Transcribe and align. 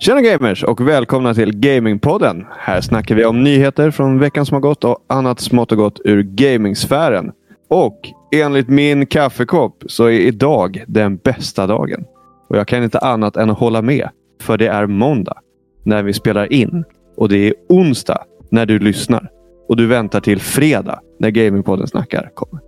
Tjena 0.00 0.20
gamers 0.20 0.64
och 0.64 0.88
välkomna 0.88 1.34
till 1.34 1.52
Gamingpodden. 1.56 2.46
Här 2.58 2.80
snackar 2.80 3.14
vi 3.14 3.24
om 3.24 3.42
nyheter 3.42 3.90
från 3.90 4.18
veckan 4.18 4.46
som 4.46 4.54
har 4.54 4.60
gått 4.60 4.84
och 4.84 5.04
annat 5.06 5.40
smått 5.40 5.72
och 5.72 5.78
gott 5.78 6.00
ur 6.04 6.22
gamingsfären. 6.22 7.32
Och 7.68 7.98
enligt 8.32 8.68
min 8.68 9.06
kaffekopp 9.06 9.84
så 9.86 10.04
är 10.04 10.10
idag 10.20 10.84
den 10.86 11.16
bästa 11.16 11.66
dagen. 11.66 12.04
Och 12.48 12.56
jag 12.56 12.68
kan 12.68 12.84
inte 12.84 12.98
annat 12.98 13.36
än 13.36 13.50
att 13.50 13.58
hålla 13.58 13.82
med. 13.82 14.08
För 14.42 14.58
det 14.58 14.66
är 14.66 14.86
måndag 14.86 15.38
när 15.82 16.02
vi 16.02 16.12
spelar 16.12 16.52
in. 16.52 16.84
Och 17.16 17.28
det 17.28 17.48
är 17.48 17.54
onsdag 17.68 18.24
när 18.50 18.66
du 18.66 18.78
lyssnar. 18.78 19.30
Och 19.68 19.76
du 19.76 19.86
väntar 19.86 20.20
till 20.20 20.40
fredag 20.40 21.00
när 21.18 21.30
Gamingpodden 21.30 21.86
snackar 21.86 22.30
kommer. 22.34 22.60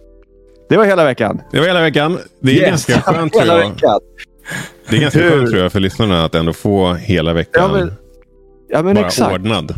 Det 0.68 0.76
var 0.76 0.84
hela 0.84 1.04
veckan. 1.04 1.40
Det 1.52 1.58
var 1.60 1.66
hela 1.66 1.80
veckan. 1.80 2.18
Det 2.40 2.50
är 2.50 2.54
Yes, 2.54 2.86
ganska 2.86 3.12
skönt 3.12 3.36
hela 3.40 3.56
veckan. 3.56 4.00
Det 4.90 4.96
är 4.96 5.00
ganska 5.00 5.20
Hur? 5.20 5.30
skönt 5.30 5.50
tror 5.50 5.62
jag 5.62 5.72
för 5.72 5.80
lyssnarna 5.80 6.24
att 6.24 6.34
ändå 6.34 6.52
få 6.52 6.92
hela 6.94 7.32
veckan 7.34 7.62
Ja, 7.72 7.78
men, 7.78 7.92
ja, 8.68 8.82
men 8.82 8.94
bara 8.94 9.06
exakt. 9.06 9.34
ordnad. 9.34 9.74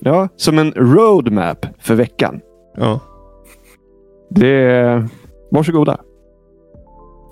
Ja, 0.00 0.28
som 0.36 0.58
en 0.58 0.72
roadmap 0.76 1.66
för 1.80 1.94
veckan. 1.94 2.40
Ja. 2.76 3.00
Det 4.30 4.48
är... 4.48 5.08
Varsågoda. 5.50 6.00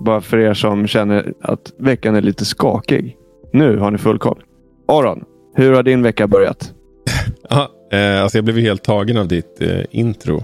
Bara 0.05 0.21
för 0.21 0.37
er 0.37 0.53
som 0.53 0.87
känner 0.87 1.33
att 1.41 1.73
veckan 1.79 2.15
är 2.15 2.21
lite 2.21 2.45
skakig. 2.45 3.17
Nu 3.53 3.77
har 3.77 3.91
ni 3.91 3.97
full 3.97 4.19
koll. 4.19 4.43
Aron, 4.87 5.23
hur 5.55 5.73
har 5.73 5.83
din 5.83 6.01
vecka 6.03 6.27
börjat? 6.27 6.73
Ja, 7.49 7.69
eh, 7.97 8.23
alltså 8.23 8.37
jag 8.37 8.45
blev 8.45 8.57
helt 8.57 8.83
tagen 8.83 9.17
av 9.17 9.27
ditt 9.27 9.61
eh, 9.61 9.79
intro. 9.91 10.43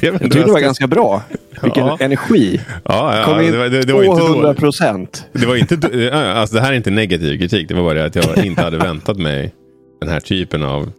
Jag 0.00 0.20
tyckte 0.20 0.38
det 0.44 0.52
var 0.52 0.60
ganska- 0.60 0.86
bra. 0.86 1.22
Vilken 1.62 1.86
Ja. 1.86 1.96
energi. 2.00 2.60
Ja, 2.84 3.16
ja, 3.18 3.24
Kom 3.24 3.40
in 3.40 3.52
det, 3.52 3.58
var, 3.58 3.68
det, 3.68 3.82
det 3.82 3.92
var 3.92 4.02
inte 4.02 4.16
200 4.20 4.48
då, 4.48 4.54
procent. 4.54 5.26
det 5.32 5.46
var 5.46 5.56
inte 5.56 5.74
alltså 6.14 6.56
det 6.56 6.62
här 6.62 6.72
är 6.72 6.76
inte 6.76 6.90
negativ 6.90 7.38
kritik. 7.38 7.68
Det 7.68 7.74
var 7.74 7.82
bara 7.82 7.94
det 7.94 8.04
att 8.04 8.14
jag 8.16 8.44
inte 8.46 8.62
hade 8.62 8.78
väntat 8.78 9.16
mig 9.18 9.54
den 10.00 10.10
här 10.10 10.20
typen 10.20 10.62
av 10.62 10.90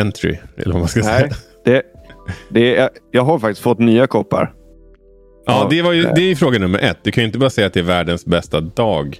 entry. 0.00 0.36
Eller 0.56 0.72
vad 0.72 0.80
man 0.80 0.88
ska 0.88 1.02
säga. 1.02 1.18
Nej, 1.20 1.30
det, 1.64 1.82
det 2.48 2.76
är, 2.76 2.90
jag 3.10 3.22
har 3.24 3.38
faktiskt 3.38 3.60
fått 3.62 3.78
nya 3.78 4.06
koppar. 4.06 4.52
Ja, 5.46 5.66
det, 5.70 5.82
var 5.82 5.92
ju, 5.92 6.02
det 6.02 6.20
är 6.22 6.28
ju 6.28 6.36
fråga 6.36 6.58
nummer 6.58 6.78
ett. 6.78 6.98
Du 7.02 7.10
kan 7.10 7.22
ju 7.22 7.26
inte 7.26 7.38
bara 7.38 7.50
säga 7.50 7.66
att 7.66 7.72
det 7.72 7.80
är 7.80 7.84
världens 7.84 8.26
bästa 8.26 8.60
dag. 8.60 9.16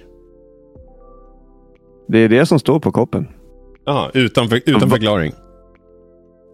Det 2.07 2.19
är 2.19 2.29
det 2.29 2.45
som 2.45 2.59
står 2.59 2.79
på 2.79 2.91
koppen. 2.91 3.27
Ja, 3.85 4.11
utan, 4.13 4.49
för, 4.49 4.61
utan 4.65 4.89
förklaring. 4.89 5.33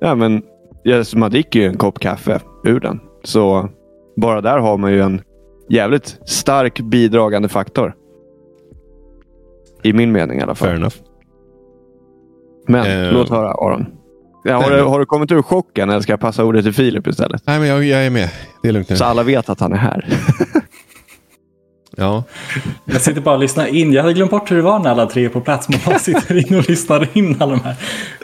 Ja, 0.01 0.15
men 0.15 0.41
yes, 0.85 1.15
man 1.15 1.31
dricker 1.31 1.59
ju 1.59 1.65
en 1.65 1.77
kopp 1.77 1.99
kaffe 1.99 2.39
ur 2.63 2.79
den. 2.79 2.99
Så 3.23 3.69
bara 4.15 4.41
där 4.41 4.57
har 4.59 4.77
man 4.77 4.91
ju 4.91 5.01
en 5.01 5.21
jävligt 5.69 6.19
stark 6.25 6.79
bidragande 6.79 7.49
faktor. 7.49 7.93
I 9.83 9.93
min 9.93 10.11
mening 10.11 10.39
i 10.39 10.41
alla 10.41 10.55
fall. 10.55 10.67
Fair 10.67 10.77
enough. 10.77 10.95
Men 12.67 13.05
Eh, 13.05 13.11
låt 13.13 13.29
höra 13.29 13.51
Aron. 13.51 13.85
Ja, 14.43 14.55
har, 14.61 14.71
du, 14.71 14.81
har 14.83 14.99
du 14.99 15.05
kommit 15.05 15.31
ur 15.31 15.41
chocken 15.41 15.89
eller 15.89 16.01
ska 16.01 16.11
jag 16.13 16.19
passa 16.19 16.45
ordet 16.45 16.63
till 16.63 16.73
Filip 16.73 17.07
istället? 17.07 17.41
Nej, 17.45 17.59
men 17.59 17.67
jag, 17.67 17.83
jag 17.83 18.05
är 18.05 18.09
med. 18.09 18.29
Det 18.61 18.67
är 18.67 18.71
lugnt 18.71 18.89
nu. 18.89 18.95
Så 18.95 19.03
alla 19.05 19.23
vet 19.23 19.49
att 19.49 19.59
han 19.59 19.73
är 19.73 19.77
här. 19.77 20.05
Ja. 21.97 22.23
Jag 22.85 23.01
sitter 23.01 23.21
bara 23.21 23.35
och 23.35 23.41
lyssnar 23.41 23.65
in. 23.67 23.93
Jag 23.93 24.01
hade 24.01 24.13
glömt 24.13 24.31
bort 24.31 24.51
hur 24.51 24.55
det 24.55 24.61
var 24.61 24.79
när 24.79 24.89
alla 24.89 25.05
tre 25.05 25.25
är 25.25 25.29
på 25.29 25.41
plats. 25.41 25.69
Man 25.69 25.79
bara 25.85 25.99
sitter 25.99 26.51
in 26.51 26.57
och 26.59 26.69
lyssnar 26.69 27.07
in 27.13 27.37
alla 27.39 27.51
de 27.51 27.61
här 27.61 27.75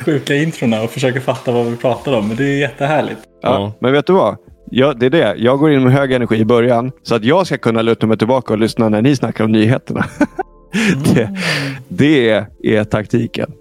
sjuka 0.05 0.35
introna 0.35 0.81
och 0.83 0.89
försöker 0.91 1.19
fatta 1.19 1.51
vad 1.51 1.65
vi 1.65 1.75
pratar 1.77 2.13
om. 2.13 2.27
Men 2.27 2.37
det 2.37 2.43
är 2.43 2.57
jättehärligt. 2.59 3.19
Ja, 3.41 3.49
Ja. 3.49 3.73
Men 3.79 3.91
vet 3.93 4.07
du 4.07 4.13
vad? 4.13 4.35
Jag, 4.71 4.99
det 4.99 5.05
är 5.05 5.09
det. 5.09 5.35
Jag 5.37 5.59
går 5.59 5.71
in 5.71 5.83
med 5.83 5.93
hög 5.93 6.11
energi 6.11 6.35
i 6.35 6.45
början 6.45 6.91
så 7.03 7.15
att 7.15 7.23
jag 7.23 7.47
ska 7.47 7.57
kunna 7.57 7.81
luta 7.81 8.07
mig 8.07 8.17
tillbaka 8.17 8.53
och 8.53 8.59
lyssna 8.59 8.89
när 8.89 9.01
ni 9.01 9.15
snackar 9.15 9.43
om 9.43 9.51
nyheterna. 9.51 10.05
det, 11.13 11.29
det 11.89 12.29
är 12.63 12.83
taktiken. 12.83 13.51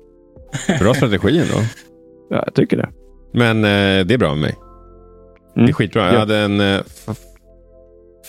Bra 0.81 0.95
strategi 0.95 1.39
ändå. 1.39 1.55
Ja, 2.31 2.43
jag 2.47 2.55
tycker 2.55 2.77
det. 2.77 2.89
Men 3.33 3.57
eh, 3.65 4.07
det 4.07 4.15
är 4.15 4.19
bra 4.19 4.29
med 4.29 4.39
mig. 4.39 4.55
Det 5.55 5.61
Mm. 5.61 5.69
är 5.69 5.73
skitbra. 5.73 6.05
Jag 6.07 6.15
Ja. 6.15 6.19
hade 6.19 6.37
en 6.39 6.61
eh, 6.61 6.81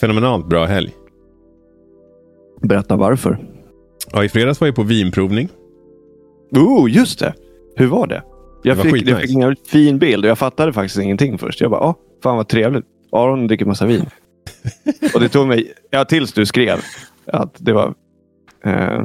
fenomenalt 0.02 0.48
bra 0.50 0.66
helg. 0.66 0.92
Berätta 2.62 2.95
varför. 2.95 3.38
Ja, 4.12 4.23
I 4.23 4.29
fredags 4.29 4.59
var 4.62 4.68
jag 4.68 4.75
på 4.75 4.84
vinprovning. 4.84 5.50
Oh, 6.51 6.91
just 6.91 7.19
det. 7.19 7.34
Hur 7.75 7.88
var 7.88 8.07
det? 8.07 8.23
Jag 8.63 8.78
Det 8.78 8.84
var 8.84 8.91
fick, 8.91 9.07
jag 9.09 9.22
fick 9.22 9.35
en 9.38 9.56
fin 9.68 10.00
bild 10.00 10.25
och 10.25 10.29
jag 10.31 10.38
fattade 10.38 10.73
faktiskt 10.73 11.00
ingenting 11.00 11.38
först. 11.38 11.62
Jag 11.62 11.72
bara, 11.72 11.81
ah, 11.81 11.95
fan 12.23 12.38
vad 12.38 12.47
trevligt. 12.47 12.85
Aron 13.12 13.47
dricker 13.47 13.66
massa 13.66 13.85
vin. 13.85 14.06
och 15.13 15.19
det 15.19 15.29
tog 15.29 15.47
mig, 15.47 15.73
ja, 15.90 16.06
tills 16.06 16.34
du 16.34 16.45
skrev 16.45 16.78
att 17.25 17.56
det 17.57 17.73
var 17.73 17.94
eh, 18.66 19.03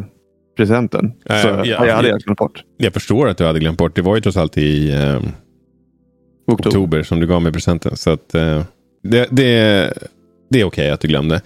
presenten. 0.56 1.12
Eh, 1.24 1.36
Så 1.36 1.48
ja, 1.48 1.64
jag 1.66 1.78
hade 1.96 2.08
jag- 2.08 2.20
glömt 2.20 2.38
bort. 2.38 2.64
Jag 2.76 2.92
förstår 2.92 3.28
att 3.28 3.38
du 3.38 3.44
hade 3.44 3.58
glömt 3.58 3.78
bort. 3.78 3.96
Det 3.96 4.02
var 4.02 4.14
ju 4.14 4.20
trots 4.20 4.36
allt 4.36 4.58
i 4.58 4.92
eh, 4.92 5.16
Oktober. 6.46 6.68
oktober 6.70 7.02
som 7.02 7.20
du 7.20 7.26
gav 7.26 7.42
mig 7.42 7.52
presenten. 7.52 7.96
Så 7.96 8.10
att, 8.10 8.34
eh, 8.34 8.62
det, 9.02 9.26
det, 9.30 9.92
det 10.50 10.60
är 10.60 10.64
okej 10.64 10.90
att 10.90 11.00
du 11.00 11.08
glömde. 11.08 11.40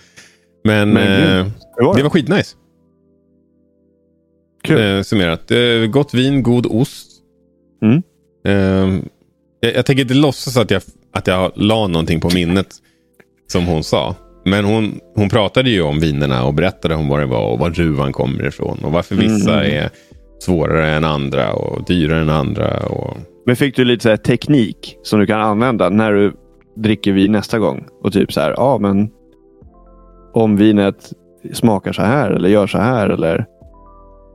Men, 0.65 0.91
Men 0.91 1.51
Hur 1.77 1.87
var 1.87 1.95
det 1.95 1.99
det? 1.99 2.03
var 2.03 2.11
skitnice. 2.11 2.57
Kul. 4.65 4.97
Eh, 4.97 5.03
summerat. 5.03 5.51
Eh, 5.51 5.87
gott 5.91 6.15
vin, 6.15 6.43
god 6.43 6.67
ost. 6.67 7.11
Mm. 7.83 8.03
Eh, 8.47 9.01
jag, 9.61 9.75
jag 9.77 9.87
tänker 9.87 10.03
inte 10.03 10.15
låtsas 10.15 10.57
att 10.57 10.71
jag, 10.71 10.83
att 11.13 11.27
jag 11.27 11.53
la 11.55 11.87
någonting 11.87 12.21
på 12.21 12.31
minnet. 12.35 12.67
Som 13.47 13.67
hon 13.67 13.85
sa. 13.85 14.15
Men 14.45 14.65
hon, 14.65 15.01
hon 15.15 15.29
pratade 15.29 15.71
ju 15.71 15.83
om 15.83 16.01
vinerna 16.01 16.45
och 16.45 16.55
berättade 16.55 16.95
om 16.95 17.09
vad 17.09 17.21
det 17.21 17.27
var 17.27 17.53
och 17.53 17.59
var 17.59 17.71
druvan 17.71 18.13
kommer 18.13 18.47
ifrån. 18.47 18.79
Och 18.85 18.93
varför 18.93 19.15
vissa 19.15 19.65
Mm. 19.65 19.77
är 19.85 19.91
svårare 20.41 20.91
än 20.91 21.05
andra 21.05 21.53
och 21.53 21.85
dyrare 21.85 22.21
än 22.21 22.31
andra. 22.31 22.87
Och... 22.87 23.17
Men 23.47 23.57
fick 23.57 23.77
du 23.77 23.85
lite 23.85 24.03
så 24.03 24.23
teknik 24.23 24.99
som 25.03 25.21
du 25.21 25.27
kan 25.27 25.41
använda 25.41 25.89
när 25.89 26.13
du 26.13 26.33
dricker 26.77 27.13
vin 27.13 27.33
nästa 27.33 27.59
gång? 27.59 27.87
Och 28.03 28.13
typ 28.13 28.33
så 28.33 28.41
här, 28.41 28.51
ja 28.57 28.79
men 28.79 29.11
om 30.33 30.57
vinet 30.57 31.13
smakar 31.55 31.93
så 31.93 32.03
här 32.03 32.31
eller 32.31 32.49
gör 32.49 32.67
så 32.67 32.79
här 32.79 33.11
eller? 33.11 33.47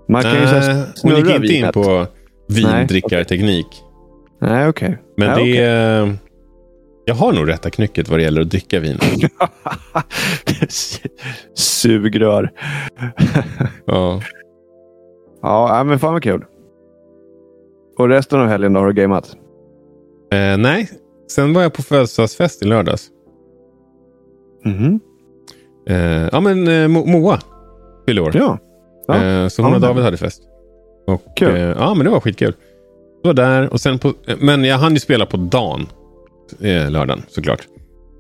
Man 0.09 0.21
kan 0.21 0.33
ju 0.41 0.47
så 0.47 0.55
här 0.55 0.73
Nej, 0.75 0.85
hon 1.03 1.11
gick 1.15 1.19
inte 1.25 1.35
in 1.35 1.41
vinet. 1.41 1.73
på 1.73 2.05
vindrickarteknik. 2.47 3.67
Nej, 4.41 4.67
okej. 4.69 4.97
Men 5.17 5.27
Nej, 5.29 5.51
det 5.53 5.61
är... 5.63 6.13
Jag 7.05 7.15
har 7.15 7.33
nog 7.33 7.49
rätta 7.49 7.69
knycket 7.69 8.09
vad 8.09 8.19
det 8.19 8.23
gäller 8.23 8.41
att 8.41 8.49
dricka 8.49 8.79
vin. 8.79 8.97
Sugrör. 11.53 12.51
ja. 13.85 14.21
ja, 15.41 15.83
men 15.85 15.99
fan 15.99 16.13
vad 16.13 16.23
kul. 16.23 16.45
Och 17.97 18.09
resten 18.09 18.39
av 18.41 18.47
helgen 18.47 18.73
då 18.73 18.79
har 18.79 18.87
du 18.87 18.93
gameat? 18.93 19.35
eh, 20.33 20.57
nej, 20.57 20.89
sen 21.31 21.53
var 21.53 21.61
jag 21.61 21.73
på 21.73 21.81
födelsedagsfest 21.81 22.61
i 22.63 22.65
lördags. 22.65 23.07
Mhm. 24.65 24.99
Eh, 25.89 26.29
ja, 26.31 26.39
men 26.39 26.67
eh, 26.67 26.71
Mo- 26.87 27.05
Moa 27.11 27.39
fyllde 28.07 28.21
år. 28.21 28.31
Ja. 28.35 28.57
Ja. 29.07 29.15
Eh, 29.23 29.47
så 29.47 29.61
hon 29.63 29.73
och 29.73 29.81
David 29.81 30.03
hade 30.03 30.17
fest. 30.17 30.41
Och, 31.07 31.21
Kul. 31.37 31.55
eh, 31.55 31.61
ja, 31.61 31.93
men 31.93 32.05
det 32.05 32.11
var 32.11 32.19
skitkul. 32.19 32.53
Jag 33.23 33.29
var 33.29 33.33
där 33.33 33.73
och 33.73 33.81
sen 33.81 33.99
på, 33.99 34.07
eh, 34.07 34.35
men 34.39 34.63
jag 34.63 34.77
hann 34.77 34.93
ju 34.93 34.99
spela 34.99 35.25
på 35.25 35.37
dagen. 35.37 35.85
Eh, 36.61 36.91
lördagen 36.91 37.21
såklart. 37.27 37.67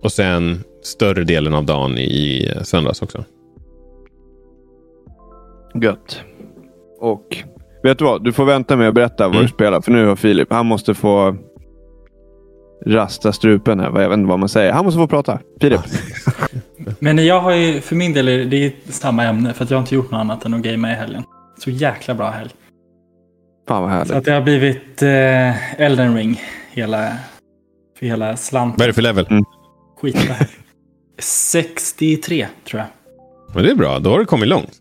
Och 0.03 0.11
sen 0.11 0.63
större 0.83 1.23
delen 1.23 1.53
av 1.53 1.65
dagen 1.65 1.97
i 1.97 2.51
söndags 2.63 3.01
också. 3.01 3.23
Gött. 5.81 6.21
Och 6.99 7.37
vet 7.83 7.97
du 7.99 8.05
vad? 8.05 8.23
Du 8.23 8.31
får 8.33 8.45
vänta 8.45 8.75
med 8.77 8.87
att 8.87 8.93
berätta 8.95 9.23
vad 9.27 9.35
Mm. 9.35 9.45
du 9.45 9.49
spelar. 9.49 9.81
För 9.81 9.91
nu 9.91 10.05
har 10.05 10.15
Filip, 10.15 10.53
han 10.53 10.65
måste 10.65 10.93
få 10.93 11.35
rasta 12.85 13.31
strupen 13.33 13.79
här. 13.79 14.01
Jag 14.01 14.09
vet 14.09 14.17
inte 14.17 14.29
vad 14.29 14.39
man 14.39 14.49
säger. 14.49 14.71
Han 14.73 14.85
måste 14.85 14.97
få 14.97 15.07
prata. 15.07 15.39
Filip. 15.61 15.79
Men 16.99 17.25
jag 17.25 17.39
har 17.41 17.51
ju, 17.51 17.81
för 17.81 17.95
min 17.95 18.13
del, 18.13 18.27
är 18.27 18.45
det 18.45 18.65
är 18.65 18.71
samma 18.89 19.23
ämne. 19.23 19.53
För 19.53 19.63
att 19.63 19.69
jag 19.71 19.77
har 19.77 19.81
inte 19.81 19.95
gjort 19.95 20.11
något 20.11 20.19
annat 20.19 20.45
än 20.45 20.53
att 20.53 20.61
gamea 20.61 20.91
i 20.91 20.95
helgen. 20.95 21.23
Så 21.59 21.69
jäkla 21.69 22.13
bra 22.13 22.29
helg. 22.29 22.49
Fan 23.67 23.81
vad 23.81 23.91
Så 23.91 23.95
härligt. 23.95 24.11
att 24.13 24.25
det 24.25 24.31
har 24.31 24.41
blivit 24.41 25.01
eh, 25.01 25.81
Elden 25.81 26.15
Ring. 26.15 26.41
Hela, 26.71 27.17
för 27.99 28.05
hela 28.05 28.37
slanten. 28.37 28.75
Vad 28.77 28.83
är 28.83 28.87
det 28.87 28.93
för 28.93 29.01
level? 29.01 29.27
Skitbra 30.01 30.33
helg. 30.33 30.49
63 31.19 32.47
tror 32.69 32.79
jag. 32.81 32.87
Men 33.55 33.63
det 33.63 33.71
är 33.71 33.75
bra, 33.75 33.99
då 33.99 34.09
har 34.09 34.19
du 34.19 34.25
kommit 34.25 34.47
långt. 34.49 34.71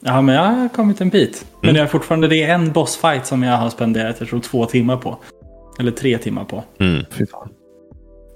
Ja, 0.00 0.22
men 0.22 0.34
jag 0.34 0.42
har 0.42 0.68
kommit 0.68 1.00
en 1.00 1.08
bit. 1.08 1.46
Men 1.60 1.70
Mm. 1.70 1.80
jag 1.80 1.90
fortfarande, 1.90 2.28
det 2.28 2.42
är 2.42 2.54
en 2.54 2.72
bossfight 2.72 3.26
som 3.26 3.42
jag 3.42 3.56
har 3.56 3.70
spenderat, 3.70 4.16
jag 4.18 4.28
tror 4.28 4.40
två 4.40 4.66
timmar 4.66 4.96
på. 4.96 5.18
Eller 5.78 5.90
tre 5.90 6.18
timmar 6.18 6.44
på. 6.44 6.64
Mm. 6.80 7.04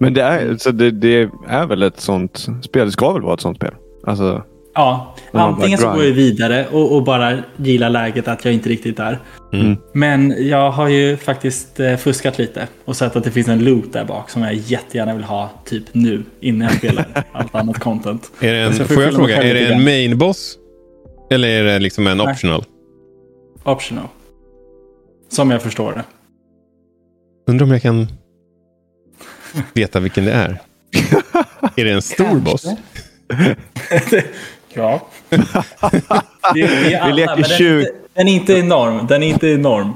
Men 0.00 0.14
det 0.14 0.22
är, 0.22 0.56
så 0.56 0.70
det, 0.70 0.90
det 0.90 1.30
är 1.48 1.66
väl 1.66 1.82
ett 1.82 2.00
sånt 2.00 2.48
spel. 2.62 2.86
Det 2.86 2.92
ska 2.92 3.12
väl 3.12 3.22
vara 3.22 3.34
ett 3.34 3.40
sånt 3.40 3.56
spel? 3.56 3.74
Alltså, 4.06 4.42
Ja, 4.74 5.14
antingen 5.32 5.78
så 5.78 5.92
går 5.92 6.04
jag 6.04 6.12
vidare 6.12 6.66
och, 6.72 6.96
och 6.96 7.04
bara 7.04 7.38
gillar 7.56 7.90
läget 7.90 8.28
att 8.28 8.44
jag 8.44 8.54
inte 8.54 8.68
riktigt 8.68 8.98
är. 8.98 9.18
Mm. 9.52 9.76
Men 9.92 10.34
jag 10.48 10.70
har 10.70 10.88
ju 10.88 11.16
faktiskt 11.16 11.80
eh, 11.80 11.96
fuskat 11.96 12.38
lite 12.38 12.68
och 12.84 12.96
sett 12.96 13.16
att 13.16 13.24
det 13.24 13.30
finns 13.30 13.48
en 13.48 13.64
loot 13.64 13.92
där 13.92 14.04
bak 14.04 14.30
som 14.30 14.42
jag 14.42 14.54
jättegärna 14.54 15.14
vill 15.14 15.24
ha 15.24 15.50
typ 15.64 15.84
nu 15.92 16.22
innan 16.40 16.68
jag 16.68 16.76
spelar 16.76 17.06
allt 17.32 17.54
annat 17.54 17.78
content. 17.78 18.32
Är 18.40 18.52
det 18.52 18.58
en, 18.58 18.76
jag 18.76 18.88
får 18.88 19.02
jag 19.02 19.14
fråga, 19.14 19.42
är 19.42 19.54
det 19.54 19.66
en 19.66 19.84
main 19.84 20.18
boss? 20.18 20.58
Eller 21.30 21.48
är 21.48 21.64
det 21.64 21.78
liksom 21.78 22.06
en 22.06 22.16
Nej. 22.16 22.26
optional? 22.26 22.64
Optional. 23.64 24.06
Som 25.28 25.50
jag 25.50 25.62
förstår 25.62 25.92
det. 25.92 26.04
Undrar 27.50 27.66
om 27.66 27.72
jag 27.72 27.82
kan 27.82 28.06
veta 29.74 30.00
vilken 30.00 30.24
det 30.24 30.32
är. 30.32 30.58
är 31.76 31.84
det 31.84 31.90
en 31.92 32.02
stor 32.02 32.40
boss? 32.40 32.66
ja. 34.74 35.08
det, 35.30 35.40
det 36.54 36.94
är 36.94 37.00
alla, 37.00 37.14
leker 37.14 37.34
den, 37.34 37.44
är 37.44 37.48
20. 37.58 37.80
inte, 37.80 37.92
den 38.14 38.28
är 38.28 38.32
inte 38.32 38.52
enorm. 38.52 39.06
Den 39.06 39.22
är 39.22 39.28
inte 39.28 39.48
enorm. 39.48 39.92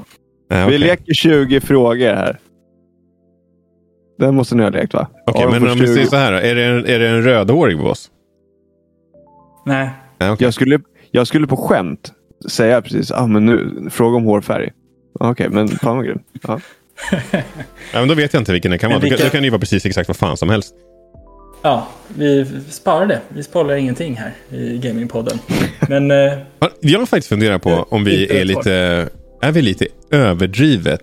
Nej, 0.51 0.61
Vi 0.61 0.67
okej. 0.67 0.79
leker 0.79 1.15
20 1.15 1.61
frågor 1.61 2.15
här. 2.15 2.39
Den 4.19 4.35
måste 4.35 4.55
ni 4.55 4.63
ha 4.63 4.71
lekt 4.71 4.95
va? 4.95 5.09
Okej, 5.27 5.43
de 5.45 5.51
men 5.51 5.71
om 5.71 5.79
vi 5.79 5.87
20. 5.87 5.95
säger 5.95 6.07
så 6.07 6.17
här 6.17 6.33
då. 6.33 6.39
Är 6.39 6.55
det 6.55 6.65
en, 6.65 6.87
är 6.87 6.99
det 6.99 7.09
en 7.09 7.23
rödhårig 7.23 7.79
boss? 7.79 8.11
Nej. 9.67 9.91
Nej, 10.19 10.31
okej. 10.31 10.45
jag, 10.45 10.55
skulle, 10.55 10.81
jag 11.11 11.27
skulle 11.27 11.47
på 11.47 11.57
skämt 11.57 12.13
säga 12.49 12.83
precis, 12.83 13.13
ah, 13.13 13.27
men 13.27 13.47
nu, 13.47 13.87
fråga 13.91 14.17
om 14.17 14.25
hårfärg. 14.25 14.73
Okej, 15.21 15.49
men 15.51 15.69
fan 15.69 15.97
vad 15.97 16.05
grymt. 16.07 16.27
Ja. 16.43 16.61
Ja, 17.93 18.01
men 18.01 18.09
då 18.09 18.15
vet 18.15 18.33
jag 18.35 18.41
inte 18.41 18.53
vilken 18.53 18.71
det 18.71 18.79
kan 18.79 18.91
vara. 18.91 19.01
Vilka- 19.01 19.25
då 19.25 19.31
kan 19.31 19.41
det 19.41 19.45
ju 19.47 19.51
vara 19.51 19.61
precis 19.61 19.87
exakt 19.87 20.09
vad 20.09 20.17
fan 20.17 20.37
som 20.37 20.51
helst. 20.51 20.75
Ja, 21.63 21.89
vi 22.09 22.47
sparar 22.71 23.07
det. 23.07 23.21
Vi 23.29 23.43
sparar 23.43 23.75
ingenting 23.77 24.17
här 24.17 24.35
i 24.59 24.79
Gamingpodden. 24.79 25.39
Men 25.89 26.11
eh, 26.11 26.39
Ja, 26.59 26.71
Jag 26.81 26.99
har 26.99 27.07
faktiskt 27.07 27.29
funderat 27.29 27.63
på 27.63 27.87
om 27.91 28.05
vi 28.05 28.39
är 28.41 28.45
lite, 28.45 28.73
är 29.43 29.53
vi 29.53 29.63
lite 29.63 29.87
överdrivet. 30.11 31.01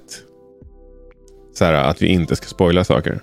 Så 1.54 1.66
här, 1.66 1.74
att 1.74 2.02
vi 2.02 2.08
inte 2.08 2.36
ska 2.36 2.46
spoila 2.48 2.84
saker. 2.84 3.20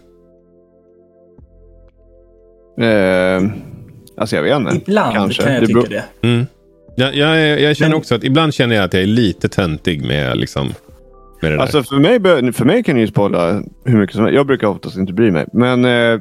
Eh, 2.81 3.43
alltså 4.17 4.37
jag 4.37 4.43
vet 4.43 4.56
inte. 4.56 4.76
ibland 4.76 5.15
Kanske. 5.15 5.43
kan 5.43 5.53
jag 5.53 5.62
Det 5.62 5.67
tycka 5.67 5.81
det. 5.88 6.05
Mm. 6.29 6.47
Jag, 6.97 7.15
jag, 7.15 7.61
jag 7.61 7.76
känner 7.76 7.91
Men- 7.91 7.99
också 7.99 8.15
att 8.15 8.25
ibland 8.25 8.55
känner 8.55 8.76
jag 8.76 8.85
att 8.85 8.93
jag 8.94 9.03
är 9.03 9.06
lite 9.06 9.49
töntig 9.49 10.05
med, 10.05 10.37
liksom, 10.38 10.75
med 11.40 11.50
det 11.52 11.56
där. 11.56 11.62
Alltså 11.62 11.82
för 11.82 11.96
mig, 11.96 12.52
för 12.52 12.64
mig 12.64 12.82
kan 12.82 12.94
ni 12.94 13.00
ju 13.00 13.06
spoila 13.06 13.62
hur 13.85 13.99
mycket 13.99 14.17
som 14.17 14.25
helst. 14.25 14.37
Jag 14.37 14.46
brukar 14.46 14.67
oftast 14.69 14.96
inte 14.96 15.12
bry 15.12 15.31
mig. 15.31 15.46
Men 15.52 15.85
eh, 15.85 16.20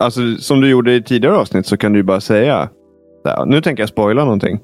alltså, 0.00 0.20
som 0.38 0.60
du 0.60 0.68
gjorde 0.70 0.94
i 0.94 1.02
tidigare 1.02 1.36
avsnitt 1.36 1.66
så 1.66 1.76
kan 1.76 1.92
du 1.92 1.98
ju 1.98 2.02
bara 2.02 2.20
säga. 2.20 2.68
Så 3.22 3.28
här, 3.30 3.46
nu 3.46 3.60
tänker 3.60 3.82
jag 3.82 3.88
spoila 3.88 4.24
någonting. 4.24 4.60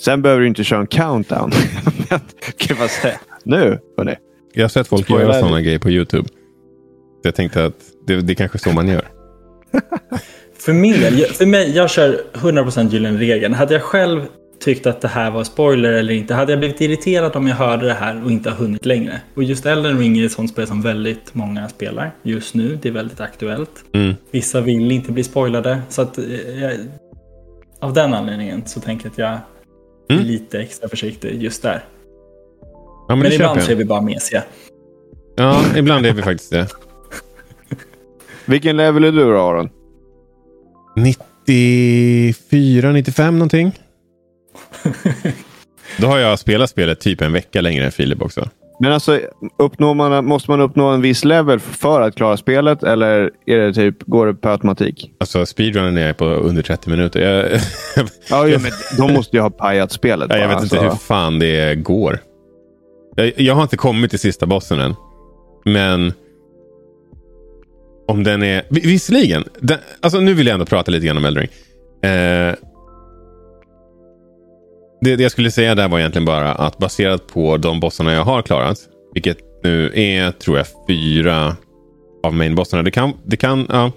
Sen 0.00 0.22
behöver 0.22 0.40
du 0.42 0.46
inte 0.48 0.64
köra 0.64 0.80
en 0.80 0.86
countdown. 0.86 1.50
Kan 2.56 2.76
bara 2.78 2.88
säga 2.88 3.14
nu. 3.44 3.78
Hörni. 3.96 4.14
jag 4.54 4.64
har 4.64 4.68
sett 4.68 4.88
folk 4.88 5.04
spoilar 5.04 5.22
göra 5.24 5.40
sådana 5.40 5.60
grejer 5.60 5.78
på 5.78 5.90
YouTube. 5.90 6.28
Jag 7.22 7.34
tänkte 7.34 7.64
att 7.64 7.74
det, 8.06 8.16
det 8.20 8.32
är 8.32 8.34
kanske 8.34 8.58
så 8.58 8.72
man 8.72 8.88
gör. 8.88 9.02
För 10.58 10.72
min 10.72 10.92
del, 11.00 11.18
jag- 11.18 11.28
för 11.28 11.46
mig, 11.46 11.76
jag 11.76 11.90
kör 11.90 12.20
100% 12.34 12.88
gyllene 12.90 13.18
regeln. 13.18 13.54
Hade 13.54 13.74
jag 13.74 13.82
själv 13.82 14.20
tyckt 14.62 14.86
att 14.86 15.00
det 15.00 15.08
här 15.08 15.30
var 15.30 15.44
spoiler 15.44 15.92
eller 15.92 16.14
inte, 16.14 16.34
hade 16.34 16.52
jag 16.52 16.58
blivit 16.58 16.80
irriterad 16.80 17.36
om 17.36 17.46
jag 17.46 17.56
hörde 17.56 17.86
det 17.86 17.94
här 17.94 18.24
och 18.24 18.30
inte 18.30 18.50
har 18.50 18.56
hunnit 18.56 18.86
längre. 18.86 19.20
Och 19.34 19.42
just 19.42 19.66
Elden 19.66 19.98
Ring 19.98 20.18
är 20.18 20.26
ett 20.26 20.32
sånt 20.32 20.50
spel 20.50 20.66
som 20.66 20.82
väldigt 20.82 21.34
många 21.34 21.68
spelar 21.68 22.14
just 22.22 22.54
nu. 22.54 22.78
Det 22.82 22.88
är 22.88 22.92
väldigt 22.92 23.20
aktuellt. 23.20 23.84
Mm. 23.92 24.14
Vissa 24.30 24.60
vill 24.60 24.92
inte 24.92 25.12
bli 25.12 25.24
spoilade. 25.24 25.82
Så 25.88 26.02
att, 26.02 26.18
eh, 26.18 26.24
jag, 26.60 26.72
av 27.80 27.92
den 27.92 28.14
anledningen 28.14 28.62
så 28.66 28.80
tänker 28.80 29.06
jag 29.06 29.12
att 29.12 29.18
jag 29.18 29.30
är 29.30 29.40
Mm. 30.10 30.24
lite 30.24 30.60
extra 30.60 30.88
försiktig 30.88 31.42
just 31.42 31.62
där. 31.62 31.84
Ja, 33.08 33.14
men, 33.16 33.18
Men, 33.18 33.32
ibland 33.32 33.62
så 33.62 33.72
är 33.72 33.76
vi 33.76 33.84
bara 33.84 34.00
mesiga. 34.00 34.42
Ja, 35.36 35.60
ibland 35.76 36.06
är 36.06 36.12
vi 36.12 36.22
faktiskt 36.22 36.50
det. 36.50 36.68
Vilken 38.46 38.76
level 38.76 39.04
är 39.04 39.12
du 39.12 39.24
då 39.24 39.38
Aron? 39.40 39.70
94, 40.96 42.92
95 42.92 43.38
någonting. 43.38 43.72
Då 45.98 46.06
har 46.06 46.18
jag 46.18 46.38
spelat 46.38 46.70
spelet 46.70 47.00
typ 47.00 47.20
en 47.20 47.32
vecka 47.32 47.60
längre 47.60 47.84
än 47.84 47.92
Filip 47.92 48.22
också. 48.22 48.48
Men 48.80 48.92
alltså, 48.92 49.20
uppnår 49.58 49.94
man, 49.94 50.24
måste 50.24 50.50
man 50.50 50.60
uppnå 50.60 50.86
en 50.88 51.00
viss 51.00 51.24
level 51.24 51.60
för 51.60 52.00
att 52.00 52.16
klara 52.16 52.36
spelet? 52.36 52.82
Eller 52.82 53.30
är 53.46 53.58
det 53.58 53.72
typ, 53.74 54.02
går 54.02 54.26
det 54.26 54.34
per 54.34 54.50
automatik? 54.50 55.12
Alltså 55.20 55.46
speedrunnen 55.46 55.96
är 55.96 56.12
på 56.12 56.24
under 56.24 56.62
30 56.62 56.90
minuter. 56.90 57.20
Jag, 57.20 57.60
Ja, 58.30 58.48
ja, 58.48 58.58
men 58.58 58.70
de 58.98 59.12
måste 59.14 59.36
ju 59.36 59.40
ha 59.42 59.50
pajat 59.50 59.92
spelet. 59.92 60.28
Nej, 60.28 60.40
jag 60.40 60.48
vet 60.48 60.62
inte 60.62 60.76
alltså. 60.76 60.90
hur 60.90 60.96
fan 60.96 61.38
det 61.38 61.74
går. 61.74 62.18
Jag, 63.16 63.32
jag 63.36 63.54
har 63.54 63.62
inte 63.62 63.76
kommit 63.76 64.10
till 64.10 64.18
sista 64.18 64.46
bossen 64.46 64.80
än. 64.80 64.94
Men 65.64 66.12
om 68.08 68.24
den 68.24 68.42
är... 68.42 68.62
vis- 68.70 68.84
Visserligen. 68.84 69.44
Den, 69.60 69.78
alltså 70.00 70.20
nu 70.20 70.34
vill 70.34 70.46
jag 70.46 70.54
ändå 70.54 70.66
prata 70.66 70.90
lite 70.90 71.06
grann 71.06 71.16
om 71.16 71.24
Eldring. 71.24 71.48
Eh, 72.02 72.54
det, 75.02 75.16
det 75.16 75.22
jag 75.22 75.32
skulle 75.32 75.50
säga 75.50 75.74
där 75.74 75.88
var 75.88 75.98
egentligen 75.98 76.26
bara 76.26 76.52
att 76.52 76.78
baserat 76.78 77.26
på 77.26 77.56
de 77.56 77.80
bossarna 77.80 78.12
jag 78.12 78.24
har 78.24 78.42
klarat. 78.42 78.78
Vilket 79.14 79.38
nu 79.62 79.92
är, 79.94 80.30
tror 80.30 80.56
jag, 80.56 80.66
fyra 80.88 81.56
av 82.22 82.34
mainbossarna. 82.34 82.82
Det 82.82 82.90
kan, 82.90 83.12
det 83.24 83.36
kan, 83.36 83.66
ja. 83.68 83.92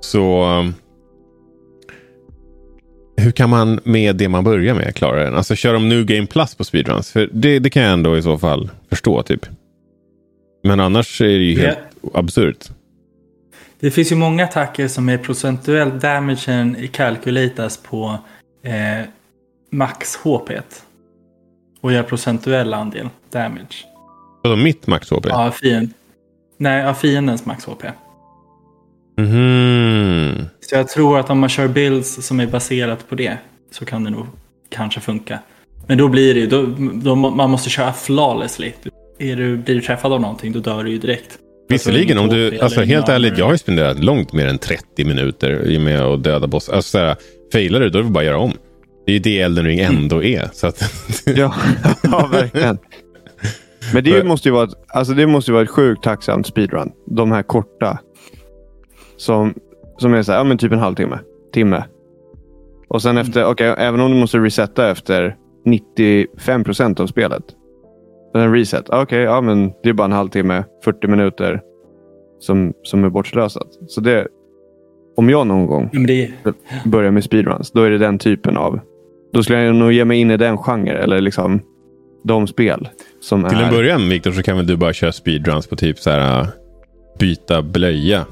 Så... 0.00 0.44
um, 0.44 0.74
hur 3.16 3.30
kan 3.30 3.50
man 3.50 3.80
med 3.84 4.16
det 4.16 4.28
man 4.28 4.44
börjar 4.44 4.74
med 4.74 4.94
klara 4.94 5.24
den? 5.24 5.34
Alltså 5.34 5.54
kör 5.54 5.72
de 5.72 5.88
New 5.88 6.04
Game 6.04 6.26
Plus 6.26 6.54
på 6.54 6.64
speedruns? 6.64 7.12
För 7.12 7.28
det, 7.32 7.58
det 7.58 7.70
kan 7.70 7.82
jag 7.82 7.92
ändå 7.92 8.16
i 8.16 8.22
så 8.22 8.38
fall 8.38 8.70
förstå 8.88 9.22
typ. 9.22 9.46
Men 10.64 10.80
annars 10.80 11.20
är 11.20 11.26
det 11.26 11.32
ju 11.32 11.60
helt 11.60 11.78
absurt. 12.14 12.68
Det 13.80 13.90
finns 13.90 14.12
ju 14.12 14.16
många 14.16 14.44
attacker 14.44 14.88
som 14.88 15.08
är 15.08 15.18
procentuellt 15.18 16.02
damagen 16.02 16.88
calculatas 16.92 17.76
på 17.76 18.18
eh, 18.62 19.06
max 19.70 20.16
HP. 20.16 20.50
Och 21.80 21.92
gör 21.92 22.02
procentuell 22.02 22.74
andel 22.74 23.08
damage. 23.30 23.84
Vadå 24.42 24.56
mitt 24.56 24.86
max 24.86 25.10
HP? 25.10 25.26
Ja, 25.28 25.50
fiend. 25.50 25.90
Nej, 26.56 26.86
av 26.86 26.94
fiendens 26.94 27.46
max 27.46 27.64
HP. 27.64 27.84
Mhm. 29.18 30.44
Så 30.60 30.74
jag 30.74 30.88
tror 30.88 31.18
att 31.18 31.30
om 31.30 31.38
man 31.38 31.48
kör 31.48 31.68
builds 31.68 32.26
som 32.26 32.40
är 32.40 32.46
baserat 32.46 33.08
på 33.08 33.14
det 33.14 33.38
så 33.70 33.84
kan 33.84 34.04
det 34.04 34.10
nog 34.10 34.26
kanske 34.68 35.00
funka. 35.00 35.38
Men 35.86 35.98
då 35.98 36.08
blir 36.08 36.34
det 36.34 36.40
ju, 36.40 36.46
då, 36.46 36.66
då, 36.94 37.14
man 37.16 37.50
måste 37.50 37.70
köra 37.70 37.92
flawlessly. 37.92 38.72
Är 39.18 39.36
du, 39.36 39.56
blir 39.56 39.74
du 39.74 39.80
träffad 39.80 40.12
av 40.12 40.20
någonting 40.20 40.52
då 40.52 40.60
dör 40.60 40.84
du 40.84 40.90
ju 40.90 40.98
direkt. 40.98 41.38
Visserligen, 41.68 42.18
om 42.18 42.24
Alltså, 42.24 42.36
du, 42.36 42.48
eller 42.48 42.62
alltså 42.62 42.80
helt 42.80 43.08
ärligt, 43.08 43.38
jag 43.38 43.44
har 43.44 43.52
ju 43.52 43.58
spenderat 43.58 44.04
långt 44.04 44.32
mer 44.32 44.46
än 44.46 44.58
30 44.58 45.04
minuter 45.04 45.78
med 45.78 46.00
att 46.00 46.22
döda 46.24 46.46
boss. 46.46 46.68
Alltså 46.68 46.90
såhär, 46.90 47.16
failar 47.52 47.80
du, 47.80 47.88
då 47.90 47.98
är 47.98 48.02
det 48.02 48.10
bara 48.10 48.20
att 48.20 48.26
göra 48.26 48.38
om. 48.38 48.52
Det 49.08 49.12
är 49.12 49.14
ju 49.14 49.20
det 49.20 49.40
Elden 49.40 49.64
Ring 49.64 49.78
ändå 49.78 50.22
är. 50.22 50.48
Så 50.52 50.66
att, 50.66 50.82
Ja, 51.36 51.54
ja 52.02 52.28
verkligen. 52.32 52.78
Men 53.94 54.04
det 54.04 54.24
måste, 54.24 54.48
ju 54.48 54.52
vara 54.52 54.64
ett, 54.64 54.74
alltså 54.88 55.14
det 55.14 55.26
måste 55.26 55.50
ju 55.50 55.52
vara 55.52 55.64
ett 55.64 55.70
sjukt 55.70 56.02
tacksamt 56.02 56.46
speedrun. 56.46 56.92
De 57.06 57.32
här 57.32 57.42
korta. 57.42 57.98
Som, 59.16 59.54
som 59.98 60.14
är 60.14 60.22
så 60.22 60.32
här, 60.32 60.38
ja, 60.38 60.44
men 60.44 60.58
typ 60.58 60.72
en 60.72 60.78
halvtimme. 60.78 61.18
Timme. 61.52 61.84
Och 62.88 63.02
sen 63.02 63.18
efter, 63.18 63.44
okej, 63.44 63.74
även 63.78 64.00
om 64.00 64.10
du 64.10 64.16
måste 64.16 64.38
resetta 64.38 64.90
efter 64.90 65.36
95 65.64 66.64
procent 66.64 67.00
av 67.00 67.06
spelet. 67.06 67.44
En 68.34 68.52
reset. 68.52 68.88
Okej, 68.88 69.22
ja 69.22 69.40
men 69.40 69.72
det 69.82 69.88
är 69.88 69.92
bara 69.92 70.04
en 70.04 70.12
halvtimme, 70.12 70.64
40 70.84 71.06
minuter 71.06 71.60
som, 72.38 72.72
som 72.82 73.04
är 73.04 73.10
bortslösat. 73.10 73.68
Så 73.86 74.00
det, 74.00 74.26
om 75.16 75.30
jag 75.30 75.46
någon 75.46 75.66
gång 75.66 75.90
Ja, 75.92 75.98
Men 75.98 76.06
det 76.06 76.30
börjar 76.84 77.10
med 77.10 77.24
speedruns, 77.24 77.70
då 77.70 77.82
är 77.82 77.90
det 77.90 77.98
den 77.98 78.18
typen 78.18 78.56
av... 78.56 78.80
Då 79.32 79.42
skulle 79.42 79.62
jag 79.62 79.74
nog 79.74 79.92
ge 79.92 80.04
mig 80.04 80.18
in 80.20 80.30
i 80.30 80.36
den 80.36 80.58
genre, 80.58 80.92
eller 80.98 81.20
liksom 81.20 81.60
de 82.24 82.46
spel 82.46 82.88
som 83.20 83.48
till 83.48 83.58
är... 83.58 83.62
en 83.62 83.70
början 83.74 84.08
Viktor 84.08 84.32
så 84.32 84.42
kan 84.42 84.56
väl 84.56 84.66
du 84.66 84.76
bara 84.76 84.92
köra 84.92 85.12
speedruns 85.12 85.66
på 85.66 85.76
typ 85.76 85.98
så 85.98 86.10
här 86.10 86.40
äh, 86.40 86.46
byta 87.18 87.62
blöja. 87.62 88.26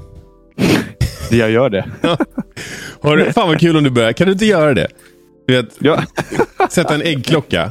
Jag 1.30 1.50
gör 1.50 1.70
det. 1.70 1.84
Har, 3.00 3.16
du- 3.16 3.32
fan 3.32 3.48
vad 3.48 3.60
kul 3.60 3.76
om 3.76 3.84
du 3.84 3.90
börjar. 3.90 4.12
Kan 4.12 4.26
du 4.26 4.32
inte 4.32 4.46
göra 4.46 4.74
det? 4.74 4.86
Du 5.46 5.54
vet, 5.56 5.68
Ja, 5.78 6.02
sätta 6.70 6.94
en 6.94 7.02
äggklocka. 7.02 7.70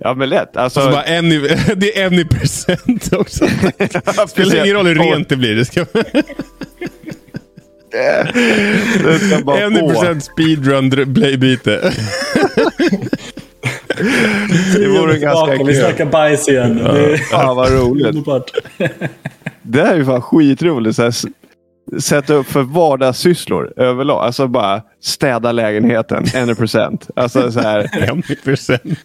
ja 0.00 0.14
men 0.14 0.28
lätt. 0.28 0.56
Alltså, 0.56 0.80
Och 0.80 0.84
så 0.86 0.90
bara 0.92 1.02
en 1.02 1.32
i, 1.32 1.38
det 1.76 2.00
är 2.00 2.06
en 2.06 2.14
i 2.14 2.24
present 2.24 3.12
också. 3.12 3.46
Spelar 4.28 4.64
ingen 4.64 4.76
roll 4.76 4.86
hur 4.86 4.94
rent 4.94 5.28
det 5.28 5.36
blir. 5.36 5.56
Det 5.56 5.64
ska, 5.64 5.86
det 7.90 9.18
ska 9.18 9.44
bara 9.44 9.60
en 9.60 9.76
i 9.76 9.80
på. 9.80 9.88
present 9.88 10.24
speedrun 10.24 10.92
dr- 10.92 11.04
blöjbyte. 11.04 11.92
Det 14.76 14.88
vore 14.88 15.18
ganska 15.18 15.52
Vi 15.52 15.72
kul. 15.72 15.74
snackar 15.74 16.06
bajs 16.06 16.48
igen. 16.48 16.76
Det 16.76 17.12
är 17.12 17.16
Fan 17.16 17.56
vad 17.56 17.72
roligt. 17.72 18.16
Det 19.62 19.82
här 19.82 19.92
är 19.92 19.96
ju 19.96 20.04
fan 20.04 20.22
skitroligt. 20.22 20.96
Så 20.96 21.02
här, 21.02 21.14
sätta 22.00 22.34
upp 22.34 22.46
för 22.46 22.62
vardagssysslor 22.62 23.72
överlag. 23.76 24.24
Alltså 24.24 24.46
bara 24.48 24.82
städa 25.00 25.52
lägenheten, 25.52 26.24
en 26.34 26.56
procent. 26.56 27.08
Alltså 27.16 27.52
så 27.52 27.60
här. 27.60 28.08
En 28.10 28.18
i 28.18 28.36
present. 28.44 28.98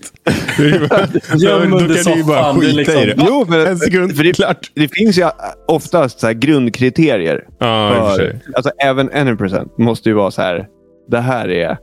Det 0.57 0.63
är 0.63 0.67
ju 0.81 0.87
bara- 0.87 1.07
Göm 1.37 1.71
Då 1.71 1.77
under 1.77 2.03
kan 2.03 2.13
du 2.13 2.19
ju 2.19 2.23
bara 2.23 2.43
soffan, 2.43 2.59
det 2.59 2.65
är 2.65 2.69
skita 2.69 2.77
liksom- 2.77 3.01
i 3.01 3.05
det. 3.05 3.15
Jo, 3.27 3.45
men, 3.49 3.67
En 3.67 3.77
sekund, 3.77 4.17
för 4.17 4.23
det, 4.23 4.33
klart. 4.33 4.71
det 4.75 4.87
finns 4.87 5.17
ju 5.17 5.29
oftast 5.67 6.19
så 6.19 6.27
här 6.27 6.33
grundkriterier. 6.33 7.43
Och 7.47 8.15
för 8.15 8.39
alltså 8.55 8.71
även 8.83 9.09
1% 9.09 9.77
måste 9.77 10.09
ju 10.09 10.15
vara 10.15 10.31
så 10.31 10.41
här. 10.41 10.67
Det 11.11 11.19
här 11.19 11.49
är 11.49 11.77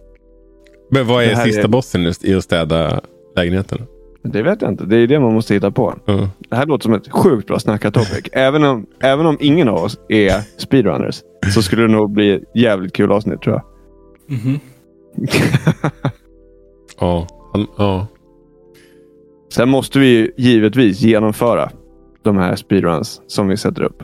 Men 0.92 1.06
vad 1.06 1.24
är 1.24 1.34
sista 1.34 1.62
är- 1.62 1.68
bossen 1.68 2.02
just 2.02 2.24
i 2.24 2.34
att 2.34 2.44
städa 2.44 3.00
lägenheten? 3.36 3.78
Det 4.22 4.42
vet 4.42 4.62
jag 4.62 4.70
inte. 4.70 4.84
Det 4.84 4.96
är 4.96 5.06
det 5.06 5.20
man 5.20 5.34
måste 5.34 5.54
hitta 5.54 5.70
på. 5.70 5.94
Ja. 6.04 6.28
Det 6.48 6.56
här 6.56 6.66
låter 6.66 6.82
som 6.82 6.94
ett 6.94 7.12
sjukt 7.12 7.46
bra 7.48 7.58
snacka 7.58 7.90
topic. 7.90 8.28
även, 8.32 8.64
om, 8.64 8.86
även 9.02 9.26
om 9.26 9.36
ingen 9.40 9.68
av 9.68 9.76
oss 9.84 9.98
är 10.08 10.42
speedrunners 10.60 11.22
så 11.54 11.62
skulle 11.62 11.82
det 11.82 11.88
nog 11.88 12.10
bli 12.10 12.30
ett 12.30 12.42
jävligt 12.54 12.92
kul 12.92 13.12
avsnitt 13.12 13.42
tror 13.42 13.54
jag. 13.54 13.64
Mhm. 14.38 14.60
Ja. 17.00 17.26
Han, 17.52 17.66
ja. 17.78 18.06
Sen 19.52 19.68
måste 19.68 19.98
vi 19.98 20.06
ju 20.06 20.32
givetvis 20.36 21.00
genomföra 21.00 21.70
de 22.22 22.36
här 22.36 22.56
speedruns 22.56 23.20
som 23.26 23.48
vi 23.48 23.56
sätter 23.56 23.82
upp. 23.82 24.02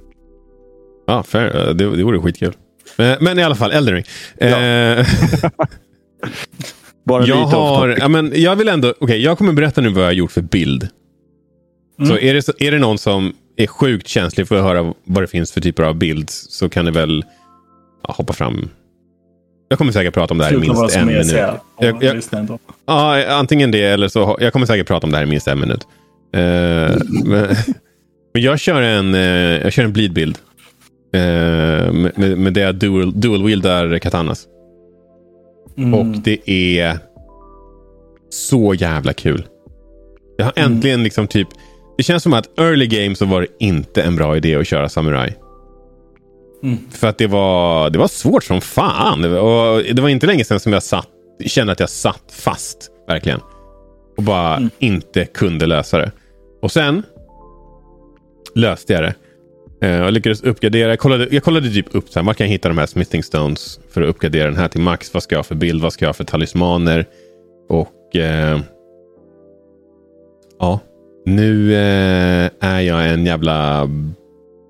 Ja, 1.07 1.23
fair. 1.23 1.75
Det, 1.75 1.97
det 1.97 2.05
vore 2.05 2.21
skitkul. 2.21 2.57
Men, 2.99 3.17
men 3.21 3.39
i 3.39 3.43
alla 3.43 3.55
fall, 3.55 3.71
Elden 3.71 3.95
Ring. 3.95 4.05
Ja. 4.39 4.57
Eh, 7.07 7.09
Bara 7.09 7.27
jag, 7.27 7.45
lite 7.45 7.57
har, 7.57 7.97
ja, 7.99 8.09
men 8.09 8.33
jag 8.35 8.57
vill 8.57 8.69
ändå... 8.69 8.95
Okej, 9.01 9.23
jag 9.23 9.39
kommer 9.39 9.53
berätta 9.53 9.81
nu 9.81 9.89
vad 9.89 10.03
jag 10.03 10.09
har 10.09 10.13
gjort 10.13 10.33
för 10.33 10.43
bild. 10.43 10.89
Mm. 11.99 12.11
Så, 12.11 12.19
är 12.19 12.35
det, 12.35 12.43
så 12.43 12.53
är 12.59 12.71
det 12.71 12.79
någon 12.79 12.99
som 12.99 13.33
är 13.57 13.67
sjukt 13.67 14.09
känslig 14.09 14.49
för 14.49 14.57
att 14.57 14.63
höra 14.65 14.95
vad 15.05 15.23
det 15.23 15.27
finns 15.27 15.53
för 15.53 15.61
typer 15.61 15.83
av 15.83 15.95
bild 15.95 16.31
så 16.31 16.69
kan 16.69 16.85
ni 16.85 16.91
väl 16.91 17.25
ja, 18.03 18.15
hoppa 18.19 18.33
fram. 18.33 18.69
Jag 19.69 19.79
kommer 19.79 19.93
säkert 19.93 20.15
prata 20.15 20.35
om 20.35 20.39
det 20.39 20.45
här 20.45 20.55
i 20.55 20.59
minst 20.59 20.97
en 20.97 21.07
minut. 21.07 21.27
ser 21.27 21.59
Jag- 21.79 22.03
jag-. 22.03 22.59
Ja, 22.87 23.27
antingen 23.35 23.71
det 23.71 23.83
eller 23.83 24.09
så... 24.09 24.37
Jag 24.41 24.53
kommer 24.53 24.67
säkert 24.67 24.87
prata 24.87 25.07
om 25.07 25.11
det 25.11 25.17
här 25.17 25.25
i 25.25 25.29
minst 25.29 25.49
en 25.49 25.61
minut. 25.61 25.81
Eh, 26.35 26.41
men, 27.25 27.25
men 28.35 28.43
jag 28.43 28.59
kör 28.61 28.83
en, 28.83 29.15
uh, 29.15 29.21
jag 29.63 29.73
kör 29.73 29.85
en 29.85 29.93
bleed-bild. 29.93 30.39
Eh, 31.15 31.21
med, 31.93 32.13
med, 32.19 32.39
med 32.39 32.53
det 32.53 32.61
jag 32.61 32.75
dual, 32.75 33.13
dual-wieldar 33.13 33.99
katanas. 33.99 34.47
Mm. 35.79 35.95
Och 35.95 36.07
det 36.07 36.51
är 36.51 36.99
så 38.31 38.75
jävla 38.75 39.13
kul. 39.13 39.47
Jag 40.37 40.45
har 40.45 40.53
Mm. 40.57 40.73
äntligen 40.73 41.03
liksom 41.03 41.27
typ... 41.27 41.49
Det 41.97 42.03
känns 42.03 42.23
som 42.23 42.33
att 42.33 42.59
early 42.59 42.87
game 42.87 43.15
så 43.17 43.25
var 43.27 43.41
det 43.41 43.47
inte 43.59 44.03
en 44.03 44.17
bra 44.17 44.37
idé 44.37 44.55
att 44.57 44.67
köra 44.67 44.89
samurai. 44.89 45.35
Mm. 46.63 46.79
För 46.91 47.07
att 47.07 47.19
det 47.19 47.27
var, 47.27 47.91
det 47.91 47.99
var 47.99 48.09
svårt 48.09 48.45
som 48.45 48.61
fan. 48.61 49.23
Det 49.23 49.29
var, 49.29 49.77
och 49.77 49.83
det 49.95 50.03
var 50.03 50.09
inte 50.09 50.27
länge 50.27 50.45
sedan 50.45 50.61
som 50.61 50.73
jag 50.73 50.83
satt, 50.83 51.09
kände 51.47 51.73
att 51.73 51.81
jag 51.81 51.91
satt 51.91 52.23
fast. 52.33 52.91
Verkligen. 53.09 53.41
Och 54.17 54.23
bara 54.23 54.57
Mm. 54.57 54.71
inte 54.79 55.25
kunde 55.25 55.67
lösa 55.67 55.99
det. 55.99 56.11
Och 56.63 56.73
sen 56.73 57.03
löste 58.55 58.93
jag 58.93 59.03
det. 59.03 59.15
Eh, 59.81 60.01
och 60.01 60.13
lyckades 60.13 60.43
uppgradera. 60.43 60.89
Jag 60.91 60.99
kollade, 60.99 61.29
jag 61.31 61.43
kollade 61.43 61.71
typ 61.71 61.95
upp 61.95 62.09
så 62.09 62.19
här, 62.19 62.27
var 62.27 62.35
kan 62.35 62.47
jag 62.47 62.53
hitta 62.53 62.69
de 62.69 62.79
här 62.79 62.87
smithing 62.87 63.23
stones 63.23 63.81
för 63.91 64.03
att 64.03 64.09
uppgradera 64.09 64.45
den 64.45 64.57
här 64.57 64.69
till 64.69 64.81
max. 64.81 65.15
Vad 65.15 65.23
ska 65.23 65.35
jag 65.35 65.39
ha 65.39 65.45
för 65.45 65.55
bild? 65.55 65.83
Vad 65.83 65.93
ska 65.93 66.05
jag 66.05 66.09
ha 66.09 66.15
för 66.15 66.25
talismaner? 66.25 67.05
Och 67.69 68.17
eh, 68.17 68.61
ja, 70.59 70.81
nu 71.27 71.75
eh, 71.75 72.51
är 72.61 72.81
jag 72.81 73.09
en 73.11 73.27
jävla 73.27 73.91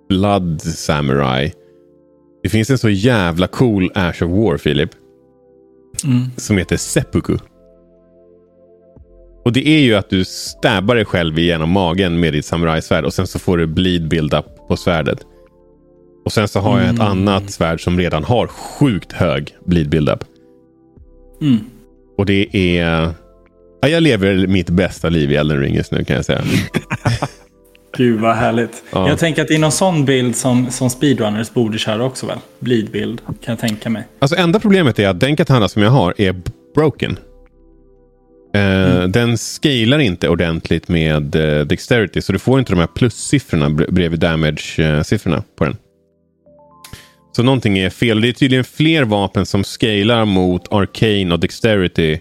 blood 0.08 0.62
samurai. 0.62 1.52
Det 2.42 2.48
finns 2.48 2.70
en 2.70 2.78
så 2.78 2.88
jävla 2.88 3.46
cool 3.46 3.90
Ash 3.94 4.22
of 4.22 4.30
War, 4.30 4.56
Filip, 4.56 4.90
Mm. 6.04 6.22
som 6.36 6.58
heter 6.58 6.76
Seppuku. 6.76 7.36
Och 9.44 9.52
det 9.52 9.68
är 9.68 9.80
ju 9.80 9.94
att 9.94 10.10
du 10.10 10.25
stabbar 10.25 10.94
dig 10.94 11.04
själv 11.04 11.38
igenom 11.38 11.70
magen 11.70 12.20
med 12.20 12.32
ditt 12.32 12.44
samurajsvärd 12.44 13.04
och 13.04 13.14
sen 13.14 13.26
så 13.26 13.38
får 13.38 13.58
du 13.58 13.66
bleed 13.66 14.08
build-up 14.08 14.46
på 14.68 14.76
svärdet. 14.76 15.18
Och 16.25 16.32
sen 16.32 16.49
så 16.49 16.61
har 16.61 16.80
jag 16.80 16.88
ett 16.88 16.94
Mm. 17.00 17.06
annat 17.06 17.50
svärd 17.50 17.85
som 17.85 17.99
redan 17.99 18.25
har 18.25 18.46
sjukt 18.46 19.12
hög 19.12 19.54
bleed 19.64 19.88
build-up. 19.88 20.25
Mm. 21.40 21.58
Och 22.18 22.26
det 22.26 22.56
är... 22.78 23.11
Ja, 23.80 23.88
jag 23.88 24.02
lever 24.02 24.46
mitt 24.46 24.70
bästa 24.70 25.08
liv 25.08 25.32
i 25.32 25.37
Elden 25.37 25.61
Ring 25.61 25.75
just 25.75 25.92
nu 25.92 26.04
kan 26.04 26.16
jag 26.16 26.25
säga. 26.25 26.42
Gud 27.96 28.20
vad 28.20 28.37
härligt. 28.37 28.82
Ja. 28.92 29.08
Jag 29.08 29.18
tänker 29.18 29.42
att 29.42 29.49
det 29.49 29.54
är 29.54 29.58
någon 29.58 29.73
sån 29.73 30.04
bild 30.04 30.37
som, 30.37 30.70
som 30.70 30.90
speedrunners 30.90 31.52
borde 31.54 31.78
köra 31.78 32.04
också 32.04 32.26
väl? 32.26 32.38
Bleed-bild 32.58 33.20
kan 33.26 33.52
jag 33.52 33.58
tänka 33.58 33.90
mig. 33.90 34.04
Alltså 34.18 34.37
enda 34.37 34.61
problemet 34.61 34.99
är 34.99 35.08
att 35.08 35.20
den 35.20 35.37
katana 35.37 35.68
som 35.68 35.82
jag 35.82 35.90
har 35.90 36.14
är 36.18 36.40
broken. 36.75 37.18
Eh, 38.56 39.08
Den 39.08 39.38
scalar 39.38 39.98
inte 39.98 40.28
ordentligt 40.28 40.88
med 40.88 41.34
eh, 41.36 41.64
Dexterity, 41.66 42.22
så 42.22 42.32
du 42.32 42.38
får 42.38 42.58
inte 42.58 42.72
de 42.72 42.78
här 42.78 42.86
plussiffrorna 42.86 43.68
bre- 43.68 43.90
bredvid 43.92 44.20
damage-siffrorna 44.20 45.42
på 45.58 45.64
den. 45.64 45.76
Så 47.36 47.42
någonting 47.42 47.78
är 47.78 47.90
fel. 47.90 48.20
Det 48.20 48.28
är 48.28 48.32
tydligen 48.32 48.64
fler 48.64 49.04
vapen 49.04 49.46
som 49.46 49.64
scalar 49.64 50.25
mot 50.25 50.72
Arcane 50.72 51.32
och 51.34 51.40
Dexterity. 51.40 52.18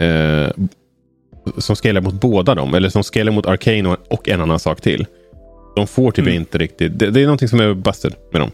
Eh, 0.00 0.48
som 1.58 1.76
scalar 1.76 2.00
mot 2.00 2.14
båda 2.14 2.54
dem. 2.54 2.74
Eller 2.74 2.88
som 2.88 3.04
scalar 3.04 3.32
mot 3.32 3.46
Arcane 3.46 3.88
och, 3.88 3.96
och 4.10 4.28
en 4.28 4.40
annan 4.40 4.58
sak 4.58 4.80
till. 4.80 5.06
De 5.76 5.86
får 5.86 6.10
typ 6.10 6.26
Mm. 6.26 6.34
inte 6.36 6.58
riktigt... 6.58 6.98
Det, 6.98 7.10
det 7.10 7.20
är 7.20 7.24
någonting 7.24 7.48
som 7.48 7.60
är 7.60 7.74
busted 7.74 8.14
med 8.32 8.40
dem. 8.40 8.50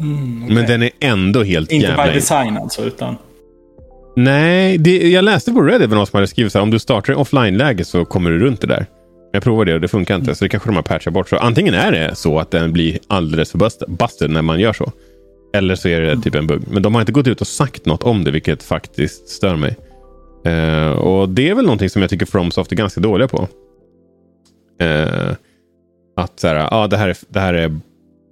Mm, 0.00 0.42
okej. 0.44 0.54
Men 0.54 0.66
den 0.66 0.82
är 0.82 0.90
ändå 1.00 1.42
helt 1.42 1.72
Inte 1.72 1.86
jävla... 1.86 2.06
by 2.06 2.12
design 2.12 2.56
alltså, 2.56 2.84
utan... 2.84 3.16
Nej, 4.20 4.78
det, 4.78 5.10
jag 5.10 5.24
läste 5.24 5.52
på 5.52 5.62
Reddit 5.62 5.90
någon 5.90 6.06
som 6.06 6.16
hade 6.16 6.26
skrivit 6.26 6.52
så 6.52 6.58
här, 6.58 6.62
om 6.62 6.70
du 6.70 6.78
startar 6.78 7.12
i 7.12 7.16
offline-läge 7.16 7.84
så 7.84 8.04
kommer 8.04 8.30
du 8.30 8.38
runt 8.38 8.60
det 8.60 8.66
där. 8.66 8.86
Jag 9.32 9.42
provade 9.42 9.70
det 9.70 9.74
och 9.74 9.80
det 9.80 9.88
funkar 9.88 10.14
inte, 10.16 10.34
så 10.34 10.44
det 10.44 10.48
kanske 10.48 10.68
de 10.68 10.76
har 10.76 10.82
patchat 10.82 11.12
bort. 11.12 11.28
Så 11.28 11.36
antingen 11.36 11.74
är 11.74 11.92
det 11.92 12.14
så 12.14 12.38
att 12.38 12.50
den 12.50 12.72
blir 12.72 12.98
alldeles 13.06 13.50
för 13.50 13.58
bust- 13.58 13.88
busted 13.88 14.30
när 14.30 14.42
man 14.42 14.60
gör 14.60 14.72
så. 14.72 14.92
Eller 15.54 15.74
så 15.74 15.88
är 15.88 16.00
det 16.00 16.16
typ 16.16 16.34
en 16.34 16.46
bugg. 16.46 16.62
Men 16.70 16.82
de 16.82 16.94
har 16.94 17.02
inte 17.02 17.12
gått 17.12 17.26
ut 17.26 17.40
och 17.40 17.46
sagt 17.46 17.86
något 17.86 18.02
om 18.02 18.24
det, 18.24 18.30
vilket 18.30 18.62
faktiskt 18.62 19.28
stör 19.28 19.56
mig. 19.56 19.76
Eh, 20.44 20.90
och 20.90 21.28
det 21.28 21.48
är 21.48 21.54
väl 21.54 21.64
någonting 21.64 21.90
som 21.90 22.02
jag 22.02 22.10
tycker 22.10 22.26
Fromsoft 22.26 22.72
är 22.72 22.76
ganska 22.76 23.00
dåliga 23.00 23.28
på. 23.28 23.48
Eh, 24.80 25.32
att 26.16 26.40
så 26.40 26.48
här, 26.48 26.68
ah, 26.70 26.86
det, 26.86 26.96
här 26.96 27.08
är, 27.08 27.16
det 27.28 27.40
här 27.40 27.54
är 27.54 27.76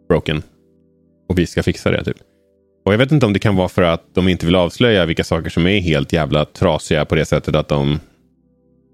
broken. 0.08 0.42
Och 1.28 1.38
vi 1.38 1.46
ska 1.46 1.62
fixa 1.62 1.90
det, 1.90 2.04
typ. 2.04 2.16
Och 2.86 2.92
Jag 2.92 2.98
vet 2.98 3.12
inte 3.12 3.26
om 3.26 3.32
det 3.32 3.38
kan 3.38 3.56
vara 3.56 3.68
för 3.68 3.82
att 3.82 4.14
de 4.14 4.28
inte 4.28 4.46
vill 4.46 4.56
avslöja 4.56 5.06
vilka 5.06 5.24
saker 5.24 5.50
som 5.50 5.66
är 5.66 5.80
helt 5.80 6.12
jävla 6.12 6.44
trasiga 6.44 7.04
på 7.04 7.14
det 7.14 7.24
sättet 7.24 7.54
att 7.54 7.68
de 7.68 8.00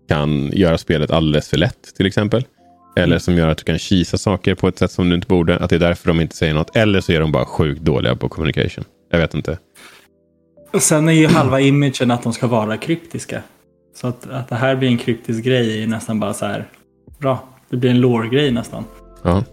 kan 0.09 0.51
göra 0.53 0.79
spelet 0.79 1.11
alldeles 1.11 1.49
för 1.49 1.57
lätt 1.57 1.95
till 1.97 2.07
exempel. 2.07 2.45
Eller 2.97 3.19
som 3.19 3.35
gör 3.35 3.49
att 3.49 3.59
du 3.59 3.65
kan 3.65 3.79
kisa 3.79 4.19
saker 4.19 4.55
på 4.55 4.69
ett 4.69 4.79
sätt 4.79 4.91
som 4.91 5.09
du 5.09 5.15
inte 5.15 5.27
borde. 5.27 5.59
Att 5.59 5.71
det 5.71 5.77
är 5.77 5.81
därför 5.81 6.09
de 6.09 6.21
inte 6.21 6.37
säger 6.37 6.55
något. 6.55 6.77
Eller 6.77 7.01
så 7.01 7.13
är 7.13 7.21
de 7.21 7.33
bara 7.33 7.45
sjukt 7.45 7.81
dåliga 7.81 8.17
på 8.17 8.29
communication. 8.29 8.85
Jag 9.11 9.19
vet 9.19 9.35
inte. 9.35 9.59
Och 10.73 10.83
sen 10.83 11.09
är 11.09 11.13
ju 11.13 11.27
halva 11.27 11.61
imagen 11.61 12.11
att 12.11 12.23
de 12.23 12.33
ska 12.33 12.47
vara 12.47 12.77
kryptiska. 12.77 13.43
Så 13.95 14.07
att, 14.07 14.31
att 14.31 14.49
det 14.49 14.57
här 14.57 14.77
blir 14.77 14.89
en 14.89 14.99
kryptisk 14.99 15.45
grej 15.45 15.83
är 15.83 15.87
nästan 15.87 16.21
bara 16.21 16.35
så 16.35 16.47
här. 16.47 16.69
Bra, 17.19 17.49
det 17.71 17.77
blir 17.77 17.91
en 17.91 18.01
lore-grej 18.01 18.51
nästan. 18.51 18.85
Ja. 19.23 19.45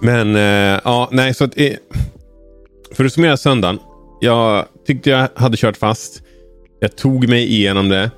Men 0.00 0.36
eh, 0.36 0.80
ja, 0.84 1.08
nej, 1.12 1.34
så 1.34 1.44
att, 1.44 1.58
eh, 1.60 1.72
för 2.94 3.04
att 3.04 3.12
summera 3.12 3.36
söndagen. 3.36 3.78
Jag 4.20 4.66
tyckte 4.86 5.10
jag 5.10 5.28
hade 5.34 5.56
kört 5.56 5.76
fast. 5.76 6.22
Jag 6.80 6.96
tog 6.96 7.28
mig 7.28 7.52
igenom 7.52 7.88
det. 7.88 8.10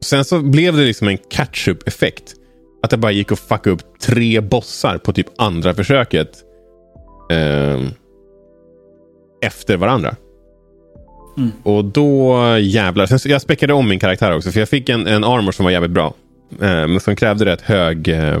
Sen 0.00 0.24
så 0.24 0.40
blev 0.40 0.76
det 0.76 0.82
liksom 0.82 1.08
en 1.08 1.18
catch-up 1.18 1.88
effekt. 1.88 2.34
Att 2.82 2.92
jag 2.92 3.00
bara 3.00 3.12
gick 3.12 3.30
och 3.30 3.38
fuckade 3.38 3.70
upp 3.70 4.00
tre 4.00 4.40
bossar 4.40 4.98
på 4.98 5.12
typ 5.12 5.26
andra 5.38 5.74
försöket. 5.74 6.30
Eh, 7.30 7.80
efter 9.42 9.76
varandra. 9.76 10.16
Mm. 11.36 11.50
Och 11.62 11.84
då 11.84 12.38
jävlar. 12.58 13.06
Sen, 13.06 13.18
så 13.18 13.28
jag 13.28 13.42
späckade 13.42 13.72
om 13.72 13.88
min 13.88 13.98
karaktär 13.98 14.36
också. 14.36 14.50
För 14.50 14.60
jag 14.60 14.68
fick 14.68 14.88
en, 14.88 15.06
en 15.06 15.24
armor 15.24 15.52
som 15.52 15.64
var 15.64 15.70
jävligt 15.70 15.90
bra. 15.90 16.14
Men 16.58 17.00
som 17.00 17.16
krävde 17.16 17.44
rätt 17.44 17.60
hög 17.60 18.08
eh, 18.08 18.40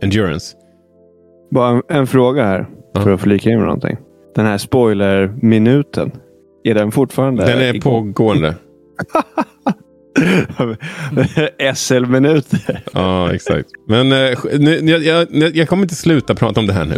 endurance. 0.00 0.56
Bara 1.50 1.70
en, 1.70 1.82
en 1.88 2.06
fråga 2.06 2.44
här. 2.44 2.66
Ja. 2.94 3.00
För 3.00 3.10
att 3.12 3.20
flika 3.20 3.50
in 3.50 3.56
med 3.56 3.64
någonting. 3.66 3.96
Den 4.34 4.46
här 4.46 4.58
spoiler-minuten. 4.58 6.12
Är 6.64 6.74
den 6.74 6.92
fortfarande 6.92 7.44
Den 7.44 7.58
är 7.58 7.74
igång? 7.74 8.14
pågående. 8.14 8.54
SL-minuter. 11.74 12.82
Ja, 12.92 13.34
exakt. 13.34 13.68
Men 13.88 14.12
eh, 14.12 14.38
nu, 14.58 14.78
jag, 14.80 15.02
jag, 15.30 15.56
jag 15.56 15.68
kommer 15.68 15.82
inte 15.82 15.94
sluta 15.94 16.34
prata 16.34 16.60
om 16.60 16.66
det 16.66 16.72
här 16.72 16.84
nu. 16.84 16.94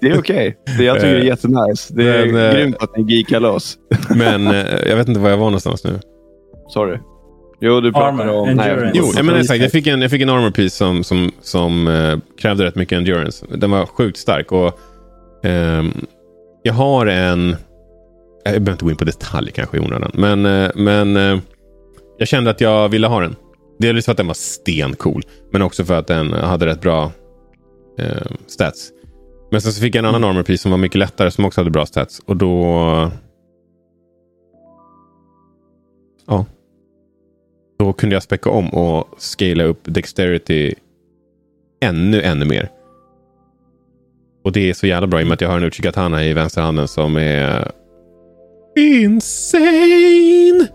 Det 0.00 0.06
är 0.06 0.18
okej. 0.18 0.56
Det 0.78 0.84
Jag 0.84 0.96
tycker 0.96 1.08
det 1.12 1.16
är 1.16 1.20
Eh, 1.20 1.26
jättenice. 1.26 1.94
Det 1.94 2.08
är 2.08 2.26
men, 2.32 2.46
eh, 2.46 2.52
grymt 2.54 2.76
att 2.80 2.96
ni 2.96 3.12
geekar 3.14 3.40
loss. 3.40 3.76
Men 4.16 4.46
eh, 4.46 4.88
jag 4.88 4.96
vet 4.96 5.08
inte 5.08 5.20
var 5.20 5.30
jag 5.30 5.36
var 5.36 5.44
någonstans 5.46 5.84
nu. 5.84 5.90
Sorry. 6.68 6.98
Jo, 7.60 7.80
du 7.80 7.92
pratade 7.92 8.22
Armor, 8.22 8.34
om... 8.34 8.48
endurance. 8.48 8.92
Jo, 8.94 9.12
jag 9.16 9.24
menar 9.24 9.38
exakt. 9.38 9.60
Jag 9.60 9.72
fick 9.72 9.86
en, 9.86 10.02
jag 10.02 10.10
fick 10.10 10.22
en 10.22 10.28
armor 10.28 10.50
piece 10.50 10.76
som, 10.76 11.04
som, 11.04 11.30
som 11.40 11.88
eh, 11.88 12.18
krävde 12.40 12.64
rätt 12.64 12.74
mycket 12.74 12.96
endurance. 12.96 13.46
Den 13.54 13.70
var 13.70 13.86
sjukt 13.86 14.18
stark. 14.18 14.52
Och, 14.52 14.78
ehm, 15.42 15.92
jag 16.62 16.74
har 16.74 17.06
en... 17.06 17.56
Jag 18.44 18.52
behöver 18.52 18.72
inte 18.72 18.84
gå 18.84 18.90
in 18.90 18.96
på 18.96 19.04
detalj 19.04 19.50
kanske 19.50 19.76
i 19.76 19.80
onödan. 19.80 20.10
Men, 20.14 20.46
eh, 20.46 20.70
men 20.74 21.16
eh, 21.16 21.38
jag 22.18 22.28
kände 22.28 22.50
att 22.50 22.60
jag 22.60 22.88
ville 22.88 23.06
ha 23.06 23.20
den. 23.20 23.36
Delvis 23.78 24.04
för 24.04 24.12
att 24.12 24.18
den 24.18 24.26
var 24.26 24.34
stencool. 24.34 25.22
Men 25.52 25.62
också 25.62 25.84
för 25.84 25.98
att 25.98 26.06
den 26.06 26.32
hade 26.32 26.66
rätt 26.66 26.80
bra 26.80 27.12
eh, 27.98 28.32
stats. 28.46 28.90
Men 29.50 29.60
sen 29.60 29.72
så 29.72 29.80
fick 29.80 29.94
jag 29.94 29.98
en 29.98 30.14
annan 30.14 30.24
armor 30.24 30.42
piece 30.42 30.62
som 30.62 30.70
var 30.70 30.78
mycket 30.78 30.98
lättare 30.98 31.30
som 31.30 31.44
också 31.44 31.60
hade 31.60 31.70
bra 31.70 31.86
stats. 31.86 32.20
Och 32.26 32.36
då 32.36 33.10
ja. 36.26 36.46
Då 37.78 37.92
kunde 37.92 38.16
jag 38.16 38.22
späcka 38.22 38.50
om 38.50 38.68
och 38.68 39.14
scala 39.18 39.64
upp 39.64 39.80
Dexterity 39.82 40.74
ännu, 41.80 42.22
ännu 42.22 42.44
mer. 42.44 42.68
Och 44.44 44.52
det 44.52 44.70
är 44.70 44.74
så 44.74 44.86
jävla 44.86 45.06
bra 45.06 45.20
i 45.20 45.22
och 45.22 45.26
med 45.26 45.34
att 45.34 45.40
jag 45.40 45.48
har 45.48 45.56
en 45.56 45.64
Uchigatana 45.64 46.24
i 46.24 46.32
vänsterhanden 46.32 46.88
som 46.88 47.16
är 47.16 47.70
insane. 48.76 49.58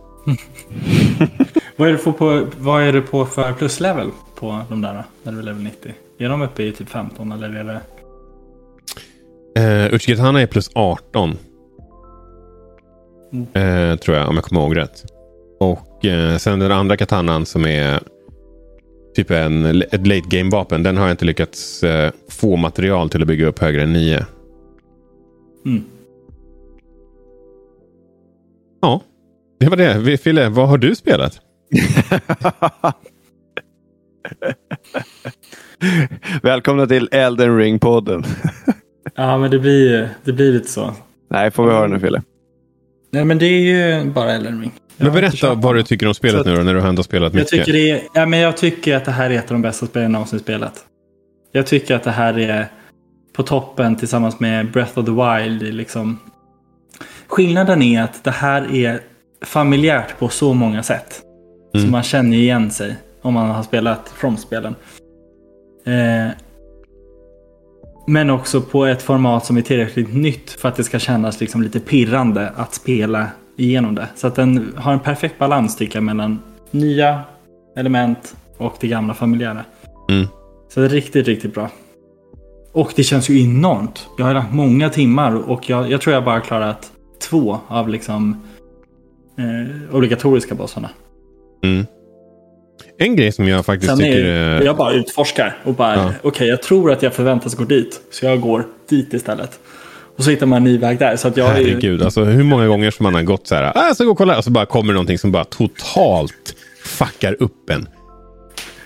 vad, 1.75 1.89
är 1.89 1.91
du 1.91 1.97
på, 1.97 2.47
vad 2.57 2.83
är 2.83 2.93
du 2.93 3.01
på 3.01 3.25
för 3.25 3.53
pluslevel 3.53 4.09
på 4.35 4.61
de 4.69 4.81
där 4.81 5.03
när 5.23 5.31
du 5.31 5.39
är 5.39 5.43
level 5.43 5.63
90? 5.63 5.93
Är 6.17 6.29
de 6.29 6.41
uppe 6.41 6.63
i 6.63 6.71
typ 6.71 6.89
15 6.89 7.31
eller 7.31 7.49
är 7.49 7.63
det? 7.63 7.81
Uh, 9.59 9.93
Uchigatana 9.93 10.41
är 10.41 10.47
plus 10.47 10.69
18. 10.75 11.37
Mm. 13.33 13.91
Uh, 13.91 13.97
tror 13.97 14.17
jag, 14.17 14.29
om 14.29 14.35
jag 14.35 14.43
kommer 14.43 14.61
ihåg 14.61 14.77
rätt. 14.77 15.12
Och 15.59 16.05
uh, 16.05 16.37
sen 16.37 16.59
den 16.59 16.71
andra 16.71 16.97
katanan 16.97 17.45
som 17.45 17.65
är 17.65 17.99
typ 19.15 19.31
en, 19.31 19.65
ett 19.65 20.07
late 20.07 20.27
game-vapen. 20.29 20.83
Den 20.83 20.97
har 20.97 21.03
jag 21.03 21.13
inte 21.13 21.25
lyckats 21.25 21.83
uh, 21.83 22.09
få 22.29 22.55
material 22.55 23.09
till 23.09 23.21
att 23.21 23.27
bygga 23.27 23.47
upp 23.47 23.59
högre 23.59 23.83
än 23.83 23.93
9. 23.93 24.25
Mm. 25.65 25.83
Ja, 28.81 29.01
det 29.59 29.69
var 29.69 29.77
det. 29.77 30.17
Fille, 30.17 30.49
vad 30.49 30.69
har 30.69 30.77
du 30.77 30.95
spelat? 30.95 31.41
Välkomna 36.41 36.87
till 36.87 37.09
Elden 37.11 37.57
Ring-podden. 37.57 38.25
ja, 39.15 39.37
men 39.37 39.51
det 39.51 39.59
blir, 39.59 40.09
det 40.23 40.33
blir 40.33 40.53
lite 40.53 40.69
så. 40.69 40.93
Nej, 41.29 41.51
får 41.51 41.65
vi 41.65 41.71
höra 41.71 41.87
nu 41.87 41.99
Fille. 41.99 42.21
Nej, 43.11 43.25
men 43.25 43.37
det 43.37 43.45
är 43.45 43.59
ju 43.59 44.05
bara 44.11 44.31
Elden 44.31 44.61
Ring. 44.61 44.71
Men 44.97 45.13
berätta 45.13 45.53
vad 45.53 45.75
du 45.75 45.83
tycker 45.83 46.07
om 46.07 46.13
spelet 46.13 46.39
att, 46.39 46.45
nu 46.45 46.55
då, 46.55 46.63
när 46.63 46.73
du 46.73 46.79
har 46.79 46.89
ändå 46.89 47.03
spelat 47.03 47.33
mycket. 47.33 47.51
Jag 47.51 47.65
tycker, 47.65 47.79
är, 47.79 48.01
ja, 48.13 48.25
men 48.25 48.39
jag 48.39 48.57
tycker 48.57 48.95
att 48.95 49.05
det 49.05 49.11
här 49.11 49.29
är 49.29 49.35
ett 49.35 49.51
av 49.51 49.55
de 49.55 49.61
bästa 49.61 49.85
spelen 49.85 50.03
jag 50.03 50.11
någonsin 50.11 50.39
spelat. 50.39 50.85
Jag 51.51 51.67
tycker 51.67 51.95
att 51.95 52.03
det 52.03 52.11
här 52.11 52.39
är 52.39 52.67
på 53.33 53.43
toppen 53.43 53.95
tillsammans 53.95 54.39
med 54.39 54.71
Breath 54.71 54.99
of 54.99 55.05
the 55.05 55.11
Wild. 55.11 55.73
Liksom. 55.73 56.19
Skillnaden 57.27 57.81
är 57.81 58.01
att 58.01 58.23
det 58.23 58.31
här 58.31 58.75
är 58.75 59.01
familjärt 59.45 60.19
på 60.19 60.29
så 60.29 60.53
många 60.53 60.83
sätt. 60.83 61.21
Mm. 61.73 61.85
Så 61.85 61.91
man 61.91 62.03
känner 62.03 62.37
igen 62.37 62.71
sig 62.71 62.95
om 63.21 63.33
man 63.33 63.49
har 63.49 63.63
spelat 63.63 64.13
From-spelen. 64.15 64.75
Eh, 65.85 66.27
men 68.07 68.29
också 68.29 68.61
på 68.61 68.85
ett 68.85 69.01
format 69.01 69.45
som 69.45 69.57
är 69.57 69.61
tillräckligt 69.61 70.13
nytt 70.13 70.49
för 70.49 70.69
att 70.69 70.75
det 70.75 70.83
ska 70.83 70.99
kännas 70.99 71.39
liksom 71.39 71.61
lite 71.61 71.79
pirrande 71.79 72.53
att 72.55 72.73
spela 72.73 73.27
igenom 73.57 73.95
det. 73.95 74.07
Så 74.15 74.27
att 74.27 74.35
den 74.35 74.73
har 74.77 74.93
en 74.93 74.99
perfekt 74.99 75.39
balans 75.39 75.77
tycker 75.77 75.95
jag 75.95 76.03
mellan 76.03 76.39
nya 76.71 77.21
element 77.75 78.35
och 78.57 78.77
det 78.79 78.87
gamla 78.87 79.13
familjära. 79.13 79.65
Mm. 80.09 80.27
Så 80.69 80.79
det 80.79 80.85
är 80.85 80.89
riktigt, 80.89 81.27
riktigt 81.27 81.53
bra. 81.53 81.69
Och 82.71 82.93
det 82.95 83.03
känns 83.03 83.29
ju 83.29 83.43
enormt. 83.43 84.07
Jag 84.17 84.25
har 84.25 84.33
lagt 84.33 84.53
många 84.53 84.89
timmar 84.89 85.49
och 85.49 85.69
jag, 85.69 85.91
jag 85.91 86.01
tror 86.01 86.13
jag 86.13 86.23
bara 86.23 86.39
klarat 86.39 86.91
två 87.29 87.59
av 87.67 87.89
liksom 87.89 88.41
eh, 89.37 89.95
obligatoriska 89.95 90.55
bossarna. 90.55 90.89
Mm. 91.63 91.85
En 92.97 93.15
grej 93.15 93.31
som 93.31 93.47
jag 93.47 93.65
faktiskt 93.65 93.89
Sen 93.89 93.99
tycker... 93.99 94.25
Är, 94.25 94.61
jag 94.61 94.77
bara 94.77 94.93
utforskar 94.93 95.57
och 95.63 95.73
bara, 95.73 95.95
ja. 95.95 96.05
okej 96.05 96.29
okay, 96.29 96.47
jag 96.47 96.61
tror 96.61 96.91
att 96.91 97.03
jag 97.03 97.13
förväntas 97.13 97.55
gå 97.55 97.63
dit. 97.63 98.01
Så 98.11 98.25
jag 98.25 98.41
går 98.41 98.65
dit 98.89 99.13
istället. 99.13 99.59
Och 100.17 100.23
så 100.23 100.29
hittar 100.29 100.45
man 100.45 100.57
en 100.57 100.63
ny 100.63 100.77
väg 100.77 100.99
där. 100.99 101.15
Så 101.15 101.27
att 101.27 101.37
jag 101.37 101.47
Herregud, 101.47 102.01
är... 102.01 102.05
alltså 102.05 102.23
hur 102.23 102.43
många 102.43 102.67
gånger 102.67 102.91
som 102.91 103.03
man 103.03 103.13
har 103.13 103.23
gått 103.23 103.47
så 103.47 103.55
här, 103.55 103.77
ah, 103.77 103.87
jag 103.87 103.95
ska 103.95 104.03
gå 104.03 104.11
och 104.11 104.17
kolla, 104.17 104.37
och 104.37 104.43
så 104.43 104.51
bara 104.51 104.65
kommer 104.65 104.87
det 104.87 104.93
någonting 104.93 105.17
som 105.17 105.31
bara 105.31 105.43
totalt 105.43 106.55
fuckar 106.83 107.35
upp 107.39 107.69
en. 107.69 107.87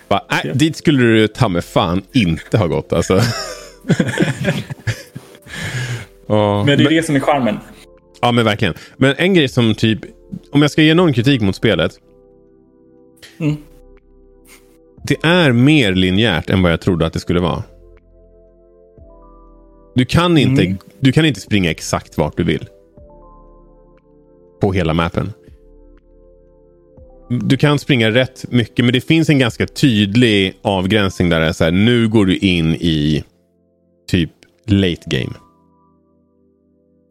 Bara, 0.08 0.22
äh, 0.32 0.38
ja. 0.44 0.54
Dit 0.54 0.76
skulle 0.76 1.04
du 1.04 1.28
ta 1.28 1.50
med 1.50 1.66
fan 1.66 2.02
inte 2.14 2.58
ha 2.58 2.68
gått 2.68 2.94
alltså. 2.94 3.14
och, 6.28 6.66
men 6.66 6.66
det 6.66 6.74
är 6.74 6.78
men, 6.78 6.94
det 6.94 7.06
som 7.06 7.16
är 7.16 7.20
charmen. 7.20 7.58
Ja, 8.22 8.32
men 8.32 8.46
verkligen. 8.46 8.74
Men 8.98 9.16
en 9.18 9.34
grej 9.34 9.48
som 9.48 9.76
typ, 9.76 10.00
om 10.52 10.62
jag 10.62 10.72
ska 10.72 10.82
ge 10.82 10.94
någon 10.94 11.14
kritik 11.14 11.42
mot 11.42 11.56
spelet. 11.56 11.92
Mm. 13.40 13.58
Det 15.04 15.18
är 15.24 15.52
mer 15.52 15.94
linjärt 15.94 16.50
än 16.50 16.62
vad 16.62 16.72
jag 16.72 16.82
trodde 16.82 17.06
att 17.06 17.14
det 17.14 17.20
skulle 17.20 17.40
vara. 17.40 17.64
Du 19.98 20.06
kan 20.06 20.38
inte, 20.38 20.64
mm. 20.64 20.78
du 21.00 21.12
kan 21.12 21.26
inte 21.26 21.40
springa 21.40 21.72
exakt 21.72 22.18
vart 22.18 22.38
du 22.38 22.44
vill. 22.44 22.68
På 24.62 24.72
hela 24.74 24.94
mappen. 24.94 25.34
Du 27.30 27.58
kan 27.58 27.80
springa 27.80 28.12
rätt 28.12 28.46
mycket, 28.50 28.86
men 28.86 28.94
det 28.94 29.02
finns 29.02 29.30
en 29.30 29.40
ganska 29.40 29.68
tydlig 29.68 30.54
avgränsning 30.62 31.30
där 31.30 31.40
det 31.40 31.46
är 31.46 31.54
så 31.54 31.64
här, 31.64 31.72
nu 31.72 32.08
går 32.08 32.26
du 32.26 32.38
in 32.38 32.76
i 32.76 33.24
typ 34.08 34.32
late 34.66 35.02
game. 35.06 35.34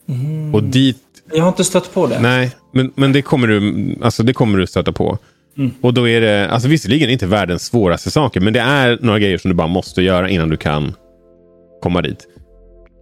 Mm. 0.08 0.54
Och 0.54 0.62
dit... 0.62 1.02
Jag 1.32 1.42
har 1.42 1.48
inte 1.48 1.64
stött 1.64 1.94
på 1.94 2.06
det. 2.06 2.20
Nej, 2.20 2.50
men, 2.72 2.92
men 2.94 3.12
det, 3.12 3.22
kommer 3.22 3.48
du, 3.48 3.74
alltså 4.02 4.22
det 4.22 4.32
kommer 4.32 4.58
du 4.58 4.66
stöta 4.66 4.92
på. 4.92 5.18
Mm. 5.58 5.70
Och 5.80 5.94
då 5.94 6.08
är 6.08 6.20
det, 6.20 6.50
alltså 6.50 6.68
visserligen 6.68 7.10
inte 7.10 7.26
världens 7.26 7.62
svåraste 7.62 8.10
saker, 8.10 8.40
men 8.40 8.52
det 8.52 8.60
är 8.60 8.98
några 9.02 9.18
grejer 9.18 9.38
som 9.38 9.48
du 9.48 9.54
bara 9.54 9.68
måste 9.68 10.02
göra 10.02 10.30
innan 10.30 10.48
du 10.48 10.56
kan 10.56 10.94
komma 11.82 12.02
dit. 12.02 12.26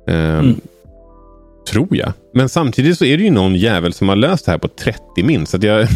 Um, 0.06 0.16
mm. 0.16 0.60
Tror 1.68 1.96
jag. 1.96 2.12
Men 2.34 2.48
samtidigt 2.48 2.98
så 2.98 3.04
är 3.04 3.16
det 3.16 3.24
ju 3.24 3.30
någon 3.30 3.54
jävel 3.54 3.92
som 3.92 4.08
har 4.08 4.16
löst 4.16 4.46
det 4.46 4.52
här 4.52 4.58
på 4.58 4.68
30 4.68 5.00
min. 5.22 5.46
Så 5.46 5.58
jag, 5.60 5.88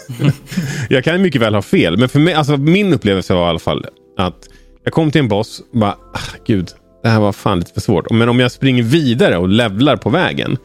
jag 0.88 1.04
kan 1.04 1.22
mycket 1.22 1.40
väl 1.40 1.54
ha 1.54 1.62
fel. 1.62 1.96
Men 1.98 2.08
för 2.08 2.18
mig, 2.18 2.34
alltså 2.34 2.56
min 2.56 2.92
upplevelse 2.92 3.34
var 3.34 3.46
i 3.46 3.48
alla 3.48 3.58
fall 3.58 3.86
att 4.16 4.48
jag 4.84 4.92
kom 4.92 5.10
till 5.10 5.20
en 5.20 5.28
boss 5.28 5.62
och 5.72 5.78
bara, 5.78 5.92
ah, 5.92 6.36
gud, 6.46 6.68
det 7.02 7.08
här 7.08 7.20
var 7.20 7.32
fan 7.32 7.58
lite 7.58 7.72
för 7.72 7.80
svårt. 7.80 8.10
Men 8.10 8.28
om 8.28 8.40
jag 8.40 8.52
springer 8.52 8.82
vidare 8.82 9.36
och 9.36 9.48
levlar 9.48 9.96
på 9.96 10.10
vägen. 10.10 10.56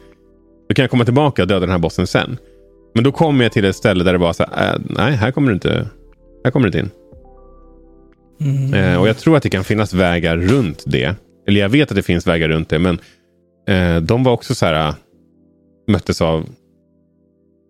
Då 0.68 0.74
kan 0.74 0.82
jag 0.82 0.90
komma 0.90 1.04
tillbaka 1.04 1.42
och 1.42 1.48
döda 1.48 1.60
den 1.60 1.70
här 1.70 1.78
bossen 1.78 2.06
sen. 2.06 2.38
Men 2.94 3.04
då 3.04 3.12
kommer 3.12 3.44
jag 3.44 3.52
till 3.52 3.64
ett 3.64 3.76
ställe 3.76 4.04
där 4.04 4.12
det 4.12 4.18
bara 4.18 4.32
så 4.32 4.44
här, 4.50 4.74
äh, 4.74 4.80
nej, 4.84 5.12
här 5.12 5.30
kommer 5.30 5.48
du 5.48 5.54
inte, 5.54 5.88
här 6.44 6.50
kommer 6.50 6.68
du 6.68 6.78
inte 6.78 6.78
in. 6.78 6.90
Mm. 8.40 8.74
Eh, 8.74 9.00
och 9.00 9.08
jag 9.08 9.18
tror 9.18 9.36
att 9.36 9.42
det 9.42 9.50
kan 9.50 9.64
finnas 9.64 9.94
vägar 9.94 10.36
runt 10.36 10.82
det. 10.86 11.14
Eller 11.46 11.60
jag 11.60 11.68
vet 11.68 11.90
att 11.90 11.96
det 11.96 12.02
finns 12.02 12.26
vägar 12.26 12.48
runt 12.48 12.68
det, 12.68 12.78
men 12.78 12.98
eh, 13.68 14.02
de 14.02 14.24
var 14.24 14.32
också 14.32 14.54
så 14.54 14.66
här, 14.66 14.88
äh, 14.88 14.94
möttes 15.88 16.20
av 16.20 16.46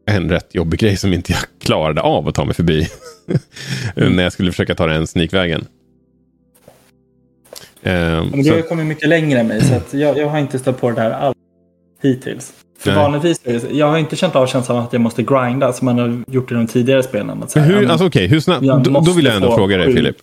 en 0.07 0.31
rätt 0.31 0.55
jobbig 0.55 0.81
grej 0.81 0.97
som 0.97 1.13
inte 1.13 1.33
jag 1.33 1.41
klarade 1.61 2.01
av 2.01 2.29
att 2.29 2.35
ta 2.35 2.45
mig 2.45 2.55
förbi. 2.55 2.89
mm. 3.97 4.17
När 4.17 4.23
jag 4.23 4.33
skulle 4.33 4.51
försöka 4.51 4.75
ta 4.75 4.87
den 4.87 5.07
snikvägen. 5.07 5.67
Eh, 7.83 7.93
men 8.25 8.43
du 8.43 8.53
har 8.53 8.63
kommit 8.63 8.87
mycket 8.87 9.09
längre 9.09 9.41
än 9.41 9.47
mig, 9.47 9.65
så 9.65 9.75
att 9.75 9.95
jag, 9.95 10.19
jag 10.19 10.29
har 10.29 10.39
inte 10.39 10.59
stött 10.59 10.81
på 10.81 10.91
det 10.91 11.01
här 11.01 11.11
alls 11.11 11.37
hittills. 12.03 12.53
För 12.79 12.91
Nej. 12.91 12.99
vanligtvis, 12.99 13.67
jag 13.71 13.87
har 13.87 13.99
inte 13.99 14.17
känt 14.17 14.37
av 14.37 14.47
känslan 14.47 14.79
att 14.79 14.93
jag 14.93 15.03
måste 15.03 15.23
grinda 15.23 15.73
som 15.73 15.85
man 15.85 15.99
har 15.99 16.25
gjort 16.27 16.51
i 16.51 16.55
de 16.55 16.67
tidigare 16.67 17.03
spelen. 17.03 17.43
Att 17.43 17.57
hur, 17.57 17.91
alltså, 17.91 18.07
okay, 18.07 18.27
hur 18.27 18.41
snabbt, 18.41 18.67
då, 18.67 19.01
då, 19.01 19.13
vill 19.13 19.25
jag 19.25 19.37
ändå 19.37 19.57
fråga 19.57 19.77
dig 19.77 19.95
Filip. 19.95 20.17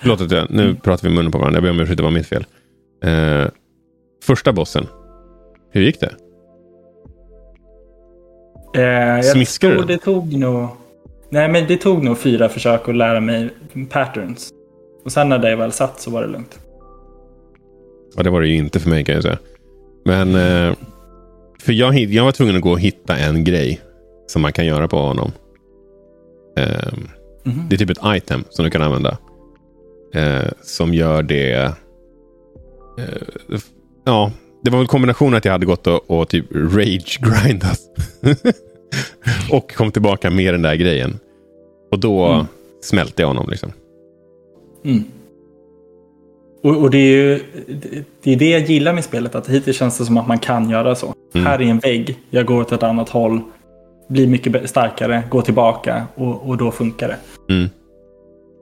Förlåt 0.00 0.20
att 0.20 0.30
jag, 0.30 0.50
nu 0.50 0.74
pratar 0.74 1.08
vi 1.08 1.14
munnen 1.14 1.32
på 1.32 1.38
varandra. 1.38 1.56
Jag 1.56 1.62
ber 1.62 1.70
om 1.70 1.80
ursäkt, 1.80 1.96
det 1.96 2.02
var 2.02 2.10
mitt 2.10 2.26
fel. 2.26 2.44
Eh, 3.02 3.48
första 4.24 4.52
bossen. 4.52 4.86
Hur 5.70 5.82
gick 5.82 6.00
det? 6.00 6.14
Eh, 8.82 9.22
Smiskade 9.22 9.74
du? 9.74 9.84
Det 9.84 9.98
tog 9.98 10.32
nog... 10.32 10.68
Nej, 11.30 11.48
men 11.48 11.66
det 11.66 11.76
tog 11.76 12.04
nog 12.04 12.18
fyra 12.18 12.48
försök 12.48 12.88
att 12.88 12.96
lära 12.96 13.20
mig 13.20 13.50
patterns. 13.90 14.50
Och 15.04 15.12
sen 15.12 15.28
när 15.28 15.38
det 15.38 15.56
väl 15.56 15.72
satt 15.72 16.00
så 16.00 16.10
var 16.10 16.22
det 16.22 16.28
lugnt. 16.28 16.58
Ja, 18.16 18.22
det 18.22 18.30
var 18.30 18.40
det 18.40 18.48
ju 18.48 18.56
inte 18.56 18.80
för 18.80 18.90
mig 18.90 19.04
kan 19.04 19.14
jag 19.14 19.22
säga. 19.22 19.38
Men... 20.04 20.34
Eh, 20.34 20.74
för 21.60 21.72
jag, 21.72 21.98
jag 21.98 22.24
var 22.24 22.32
tvungen 22.32 22.56
att 22.56 22.62
gå 22.62 22.70
och 22.70 22.80
hitta 22.80 23.16
en 23.16 23.44
grej 23.44 23.80
som 24.26 24.42
man 24.42 24.52
kan 24.52 24.66
göra 24.66 24.88
på 24.88 24.96
honom. 24.96 25.32
Eh, 26.56 26.64
mm 26.64 27.08
-hmm. 27.44 27.68
Det 27.68 27.76
är 27.76 27.78
typ 27.78 27.90
ett 27.90 28.16
item 28.16 28.44
som 28.50 28.64
du 28.64 28.70
kan 28.70 28.82
använda. 28.82 29.18
Eh, 30.14 30.50
som 30.62 30.94
gör 30.94 31.22
det 31.22 31.72
ja, 34.04 34.32
det 34.62 34.70
var 34.70 34.78
väl 34.78 34.86
kombinationen 34.86 35.34
att 35.34 35.44
jag 35.44 35.52
hade 35.52 35.66
gått 35.66 35.86
och, 35.86 36.10
och 36.10 36.28
typ 36.28 36.46
rage-grindat. 36.52 37.80
och 39.50 39.74
kom 39.74 39.92
tillbaka 39.92 40.30
med 40.30 40.54
den 40.54 40.62
där 40.62 40.74
grejen. 40.74 41.18
Och 41.90 41.98
då 41.98 42.26
mm. 42.26 42.46
smälte 42.82 43.22
jag 43.22 43.26
honom 43.26 43.50
liksom. 43.50 43.72
Mm. 44.84 45.04
Och, 46.62 46.76
och, 46.76 46.90
det 46.90 46.98
är 46.98 47.16
ju 47.16 47.40
det, 48.22 48.32
är 48.32 48.36
det 48.36 48.50
jag 48.50 48.60
gillar 48.60 48.92
med 48.92 49.04
spelet. 49.04 49.34
Att 49.34 49.48
hittills 49.48 49.76
känns 49.76 49.98
det 49.98 50.04
som 50.04 50.16
att 50.16 50.28
man 50.28 50.38
kan 50.38 50.70
göra 50.70 50.94
så. 50.94 51.14
Mm. 51.34 51.46
Här 51.46 51.62
är 51.62 51.66
en 51.66 51.78
vägg. 51.78 52.18
Jag 52.30 52.46
går 52.46 52.60
åt 52.60 52.72
ett 52.72 52.82
annat 52.82 53.08
håll. 53.08 53.40
Blir 54.08 54.26
mycket 54.26 54.70
starkare. 54.70 55.22
Går 55.30 55.42
tillbaka. 55.42 56.06
Och, 56.14 56.48
och 56.48 56.56
då 56.56 56.70
funkar 56.70 57.08
det. 57.08 57.16
Mm. 57.54 57.68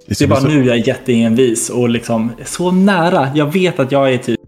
Det 0.09 0.21
är 0.21 0.29
bara 0.29 0.41
nu 0.41 0.65
jag 0.65 0.77
är 0.77 0.89
jätteenvis 0.89 1.71
och 1.71 1.89
liksom 1.89 2.33
så 2.45 2.71
nära. 2.71 3.29
Jag 3.35 3.53
vet 3.53 3.79
att 3.79 3.93
jag 3.93 4.13
är 4.13 4.19
typ 4.19 4.41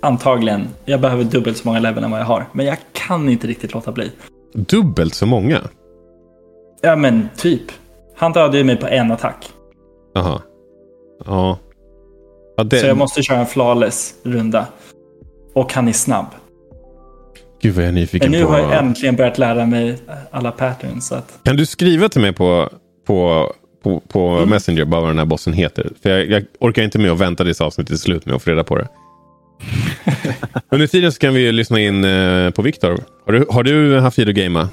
antagligen, 0.00 0.68
jag 0.84 1.00
behöver 1.00 1.24
dubbelt 1.24 1.56
så 1.56 1.68
många 1.68 1.78
level 1.78 2.04
än 2.04 2.10
vad 2.10 2.20
jag 2.20 2.24
har. 2.24 2.46
Men 2.52 2.66
jag 2.66 2.78
kan 2.92 3.28
inte 3.28 3.46
riktigt 3.46 3.74
låta 3.74 3.92
bli. 3.92 4.10
Dubbelt 4.54 5.14
så 5.14 5.26
många? 5.26 5.60
Ja, 6.82 6.96
men 6.96 7.28
typ. 7.36 7.62
Han 8.16 8.32
dödade 8.32 8.58
ju 8.58 8.64
mig 8.64 8.76
på 8.76 8.86
en 8.86 9.12
attack. 9.12 9.52
Jaha. 10.14 10.42
Ja. 11.24 11.58
ja 12.56 12.64
det... 12.64 12.78
Så 12.78 12.86
jag 12.86 12.96
måste 12.96 13.22
köra 13.22 13.38
en 13.38 13.46
flawless 13.46 14.14
runda. 14.22 14.66
Och 15.54 15.72
han 15.72 15.88
är 15.88 15.92
snabb. 15.92 16.26
Gud 17.62 17.74
vad 17.74 17.84
jag 17.84 17.88
är 17.88 17.92
nyfiken 17.92 18.30
Men 18.30 18.40
nu 18.40 18.46
på. 18.46 18.52
har 18.52 18.58
jag 18.58 18.72
äntligen 18.72 19.16
börjat 19.16 19.38
lära 19.38 19.66
mig 19.66 19.98
alla 20.30 20.50
patterns. 20.50 21.08
Så 21.08 21.14
att... 21.14 21.38
Kan 21.42 21.56
du 21.56 21.66
skriva 21.66 22.08
till 22.08 22.20
mig 22.20 22.32
på, 22.32 22.68
på, 23.06 23.52
på, 23.86 24.00
på 24.08 24.28
Mm. 24.36 24.48
Messenger 24.48 24.84
bara 24.84 25.00
vad 25.00 25.10
den 25.10 25.18
här 25.18 25.26
bossen 25.26 25.52
heter? 25.52 25.90
För 26.02 26.10
jag, 26.10 26.30
jag 26.30 26.44
orkar 26.60 26.82
inte 26.82 26.98
med 26.98 27.10
att 27.10 27.20
vänta 27.20 27.44
tills 27.44 27.60
avsnittet 27.60 27.92
är 27.92 27.96
slut 27.96 28.26
med 28.26 28.34
att 28.34 28.42
få 28.42 28.50
reda 28.50 28.64
på 28.64 28.76
det. 28.76 28.88
Under 30.70 30.86
tiden 30.86 31.12
så 31.12 31.18
kan 31.18 31.34
vi 31.34 31.52
lyssna 31.52 31.80
in 31.80 32.04
eh, 32.04 32.50
på 32.50 32.62
Viktor. 32.62 32.98
Har 33.26 33.32
du, 33.32 33.46
har 33.50 33.62
du 33.62 33.98
haft 33.98 34.16
tid 34.16 34.28
att 34.28 34.34
gamea? 34.34 34.68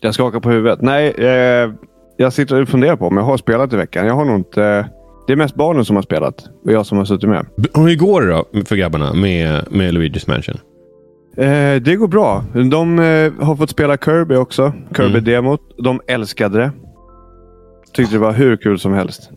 Jag 0.00 0.14
skakar 0.14 0.40
på 0.40 0.50
huvudet. 0.50 0.82
Nej, 0.82 1.14
eh, 1.18 1.70
jag 2.16 2.32
sitter 2.32 2.62
och 2.62 2.68
funderar 2.68 2.96
på 2.96 3.06
om 3.06 3.16
jag 3.16 3.24
har 3.24 3.36
spelat 3.36 3.72
i 3.72 3.76
veckan. 3.76 4.06
Jag 4.06 4.14
har 4.14 4.24
nog 4.24 4.36
inte... 4.36 4.88
Det 5.26 5.32
är 5.32 5.36
mest 5.36 5.54
barnen 5.54 5.84
som 5.84 5.96
har 5.96 6.02
spelat 6.02 6.48
och 6.64 6.72
jag 6.72 6.86
som 6.86 6.98
har 6.98 7.04
suttit 7.04 7.28
med. 7.28 7.46
Hur 7.74 7.96
går 7.96 8.22
det 8.22 8.28
då 8.32 8.64
för 8.64 8.76
grabbarna 8.76 9.14
med, 9.14 9.64
med 9.70 9.94
Luigi's 9.94 10.30
Mansion? 10.30 10.56
Eh, 11.36 11.82
det 11.82 11.96
går 11.96 12.08
bra. 12.08 12.44
De 12.70 12.98
eh, 12.98 13.32
har 13.46 13.56
fått 13.56 13.70
spela 13.70 13.96
Kirby 13.96 14.34
också. 14.34 14.72
Kirby-demot. 14.96 15.60
De 15.78 16.00
älskade 16.06 16.58
det. 16.58 16.70
Tyckte 17.98 18.14
det 18.14 18.18
var 18.20 18.32
hur 18.32 18.56
kul 18.56 18.78
som 18.78 18.92
helst. 18.92 19.30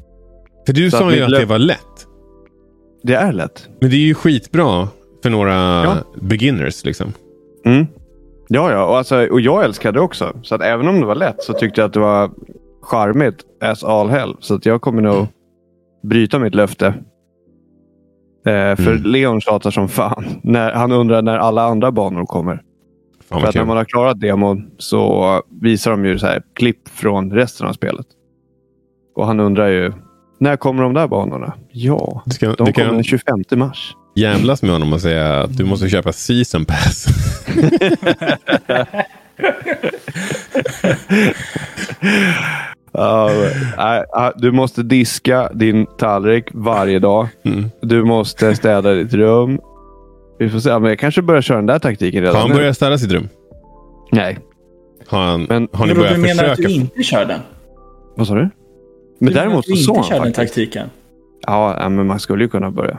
För 0.65 0.73
du 0.73 0.91
Så 0.91 0.97
sa 0.97 1.07
att 1.09 1.15
ju 1.17 1.21
att 1.23 1.29
det 1.31 1.45
var 1.45 1.59
lätt. 1.59 2.07
Det 3.03 3.13
är 3.13 3.31
lätt. 3.33 3.69
Men 3.81 3.89
det 3.89 3.95
är 3.95 3.99
ju 3.99 4.13
skitbra 4.13 4.87
för 5.23 5.29
några 5.29 5.53
Ja. 5.83 5.95
beginners. 6.15 6.85
liksom. 6.85 7.13
Mm. 7.65 7.87
Ja, 8.47 8.71
ja. 8.71 8.85
Och, 8.85 8.97
alltså, 8.97 9.25
och 9.27 9.41
jag 9.41 9.63
älskade 9.63 9.97
det 9.99 10.01
också. 10.03 10.33
Så 10.43 10.55
att 10.55 10.61
även 10.61 10.87
om 10.87 10.99
det 10.99 11.05
var 11.05 11.15
lätt 11.15 11.43
så 11.43 11.53
tyckte 11.53 11.81
jag 11.81 11.87
att 11.87 11.93
det 11.93 11.99
var 11.99 12.31
charmigt 12.81 13.37
as 13.61 13.83
all 13.83 14.09
hell. 14.09 14.35
Så 14.39 14.55
att 14.55 14.65
jag 14.65 14.81
kommer 14.81 15.01
nog 15.01 15.27
bryta 16.03 16.39
mitt 16.39 16.55
löfte. 16.55 16.85
Eh, 18.45 18.75
för 18.75 18.91
Mm. 18.91 19.03
Leon 19.03 19.41
tjatar 19.41 19.71
som 19.71 19.87
fan. 19.89 20.25
När, 20.43 20.71
han 20.71 20.91
undrar 20.91 21.21
när 21.21 21.37
alla 21.37 21.63
andra 21.63 21.91
banor 21.91 22.25
kommer. 22.25 22.61
Fan 23.29 23.41
För 23.41 23.47
att 23.47 23.55
när 23.55 23.65
man 23.65 23.77
har 23.77 23.85
klarat 23.85 24.19
demon 24.19 24.71
så 24.77 25.41
visar 25.61 25.91
de 25.91 26.05
ju 26.05 26.19
så 26.19 26.25
här 26.27 26.43
klipp 26.53 26.87
från 26.89 27.31
resten 27.31 27.67
av 27.67 27.73
spelet. 27.73 28.05
Och 29.15 29.27
han 29.27 29.39
undrar 29.39 29.67
ju, 29.67 29.91
när 30.39 30.55
kommer 30.57 30.83
de 30.83 30.93
där 30.93 31.07
banorna? 31.07 31.53
Ja, 31.71 32.21
Du, 32.25 32.31
ska, 32.31 32.45
de 32.45 32.51
du 32.51 32.57
kommer 32.57 32.71
kan 32.73 32.93
den 32.95 33.03
25 33.03 33.43
mars. 33.55 33.95
jävlas 34.15 34.61
med 34.61 34.71
honom 34.71 34.93
och 34.93 35.01
säga 35.01 35.39
att 35.41 35.57
du 35.57 35.65
måste 35.65 35.89
köpa 35.89 36.11
season 36.13 36.65
pass. 36.65 37.05
Nej, 43.77 44.03
du 44.35 44.51
måste 44.51 44.83
diska 44.83 45.49
din 45.53 45.85
tallrik 45.97 46.45
varje 46.53 46.99
dag. 46.99 47.27
Mm. 47.45 47.65
Du 47.81 48.03
måste 48.03 48.55
städa 48.55 48.93
ditt 48.93 49.13
rum. 49.13 49.59
Vi 50.39 50.49
får 50.49 50.59
se. 50.59 50.79
Men 50.79 50.89
jag 50.89 50.99
kanske 50.99 51.21
börjar 51.21 51.41
köra 51.41 51.57
den 51.57 51.65
där 51.65 51.79
taktiken 51.79 52.21
redan 52.21 52.35
Har 52.35 52.41
han 52.41 52.49
nu. 52.51 52.55
börjat 52.55 52.75
städa 52.75 52.97
sitt 52.97 53.11
rum? 53.11 53.27
Nej. 54.11 54.37
Har, 55.07 55.19
han, 55.25 55.43
Men- 55.43 55.67
har 55.73 55.85
ni 55.85 55.93
börjat 55.93 56.15
du 56.15 56.21
menar 56.21 56.43
att 56.43 56.57
du 56.57 56.63
inte 56.69 57.03
kör 57.03 57.25
den? 57.25 57.39
Vad 58.15 58.27
sa 58.27 58.35
du? 58.35 58.49
Men 59.21 59.33
däremot 59.33 59.65
så 59.67 59.75
sa 59.75 59.93
han 59.95 60.03
kör 60.03 60.15
den 60.15 60.23
faktiskt. 60.33 60.37
taktiken? 60.55 60.89
Ja, 61.47 61.89
men 61.89 62.07
man 62.07 62.19
skulle 62.19 62.43
ju 62.43 62.49
kunna 62.49 62.71
börja. 62.71 62.97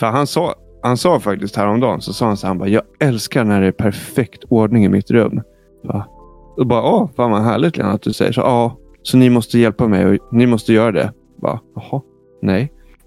För 0.00 0.06
han 0.06 0.26
sa, 0.26 0.54
han 0.82 0.96
sa 0.96 1.20
faktiskt 1.20 1.56
häromdagen, 1.56 2.00
så 2.00 2.12
sa 2.12 2.26
han 2.26 2.36
så 2.36 2.46
här, 2.46 2.48
han 2.48 2.58
bara, 2.58 2.68
jag 2.68 2.82
älskar 3.00 3.44
när 3.44 3.60
det 3.60 3.66
är 3.66 3.72
perfekt 3.72 4.44
ordning 4.48 4.84
i 4.84 4.88
mitt 4.88 5.10
rum. 5.10 5.42
Va? 5.84 6.06
Och 6.56 6.66
bara, 6.66 6.82
åh, 6.82 7.08
fan 7.16 7.30
vad 7.30 7.42
härligt 7.42 7.76
Lena 7.76 7.90
att 7.92 8.02
du 8.02 8.12
säger 8.12 8.32
så. 8.32 8.40
Ja, 8.40 8.76
så 9.02 9.16
ni 9.16 9.30
måste 9.30 9.58
hjälpa 9.58 9.88
mig 9.88 10.06
och 10.06 10.18
ni 10.32 10.46
måste 10.46 10.72
göra 10.72 10.92
det. 10.92 11.12
Bara, 11.42 11.60
jaha, 11.74 12.00
nej. 12.42 12.72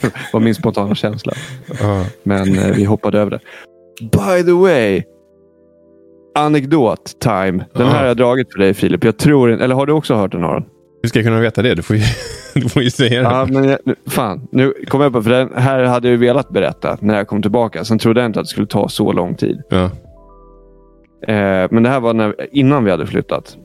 det 0.00 0.12
var 0.32 0.40
min 0.40 0.54
spontana 0.54 0.94
känsla. 0.94 1.32
Men 2.22 2.58
eh, 2.58 2.74
vi 2.76 2.84
hoppade 2.84 3.18
över 3.18 3.30
det. 3.30 3.40
By 4.00 4.44
the 4.44 4.52
way. 4.52 5.02
Anekdot 6.34 7.20
time. 7.20 7.64
Den 7.74 7.86
här 7.86 7.98
har 8.00 8.06
jag 8.06 8.16
dragit 8.16 8.52
för 8.52 8.58
dig 8.58 8.74
Filip. 8.74 9.04
Jag 9.04 9.16
tror 9.16 9.52
inte- 9.52 9.64
Eller 9.64 9.74
har 9.74 9.86
du 9.86 9.92
också 9.92 10.14
hört 10.14 10.32
den 10.32 10.44
Aron? 10.44 10.64
Hur 11.04 11.08
ska 11.08 11.18
jag 11.18 11.26
kunna 11.26 11.40
veta 11.40 11.62
det? 11.62 11.74
Du 11.74 11.82
får 11.82 11.96
ju, 11.96 12.02
du 12.54 12.68
får 12.68 12.82
ju 12.82 12.90
säga 12.90 13.22
det. 13.22 13.28
Ja, 13.28 13.46
men 13.50 13.64
jag, 13.64 13.78
nu, 13.84 13.94
fan, 14.06 14.48
nu 14.52 14.74
kom 14.88 15.00
jag 15.00 15.12
på, 15.12 15.22
för 15.22 15.30
den 15.30 15.50
här 15.54 15.84
hade 15.84 16.10
jag 16.10 16.18
velat 16.18 16.48
berätta 16.48 16.98
när 17.00 17.16
jag 17.16 17.28
kom 17.28 17.42
tillbaka. 17.42 17.84
Sen 17.84 17.98
trodde 17.98 18.20
jag 18.20 18.28
inte 18.28 18.40
att 18.40 18.46
det 18.46 18.50
skulle 18.50 18.66
ta 18.66 18.88
så 18.88 19.12
lång 19.12 19.34
tid. 19.34 19.62
Ja. 19.68 19.84
Eh, 21.32 21.68
men 21.70 21.82
det 21.82 21.88
här 21.88 22.00
var 22.00 22.14
när, 22.14 22.34
innan 22.52 22.84
vi 22.84 22.90
hade 22.90 23.06
flyttat. 23.06 23.56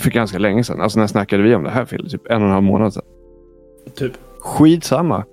För 0.00 0.10
ganska 0.10 0.38
länge 0.38 0.64
sedan. 0.64 0.80
Alltså 0.80 0.98
när 0.98 1.06
snackade 1.06 1.42
vi 1.42 1.54
om 1.54 1.62
det 1.64 1.70
här 1.70 1.84
Phil? 1.84 2.10
Typ 2.10 2.30
en 2.30 2.42
och 2.42 2.48
en 2.48 2.52
halv 2.52 2.64
månad 2.64 2.94
sedan. 2.94 3.04
Typ. 3.94 4.12
Skitsamma. 4.40 5.24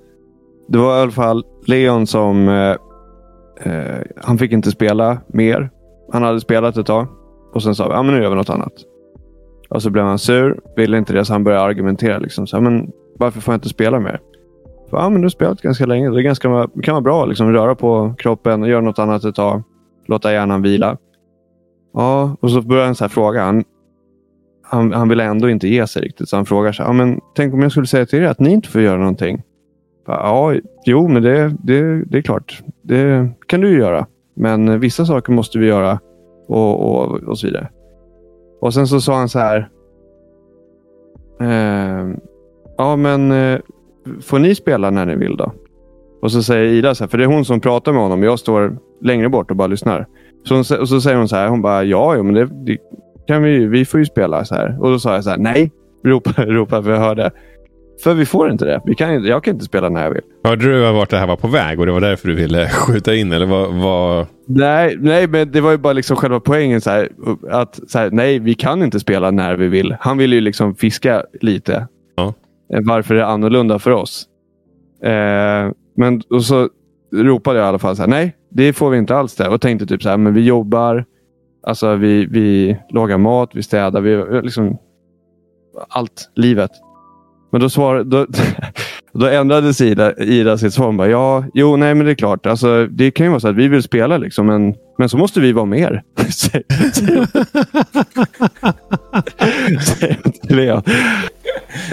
Det 0.67 0.77
var 0.77 0.99
i 0.99 1.01
alla 1.01 1.11
fall 1.11 1.43
Leon 1.67 2.07
som... 2.07 2.47
Eh, 2.47 2.75
eh, 3.71 4.01
han 4.21 4.37
fick 4.37 4.51
inte 4.51 4.71
spela 4.71 5.17
mer. 5.27 5.69
Han 6.11 6.23
hade 6.23 6.41
spelat 6.41 6.77
ett 6.77 6.85
tag. 6.85 7.07
Och 7.53 7.63
sen 7.63 7.75
sa 7.75 7.87
vi, 7.87 7.93
ja 7.93 8.03
men 8.03 8.15
nu 8.15 8.21
gör 8.21 8.29
vi 8.29 8.35
något 8.35 8.49
annat. 8.49 8.73
Och 9.69 9.81
så 9.81 9.89
blev 9.89 10.05
han 10.05 10.19
sur. 10.19 10.59
Ville 10.75 10.97
inte 10.97 11.13
det, 11.13 11.25
så 11.25 11.33
han 11.33 11.43
började 11.43 11.63
argumentera. 11.63 12.17
Liksom. 12.17 12.47
Så, 12.47 12.57
här, 12.57 12.63
men 12.63 12.91
varför 13.17 13.41
får 13.41 13.53
jag 13.53 13.57
inte 13.57 13.69
spela 13.69 13.99
mer? 13.99 14.19
Så, 14.89 14.95
ja, 14.95 15.09
men 15.09 15.21
du 15.21 15.25
har 15.25 15.29
spelat 15.29 15.61
ganska 15.61 15.85
länge. 15.85 16.09
Det 16.09 16.19
är 16.19 16.23
ganska, 16.23 16.67
det 16.73 16.81
kan 16.81 16.93
vara 16.93 17.01
bra 17.01 17.23
att 17.23 17.29
liksom, 17.29 17.53
röra 17.53 17.75
på 17.75 18.13
kroppen 18.17 18.63
och 18.63 18.69
göra 18.69 18.81
något 18.81 18.99
annat 18.99 19.23
ett 19.23 19.35
tag. 19.35 19.63
Låta 20.07 20.33
hjärnan 20.33 20.61
vila. 20.61 20.97
Ja, 21.93 22.37
och 22.39 22.51
så 22.51 22.61
började 22.61 22.85
han 22.85 22.95
så 22.95 23.03
här 23.03 23.09
fråga. 23.09 23.43
Han, 23.43 23.63
han, 24.63 24.93
han 24.93 25.09
ville 25.09 25.23
ändå 25.23 25.49
inte 25.49 25.67
ge 25.67 25.87
sig 25.87 26.01
riktigt. 26.01 26.29
Så 26.29 26.35
han 26.35 26.45
frågar 26.45 26.71
så 26.71 26.83
här, 26.83 26.89
ja, 26.89 26.93
men 26.93 27.19
tänk 27.35 27.53
om 27.53 27.61
jag 27.61 27.71
skulle 27.71 27.87
säga 27.87 28.05
till 28.05 28.19
er 28.19 28.27
att 28.27 28.39
ni 28.39 28.51
inte 28.51 28.69
får 28.69 28.81
göra 28.81 28.97
någonting. 28.97 29.43
Ja, 30.07 30.53
jo, 30.85 31.07
men 31.07 31.23
det, 31.23 31.55
det, 31.63 32.03
det 32.05 32.17
är 32.17 32.21
klart. 32.21 32.63
Det 32.81 33.29
kan 33.47 33.61
du 33.61 33.69
ju 33.69 33.77
göra. 33.77 34.07
Men 34.35 34.79
vissa 34.79 35.05
saker 35.05 35.33
måste 35.33 35.59
vi 35.59 35.67
göra 35.67 35.99
och, 36.47 36.89
och, 36.89 37.23
och 37.23 37.39
så 37.39 37.47
vidare. 37.47 37.69
Och 38.61 38.73
sen 38.73 38.87
så 38.87 39.01
sa 39.01 39.15
han 39.17 39.29
så 39.29 39.39
här. 39.39 39.69
Eh, 41.41 42.07
ja, 42.77 42.95
men 42.95 43.31
eh, 43.31 43.59
får 44.21 44.39
ni 44.39 44.55
spela 44.55 44.89
när 44.89 45.05
ni 45.05 45.15
vill 45.15 45.37
då? 45.37 45.51
Och 46.21 46.31
så 46.31 46.43
säger 46.43 46.65
Ida 46.65 46.95
så 46.95 47.03
här, 47.03 47.09
för 47.09 47.17
det 47.17 47.23
är 47.23 47.27
hon 47.27 47.45
som 47.45 47.59
pratar 47.59 47.93
med 47.93 48.01
honom. 48.01 48.23
Jag 48.23 48.39
står 48.39 48.77
längre 49.01 49.29
bort 49.29 49.51
och 49.51 49.57
bara 49.57 49.67
lyssnar. 49.67 50.07
Så, 50.43 50.53
hon, 50.53 50.79
och 50.79 50.89
så 50.89 51.01
säger 51.01 51.17
hon 51.17 51.27
så 51.29 51.35
här, 51.35 51.47
hon 51.47 51.61
bara, 51.61 51.83
ja, 51.83 52.15
jo, 52.15 52.23
men 52.23 52.33
det, 52.33 52.45
det 52.45 52.77
kan 53.27 53.43
vi 53.43 53.51
ju. 53.51 53.69
Vi 53.69 53.85
får 53.85 53.99
ju 53.99 54.05
spela 54.05 54.45
så 54.45 54.55
här. 54.55 54.77
Och 54.81 54.91
då 54.91 54.99
sa 54.99 55.13
jag 55.13 55.23
så 55.23 55.29
här, 55.29 55.37
nej, 55.37 55.71
ropa, 56.05 56.45
ropa 56.45 56.83
för 56.83 56.91
jag 56.91 56.99
hörde. 56.99 57.31
För 58.03 58.13
vi 58.13 58.25
får 58.25 58.51
inte 58.51 58.65
det. 58.65 58.81
Vi 58.85 58.95
kan, 58.95 59.25
jag 59.25 59.43
kan 59.43 59.53
inte 59.53 59.65
spela 59.65 59.89
när 59.89 60.03
jag 60.03 60.11
vill. 60.11 60.21
Hörde 60.43 60.65
du 60.65 60.91
vart 60.91 61.09
det 61.09 61.17
här 61.17 61.27
var 61.27 61.35
på 61.35 61.47
väg 61.47 61.79
och 61.79 61.85
det 61.85 61.91
var 61.91 62.01
därför 62.01 62.27
du 62.27 62.35
ville 62.35 62.69
skjuta 62.69 63.15
in? 63.15 63.31
Eller 63.31 63.45
vad, 63.45 63.73
vad... 63.73 64.27
Nej, 64.47 64.95
nej, 64.99 65.27
men 65.27 65.51
det 65.51 65.61
var 65.61 65.71
ju 65.71 65.77
bara 65.77 65.93
liksom 65.93 66.17
själva 66.17 66.39
poängen. 66.39 66.81
Så 66.81 66.89
här, 66.89 67.09
att 67.49 67.79
så 67.87 67.99
här, 67.99 68.11
Nej, 68.11 68.39
vi 68.39 68.53
kan 68.53 68.83
inte 68.83 68.99
spela 68.99 69.31
när 69.31 69.55
vi 69.55 69.67
vill. 69.67 69.95
Han 69.99 70.17
vill 70.17 70.33
ju 70.33 70.41
liksom 70.41 70.75
fiska 70.75 71.23
lite. 71.41 71.87
Ja. 72.15 72.33
Eh, 72.73 72.79
Varför 72.83 73.15
det 73.15 73.21
är 73.21 73.25
annorlunda 73.25 73.79
för 73.79 73.91
oss. 73.91 74.25
Eh, 75.03 75.71
men 75.97 76.21
och 76.29 76.43
så 76.45 76.69
ropade 77.13 77.59
jag 77.59 77.65
i 77.65 77.69
alla 77.69 77.79
fall 77.79 77.95
så 77.95 78.01
här, 78.01 78.09
nej, 78.09 78.35
det 78.51 78.73
får 78.73 78.89
vi 78.89 78.97
inte 78.97 79.15
alls 79.15 79.35
det. 79.35 79.47
Och 79.49 79.61
tänkte 79.61 79.85
typ 79.85 80.03
så 80.03 80.09
här, 80.09 80.17
men 80.17 80.33
vi 80.33 80.41
jobbar. 80.41 81.05
Alltså 81.67 81.95
vi, 81.95 82.25
vi 82.25 82.77
lagar 82.89 83.17
mat, 83.17 83.49
vi 83.53 83.63
städar, 83.63 84.01
vi 84.01 84.41
liksom 84.41 84.77
allt, 85.89 86.31
livet. 86.35 86.71
Men 87.55 87.61
då, 87.61 87.69
svar, 87.69 88.03
då, 88.03 88.25
då 89.13 89.27
ändrade 89.27 89.73
Ida, 89.81 90.13
Ida 90.17 90.57
sitt 90.57 90.73
svar. 90.73 90.91
Bara, 90.91 91.07
ja, 91.07 91.43
jo, 91.53 91.75
nej, 91.75 91.95
men 91.95 92.05
det 92.05 92.11
är 92.11 92.15
klart. 92.15 92.45
Alltså, 92.45 92.85
det 92.85 93.11
kan 93.11 93.25
ju 93.25 93.29
vara 93.29 93.39
så 93.39 93.47
att 93.47 93.55
vi 93.55 93.67
vill 93.67 93.83
spela, 93.83 94.17
liksom, 94.17 94.45
men, 94.45 94.75
men 94.97 95.09
så 95.09 95.17
måste 95.17 95.39
vi 95.39 95.51
vara 95.51 95.61
hon 95.61 95.73
till 100.47 100.55
Leon. 100.55 100.81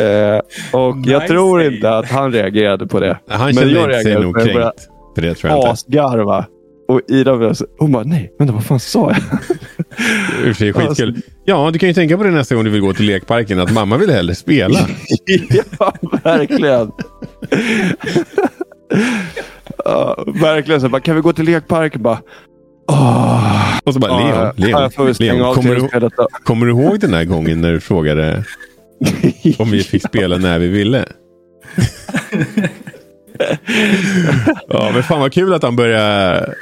Eh, 0.01 0.41
och 0.73 0.97
jag 1.05 1.23
Nice 1.23 1.27
tror 1.27 1.61
save. 1.61 1.75
inte 1.75 1.91
att 1.91 2.11
han 2.11 2.33
reagerade 2.33 2.87
på 2.87 3.01
det. 3.01 3.19
Han 3.29 3.45
Men 3.47 3.55
kände 3.55 3.71
jag 3.73 3.83
sig 3.85 3.93
reagerade 3.93 4.27
nog. 4.27 4.39
Jag 4.39 4.45
kränkt. 4.45 4.89
För 5.15 5.23
det 5.23 5.35
tror 5.35 5.51
jag 5.51 5.59
inte. 5.59 5.71
Asgarva. 5.71 6.47
Och 6.89 7.01
Ida 7.09 7.37
blev 7.37 7.55
så- 7.55 7.67
hon 7.79 7.93
bara, 7.93 8.05
nej, 8.05 8.33
vänta, 8.39 8.55
vad 8.55 8.65
fan 8.65 8.81
sa 8.81 9.13
jag? 9.13 9.23
Och 10.41 10.47
för 10.47 10.53
sig 10.53 10.73
skitkul. 10.73 11.23
Ja, 11.45 11.71
du 11.73 11.79
kan 11.79 11.89
ju 11.89 11.95
tänka 11.95 12.17
på 12.17 12.23
det 12.25 12.31
nästa 12.31 12.55
gång 12.55 12.65
du 12.65 12.71
vill 12.71 12.81
gå 12.81 12.93
till 12.93 13.07
lekparken. 13.07 13.61
Att 13.61 13.73
mamma 13.73 13.97
vill 13.97 14.11
hellre 14.11 14.35
spela. 14.35 14.79
ja, 15.79 15.95
verkligen. 16.25 16.91
ja, 19.85 20.25
verkligen. 20.27 20.81
Så 20.81 20.89
bara, 20.89 21.01
kan 21.01 21.15
vi 21.17 21.21
gå 21.21 21.33
till 21.33 21.45
lekparken? 21.45 22.03
Bara, 22.03 22.19
åh. 22.91 23.79
Och 23.85 23.95
så 23.95 24.01
bara, 24.01 24.19
Leon, 24.19 24.29
Ja, 24.29 24.53
Leon, 24.57 24.91
Leon 25.19 25.43
av 25.43 25.55
kommer, 25.55 25.75
du, 25.75 25.89
kommer 26.45 26.67
du 26.67 26.73
ihåg 26.73 27.01
den 27.01 27.11
där 27.11 27.25
gången 27.25 27.61
när 27.61 27.73
du 27.73 27.81
frågade 27.81 28.45
om 29.59 29.71
vi 29.71 29.83
fick 29.83 30.03
spela 30.09 30.37
när 30.37 30.59
vi 30.59 30.69
ville? 30.69 31.05
ja, 34.69 34.91
men 34.95 35.03
fan 35.03 35.21
vad 35.21 35.33
kul 35.33 35.55
att 35.55 35.63
han 35.63 35.77
börjar 35.77 36.55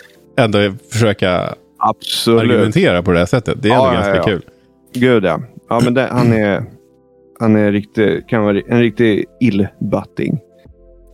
ändå 0.44 0.58
försöka 0.92 1.54
Absolut. 1.78 2.40
argumentera 2.50 3.02
på 3.02 3.12
det 3.12 3.18
här 3.18 3.26
sättet. 3.26 3.62
Det 3.62 3.68
är 3.68 3.72
ändå 3.72 3.84
Ja, 3.86 3.92
ganska 3.92 4.16
ja. 4.16 4.22
kul. 4.22 4.42
Gud 4.94 5.24
ja. 5.24 5.40
Ja, 5.68 5.80
men 5.84 5.94
det, 5.94 6.08
han 6.10 6.32
är, 6.32 6.64
han 7.40 7.56
är 7.56 7.72
riktig, 7.72 8.28
kan 8.28 8.42
vara 8.44 8.60
en 8.68 8.80
riktig 8.80 9.24
illbatting. 9.40 10.38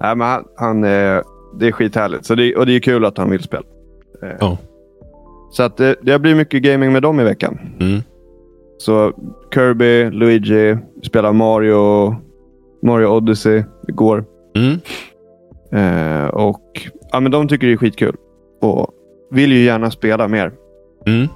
Nej, 0.01 0.17
men 0.17 0.29
han, 0.29 0.45
han 0.57 0.85
är, 0.85 1.23
det 1.59 1.67
är 1.67 1.73
skithärligt. 1.73 2.25
Så 2.27 2.35
det, 2.35 2.57
och 2.57 2.67
det 2.67 2.73
är 2.77 2.81
kul 2.81 3.05
att 3.05 3.19
han 3.19 3.31
vill 3.31 3.43
spela. 3.43 3.63
Eh, 4.23 4.29
Ja. 4.41 4.59
Så 5.51 5.63
att 5.63 5.77
det, 5.77 5.97
det 6.03 6.19
blir 6.19 6.35
mycket 6.35 6.63
gaming 6.63 6.93
med 6.93 7.03
dem 7.03 7.21
i 7.21 7.25
veckan. 7.25 7.59
Mm. 7.81 8.01
Så 8.79 9.13
Kirby, 9.55 10.11
Luigi, 10.11 10.77
spelar 11.03 11.33
Mario, 11.33 12.15
Mario 12.83 13.07
Odyssey 13.07 13.63
igår. 13.89 14.25
Mm. 14.57 14.79
Eh, 15.73 16.27
och 16.29 16.63
ja, 17.13 17.21
men 17.21 17.33
de 17.33 17.49
tycker 17.49 17.67
det 17.67 17.73
är 17.73 17.77
skitkul. 17.77 18.17
Och 18.61 18.89
vill 19.31 19.53
ju 19.53 19.65
gärna 19.65 19.91
spela 19.91 20.29
mer. 20.29 20.53
Mm. 21.07 21.29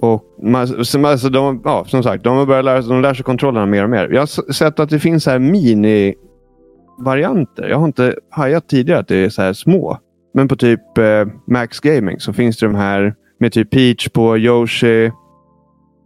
Och 0.00 0.24
man, 0.42 0.68
alltså 1.04 1.28
de, 1.28 1.62
ja, 1.64 1.84
som 1.84 2.02
sagt, 2.02 2.24
de, 2.24 2.36
har 2.36 2.46
börjat 2.46 2.64
lära, 2.64 2.80
de 2.80 3.02
lär 3.02 3.14
sig 3.14 3.24
kontrollerna 3.24 3.66
mer 3.66 3.84
och 3.84 3.90
mer. 3.90 4.08
Jag 4.12 4.20
har 4.20 4.52
sett 4.52 4.80
att 4.80 4.90
det 4.90 4.98
finns 4.98 5.26
här 5.26 5.38
mini-varianter. 5.38 7.68
Jag 7.68 7.78
har 7.78 7.86
inte 7.86 8.14
hajat 8.30 8.68
tidigare 8.68 9.00
att 9.00 9.08
det 9.08 9.16
är 9.16 9.28
så 9.28 9.42
här 9.42 9.52
små. 9.52 9.98
Men 10.34 10.48
på 10.48 10.56
typ 10.56 10.98
eh, 10.98 11.26
Max 11.46 11.80
Gaming 11.80 12.20
så 12.20 12.32
finns 12.32 12.58
det 12.58 12.66
de 12.66 12.74
här 12.74 13.14
med 13.40 13.52
typ 13.52 13.70
Peach 13.70 14.08
på 14.08 14.38
Yoshi. 14.38 15.10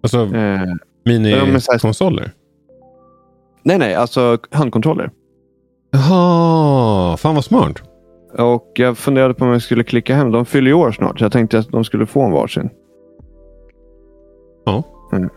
Alltså 0.03 0.19
Eh, 0.19 0.61
minikonsoler? 1.05 2.33
nej, 3.63 3.79
nej, 3.79 3.95
alltså 3.95 4.39
handkontroller. 4.51 5.11
Jaha, 5.91 7.17
fan 7.17 7.35
vad 7.35 7.45
smart. 7.45 7.83
Och 8.39 8.73
jag 8.75 8.99
funderade 8.99 9.35
på 9.35 9.45
om 9.45 9.51
jag 9.51 9.63
skulle 9.63 9.85
klicka 9.85 10.15
hem. 10.15 10.33
De 10.33 10.47
fyller 10.47 10.67
ju 10.69 10.75
år 10.75 10.93
snart, 10.93 11.19
så 11.19 11.25
jag 11.25 11.33
tänkte 11.33 11.59
att 11.59 11.69
de 11.69 11.85
skulle 11.85 12.07
få 12.07 12.23
en 12.23 12.33
varsin. 12.33 12.71
Ja. 14.67 14.83
Mm. 15.13 15.29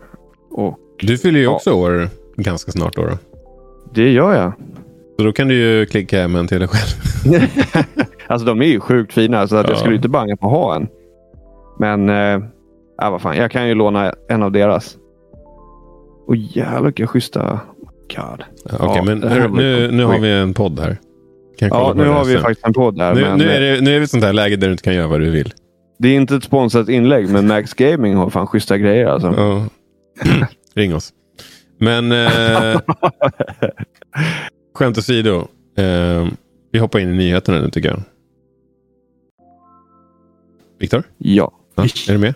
Och 0.50 0.78
Du 0.98 1.18
fyller 1.18 1.38
ju 1.38 1.44
Ja. 1.44 1.50
också 1.54 1.70
år 1.72 2.08
ganska 2.36 2.72
snart 2.72 2.96
då. 2.96 3.02
då. 3.02 3.18
det 3.94 4.10
gör 4.12 4.34
jag. 4.34 4.52
Så 5.18 5.24
då 5.24 5.32
kan 5.32 5.48
du 5.48 5.54
ju 5.54 5.86
klicka 5.86 6.20
hem 6.20 6.34
en 6.36 6.48
till 6.48 6.58
dig 6.58 6.68
själv. 6.68 7.42
alltså 8.26 8.46
de 8.46 8.62
är 8.62 8.66
ju 8.66 8.80
sjukt 8.80 9.12
fina, 9.12 9.48
så 9.48 9.56
att 9.56 9.64
Ja. 9.66 9.70
jag 9.72 9.78
skulle 9.78 9.96
inte 9.96 10.08
banga 10.08 10.36
på 10.36 10.46
att 10.46 10.52
ha 10.52 10.76
en. 10.76 10.88
Men, 11.78 12.08
ja, 12.98 13.10
vad 13.10 13.22
fan. 13.22 13.36
Jag 13.36 13.50
kan 13.50 13.68
ju 13.68 13.74
låna 13.74 14.12
en 14.28 14.42
av 14.42 14.52
deras. 14.52 14.96
Och 16.26 16.36
jävlar 16.36 16.82
vilka 16.82 17.06
schyssta... 17.06 17.60
God. 18.16 18.44
Okej, 18.64 18.78
Ja, 18.96 19.02
men 19.06 19.18
nu, 19.18 19.48
nu, 19.48 19.90
nu 19.90 20.04
har 20.04 20.18
vi 20.18 20.32
en 20.32 20.54
podd 20.54 20.80
här. 20.80 20.96
Ja, 21.58 21.92
nu 21.96 22.08
har 22.08 22.24
vi 22.24 22.32
sen. 22.32 22.42
faktiskt 22.42 22.66
en 22.66 22.72
podd 22.72 23.00
här. 23.00 23.14
nu, 23.14 23.20
men, 23.20 23.38
nu, 23.38 23.50
är 23.50 23.72
eh, 23.72 23.76
det, 23.76 23.80
nu 23.80 23.94
är 23.94 23.98
vi 23.98 24.04
i 24.04 24.08
sånt 24.08 24.24
här 24.24 24.32
läge 24.32 24.56
där 24.56 24.66
du 24.66 24.72
inte 24.72 24.84
kan 24.84 24.94
göra 24.94 25.06
vad 25.06 25.20
du 25.20 25.30
vill. 25.30 25.54
Det 25.98 26.08
är 26.08 26.16
inte 26.16 26.34
ett 26.34 26.44
sponsrat 26.44 26.88
inlägg, 26.88 27.28
men 27.28 27.46
Max 27.46 27.74
Gaming 27.74 28.14
har 28.14 28.30
fan 28.30 28.46
schyssta 28.46 28.78
grejer 28.78 29.06
alltså. 29.06 29.34
Ja. 29.36 29.66
Ring 30.74 30.94
oss. 30.94 31.12
Men 31.78 32.12
eh, 32.12 32.80
skämt 34.74 34.98
åsido. 34.98 35.48
Eh, 35.76 36.26
vi 36.72 36.78
hoppar 36.78 36.98
in 36.98 37.08
i 37.08 37.16
nyheterna 37.16 37.60
nu 37.60 37.70
tycker 37.70 37.88
jag. 37.88 38.00
Viktor? 40.80 41.02
Ja, 41.18 41.52
Ja, 41.74 41.84
är 41.84 42.12
du 42.12 42.18
med? 42.18 42.34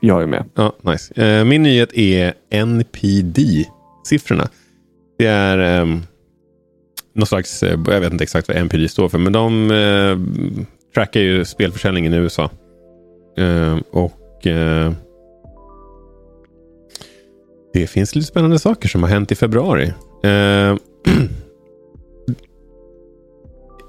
jag 0.00 0.22
är 0.22 0.26
med. 0.26 0.44
Ja, 0.54 0.72
nice. 0.82 1.22
Eh, 1.22 1.44
min 1.44 1.62
nyhet 1.62 1.92
är 1.92 2.34
NPD-siffrorna. 2.50 4.48
Det 5.18 5.26
är 5.26 5.80
um, 5.82 6.02
någon 7.14 7.26
slags, 7.26 7.62
eh, 7.62 7.78
jag 7.86 8.00
vet 8.00 8.12
inte 8.12 8.24
exakt 8.24 8.48
vad 8.48 8.56
NPD 8.56 8.88
står 8.88 9.08
för, 9.08 9.18
men 9.18 9.32
de 9.32 9.70
eh, 9.70 10.18
trackar 10.94 11.20
ju 11.20 11.44
spelförsäljningen 11.44 12.14
i 12.14 12.16
USA. 12.16 12.50
Eh, 13.36 13.78
och 13.90 14.46
eh, 14.46 14.92
det 17.72 17.86
finns 17.86 18.14
lite 18.14 18.26
spännande 18.26 18.58
saker 18.58 18.88
som 18.88 19.02
har 19.02 19.10
hänt 19.10 19.32
i 19.32 19.34
februari. 19.34 19.92
Eh, 20.24 20.30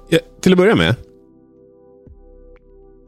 ja, 0.08 0.18
till 0.40 0.52
att 0.52 0.58
börja 0.58 0.76
med. 0.76 0.94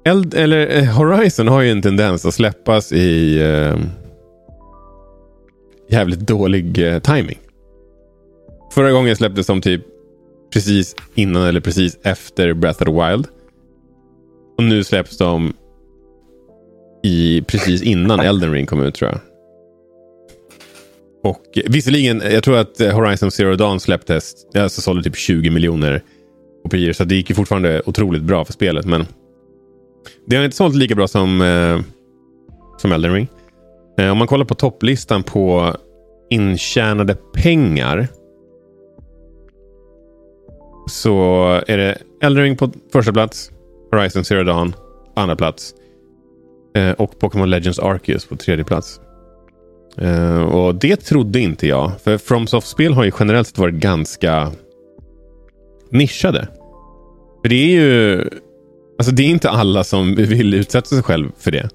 Eld, 0.05 0.35
eller, 0.35 0.79
eh, 0.79 0.85
Horizon 0.85 1.49
har 1.49 1.61
ju 1.61 1.71
en 1.71 1.83
tendens 1.83 2.27
att 2.27 2.35
släppas 2.35 2.93
i 2.93 3.39
eh, 3.43 3.77
jävligt 5.89 6.21
dålig 6.21 6.93
eh, 6.93 6.99
timing. 6.99 7.39
Förra 8.75 8.93
gången 8.93 9.17
släpptes 9.17 9.47
de 9.47 9.61
typ 9.61 9.83
precis 10.53 10.97
innan 11.15 11.43
eller 11.43 11.61
precis 11.61 11.99
efter 12.03 12.55
Breath 12.55 12.83
of 12.83 12.87
the 12.87 12.93
Wild. 12.93 13.27
Och 14.57 14.65
nu 14.65 14.85
släpps 14.85 15.19
de 15.19 15.53
i 17.03 17.43
precis 17.43 17.83
innan 17.83 18.21
Elden 18.21 18.53
Ring 18.53 18.67
kom 18.67 18.83
ut 18.83 18.95
tror 18.95 19.11
jag. 19.11 19.21
Och 21.23 21.59
eh, 21.59 21.63
visserligen, 21.67 22.23
eh, 22.23 22.35
jag 22.35 22.45
tror 22.45 22.57
att 22.57 22.81
eh, 22.81 22.95
Horizon 22.95 23.31
Zero 23.31 23.57
Dawn 23.57 23.81
släpptes, 23.81 24.35
alltså 24.55 24.81
sålde 24.81 25.03
typ 25.03 25.17
20 25.17 25.51
miljoner 25.51 26.03
kopior. 26.63 26.93
Så 26.93 27.05
det 27.05 27.15
gick 27.15 27.31
ju 27.31 27.35
fortfarande 27.35 27.83
otroligt 27.87 28.23
bra 28.23 28.45
för 28.45 28.53
spelet. 28.53 28.87
Men 28.87 29.07
det 30.27 30.37
har 30.37 30.45
inte 30.45 30.57
sålt 30.57 30.75
lika 30.75 30.95
bra 30.95 31.09
som, 31.09 31.43
eh, 31.43 31.81
som 32.77 32.93
Elden 32.93 33.15
Ring. 33.15 33.29
Eh, 33.99 34.11
om 34.11 34.19
man 34.19 34.27
kollar 34.27 34.45
på 34.45 34.55
topplistan 34.55 35.23
på 35.23 35.77
intjänade 36.31 37.15
pengar. 37.35 38.09
Så 40.89 41.45
är 41.67 41.77
det 41.77 41.99
Eldering 42.23 42.57
på 42.57 42.71
första 42.93 43.13
plats. 43.13 43.51
Horizon 43.91 44.25
Zero 44.25 44.45
Dawn 44.45 44.73
på 45.15 45.21
andra 45.21 45.37
plats. 45.37 45.75
Eh, 46.77 46.91
och 46.93 47.19
Pokémon 47.19 47.51
Legends 47.51 47.79
Arceus 47.79 48.25
på 48.27 48.37
tredje 48.37 48.65
plats. 48.65 49.01
Eh, 49.99 50.43
och 50.43 50.75
det 50.75 50.97
trodde 50.97 51.41
inte 51.41 51.67
jag. 51.67 51.93
För 52.05 52.19
FromSoft-spel 52.19 52.95
har 52.95 53.05
ju 53.05 53.13
generellt 53.21 53.49
sett 53.49 53.59
varit 53.59 53.75
ganska 53.75 54.53
nischade. 55.91 56.49
För 57.43 57.49
det 57.49 57.55
är 57.55 57.81
ju... 57.81 58.25
Alltså 58.99 59.15
det 59.15 59.23
är 59.23 59.29
inte 59.29 59.51
alla 59.51 59.85
som 59.85 60.15
vill 60.15 60.55
utsätta 60.55 60.87
sig 60.87 61.03
själv 61.03 61.31
för 61.39 61.51
det. 61.51 61.69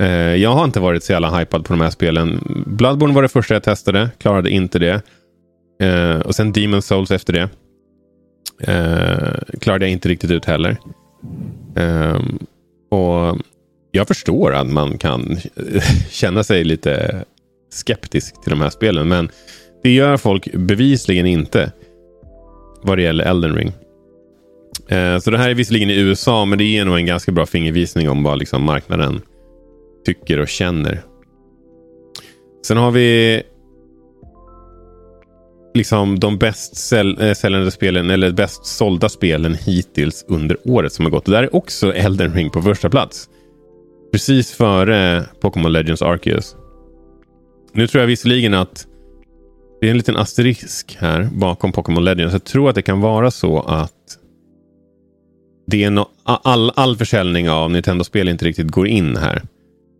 Eh, 0.00 0.36
jag 0.36 0.50
har 0.50 0.64
inte 0.64 0.80
varit 0.80 1.04
så 1.04 1.12
jävla 1.12 1.38
hypad 1.38 1.64
på 1.64 1.72
de 1.72 1.80
här 1.80 1.90
spelen. 1.90 2.40
Bloodborne 2.66 3.14
var 3.14 3.22
det 3.22 3.28
första 3.28 3.54
jag 3.54 3.62
testade. 3.62 4.10
Klarade 4.18 4.50
inte 4.50 4.78
det. 4.78 5.02
Eh, 5.82 6.20
och 6.20 6.34
sen 6.34 6.52
Demon 6.52 6.82
Souls 6.82 7.10
efter 7.10 7.32
det. 7.32 7.48
Eh, 8.62 9.34
klarade 9.60 9.84
jag 9.84 9.92
inte 9.92 10.08
riktigt 10.08 10.30
ut 10.30 10.44
heller. 10.44 10.76
Eh, 11.76 12.20
och 12.90 13.38
jag 13.90 14.08
förstår 14.08 14.54
att 14.54 14.66
man 14.66 14.98
kan 14.98 15.36
känna 16.10 16.44
sig 16.44 16.64
lite 16.64 17.24
skeptisk 17.70 18.42
till 18.42 18.50
de 18.50 18.60
här 18.60 18.70
spelen. 18.70 19.08
Men 19.08 19.28
det 19.82 19.90
gör 19.94 20.16
folk 20.16 20.52
bevisligen 20.52 21.26
inte. 21.26 21.72
Vad 22.82 22.98
det 22.98 23.02
gäller 23.02 23.24
Elden 23.24 23.54
Ring. 23.54 23.72
Eh, 24.88 25.18
Så 25.18 25.30
det 25.30 25.38
här 25.38 25.50
är 25.50 25.54
visserligen 25.54 25.90
i 25.90 26.00
USA, 26.00 26.44
men 26.44 26.58
det 26.58 26.64
ger 26.64 26.84
nog 26.84 26.96
en 26.96 27.06
ganska 27.06 27.32
bra 27.32 27.46
fingervisning 27.46 28.08
om 28.10 28.22
vad 28.22 28.38
liksom 28.38 28.62
marknaden 28.62 29.20
tycker 30.06 30.40
och 30.40 30.48
känner. 30.48 31.02
Sen 32.66 32.76
har 32.76 32.90
vi 32.90 33.42
liksom 35.74 36.18
de 36.18 36.38
bäst 36.38 36.76
säl 36.76 37.20
äh, 37.20 37.32
säljande 37.34 37.70
spelen, 37.70 38.10
eller 38.10 38.32
bäst 38.32 38.66
sålda 38.66 39.08
spelen 39.08 39.54
hittills 39.54 40.24
under 40.28 40.56
året 40.64 40.92
som 40.92 41.04
har 41.04 41.10
gått. 41.10 41.28
Och 41.28 41.32
där 41.32 41.42
är 41.42 41.56
också 41.56 41.94
Elden 41.94 42.34
Ring 42.34 42.50
på 42.50 42.62
första 42.62 42.90
plats. 42.90 43.28
Precis 44.12 44.52
före 44.52 45.24
Pokémon 45.40 45.72
Legends 45.72 46.02
Arceus. 46.02 46.56
Nu 47.72 47.86
tror 47.86 48.00
jag 48.00 48.06
visserligen 48.08 48.54
att 48.54 48.86
det 49.80 49.86
är 49.86 49.90
en 49.90 49.96
liten 49.96 50.16
asterisk 50.16 50.96
här 51.00 51.28
bakom 51.32 51.72
Pokémon 51.72 52.04
Legends. 52.04 52.32
Jag 52.32 52.44
tror 52.44 52.68
att 52.68 52.74
det 52.74 52.82
kan 52.82 53.00
vara 53.00 53.30
så 53.30 53.60
att 53.60 54.18
det 55.66 55.84
är 55.84 55.90
no 55.90 56.08
all, 56.24 56.72
all 56.76 56.96
försäljning 56.96 57.50
av 57.50 57.70
Nintendo-spel 57.70 58.28
inte 58.28 58.44
riktigt 58.44 58.68
går 58.70 58.86
in 58.86 59.16
här. 59.16 59.42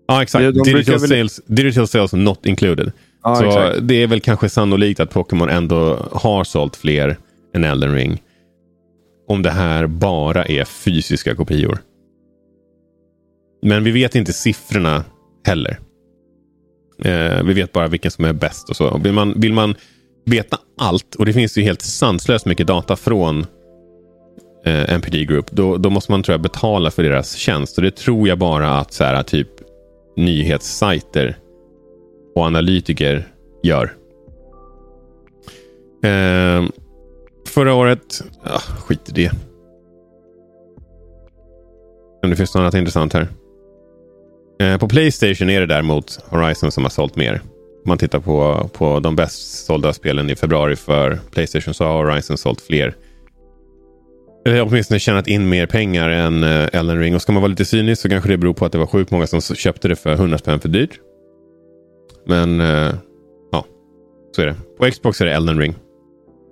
Ja, 0.08 0.22
exakt. 0.22 0.42
Det- 0.42 0.52
de 0.52 0.58
brukar 0.72 0.92
digital, 0.92 1.08
sales, 1.08 1.40
digital 1.46 1.88
sales 1.88 2.12
not 2.12 2.46
included. 2.46 2.92
Ja, 3.22 3.36
så 3.36 3.44
exakt. 3.44 3.88
det 3.88 4.02
är 4.02 4.06
väl 4.06 4.20
kanske 4.20 4.48
sannolikt 4.48 5.00
att 5.00 5.10
Pokémon 5.10 5.48
ändå 5.48 6.08
har 6.12 6.44
sålt 6.44 6.76
fler 6.76 7.18
än 7.54 7.64
Elden 7.64 7.94
Ring. 7.94 8.22
Om 9.28 9.42
det 9.42 9.50
här 9.50 9.86
bara 9.86 10.44
är 10.44 10.64
fysiska 10.64 11.34
kopior. 11.34 11.78
Men 13.62 13.84
vi 13.84 13.90
vet 13.90 14.14
inte 14.14 14.32
siffrorna 14.32 15.04
heller. 15.46 15.78
Eh, 17.04 17.42
vi 17.44 17.52
vet 17.52 17.72
bara 17.72 17.88
vilken 17.88 18.10
som 18.10 18.24
är 18.24 18.32
bäst 18.32 18.70
och 18.70 18.76
så. 18.76 18.98
Vill 18.98 19.12
man, 19.12 19.40
vill 19.40 19.52
man 19.52 19.74
veta 20.24 20.58
allt, 20.78 21.14
och 21.14 21.26
det 21.26 21.32
finns 21.32 21.58
ju 21.58 21.62
helt 21.62 21.82
sanslöst 21.82 22.46
mycket 22.46 22.66
data 22.66 22.96
från 22.96 23.46
eh, 24.64 24.94
NPD 24.94 25.24
Group, 25.24 25.50
då, 25.50 25.76
då 25.76 25.90
måste 25.90 26.12
man 26.12 26.22
tror 26.22 26.34
jag 26.34 26.42
betala 26.42 26.90
för 26.90 27.02
deras 27.02 27.34
tjänst. 27.34 27.76
Och 27.76 27.82
det 27.82 27.96
tror 27.96 28.28
jag 28.28 28.38
bara 28.38 28.78
att 28.78 28.92
så 28.92 29.04
här, 29.04 29.22
typ 29.22 29.48
nyhetssajter 30.16 31.36
och 32.34 32.44
analytiker 32.44 33.28
gör. 33.62 33.92
Eh, 36.04 36.64
förra 37.48 37.74
året, 37.74 38.22
ah, 38.44 38.58
skit 38.58 39.08
i 39.08 39.12
det. 39.12 39.32
Men 42.22 42.30
det 42.30 42.36
finns 42.36 42.54
något 42.54 42.60
annat 42.60 42.74
intressant 42.74 43.12
här. 43.12 43.28
Eh, 44.60 44.78
på 44.78 44.88
Playstation 44.88 45.50
är 45.50 45.60
det 45.60 45.66
däremot 45.66 46.18
Horizon 46.28 46.72
som 46.72 46.82
har 46.82 46.90
sålt 46.90 47.16
mer. 47.16 47.40
Om 47.84 47.88
man 47.88 47.98
tittar 47.98 48.20
på, 48.20 48.70
på 48.72 49.00
de 49.00 49.16
bäst 49.16 49.64
sålda 49.64 49.92
spelen 49.92 50.30
i 50.30 50.36
februari 50.36 50.76
för 50.76 51.18
Playstation 51.32 51.74
så 51.74 51.84
har 51.84 52.04
Horizon 52.04 52.38
sålt 52.38 52.60
fler. 52.60 52.94
Eller 54.46 54.62
åtminstone 54.62 55.00
tjänat 55.00 55.28
in 55.28 55.48
mer 55.48 55.66
pengar 55.66 56.08
än 56.08 56.42
Ellen 56.44 56.68
Elden 56.72 56.98
Ring. 56.98 57.14
Och 57.14 57.22
ska 57.22 57.32
man 57.32 57.42
vara 57.42 57.50
lite 57.50 57.64
cynisk 57.64 58.02
så 58.02 58.08
kanske 58.08 58.30
det 58.30 58.36
beror 58.36 58.54
på 58.54 58.64
att 58.64 58.72
det 58.72 58.78
var 58.78 58.86
sjukt 58.86 59.10
många 59.10 59.26
som 59.26 59.40
köpte 59.40 59.88
det 59.88 59.96
för 59.96 60.12
100 60.12 60.38
spänn 60.38 60.60
för 60.60 60.68
dyrt. 60.68 61.00
Men 62.26 62.60
uh, 62.60 62.94
ja, 63.52 63.64
så 64.36 64.42
är 64.42 64.46
det. 64.46 64.56
På 64.78 64.90
Xbox 64.90 65.20
är 65.20 65.26
det 65.26 65.32
Elden 65.32 65.58
Ring 65.58 65.74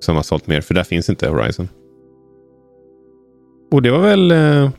som 0.01 0.17
har 0.17 0.23
sålt 0.23 0.47
mer. 0.47 0.61
För 0.61 0.75
där 0.75 0.85
finns 0.85 1.11
inte 1.11 1.29
Horizon. 1.29 1.69
Och 3.71 3.83
det 3.83 3.91
var 3.91 4.01
väl 4.01 4.33
uh, 4.33 4.71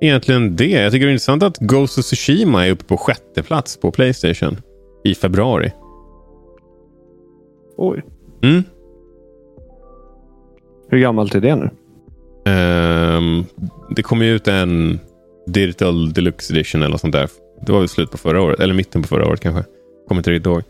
egentligen 0.00 0.56
det. 0.56 0.70
Jag 0.70 0.92
tycker 0.92 1.06
det 1.06 1.10
är 1.10 1.12
intressant 1.12 1.42
att 1.42 1.58
Ghost 1.58 1.98
of 1.98 2.04
Tsushima 2.04 2.66
är 2.66 2.70
uppe 2.70 2.84
på 2.84 2.96
sjätte 2.96 3.42
plats 3.42 3.76
på 3.76 3.90
Playstation 3.90 4.56
i 5.04 5.14
februari. 5.14 5.72
Oj. 7.76 8.02
Mm. 8.42 8.62
Hur 10.88 10.98
gammalt 10.98 11.34
är 11.34 11.40
det 11.40 11.56
nu? 11.56 11.70
Um, 12.50 13.44
det 13.96 14.02
kom 14.02 14.22
ju 14.22 14.34
ut 14.34 14.48
en 14.48 15.00
Digital 15.46 16.12
Deluxe 16.12 16.54
Edition 16.54 16.82
eller 16.82 16.96
sånt 16.96 17.12
där. 17.12 17.28
Det 17.66 17.72
var 17.72 17.78
väl 17.78 17.88
slut 17.88 18.10
på 18.10 18.18
förra 18.18 18.42
året, 18.42 18.60
eller 18.60 18.74
mitten 18.74 19.02
på 19.02 19.08
förra 19.08 19.28
året 19.28 19.40
kanske. 19.40 19.64
Kommer 20.08 20.20
inte 20.20 20.30
riktigt 20.30 20.46
ihåg. 20.46 20.62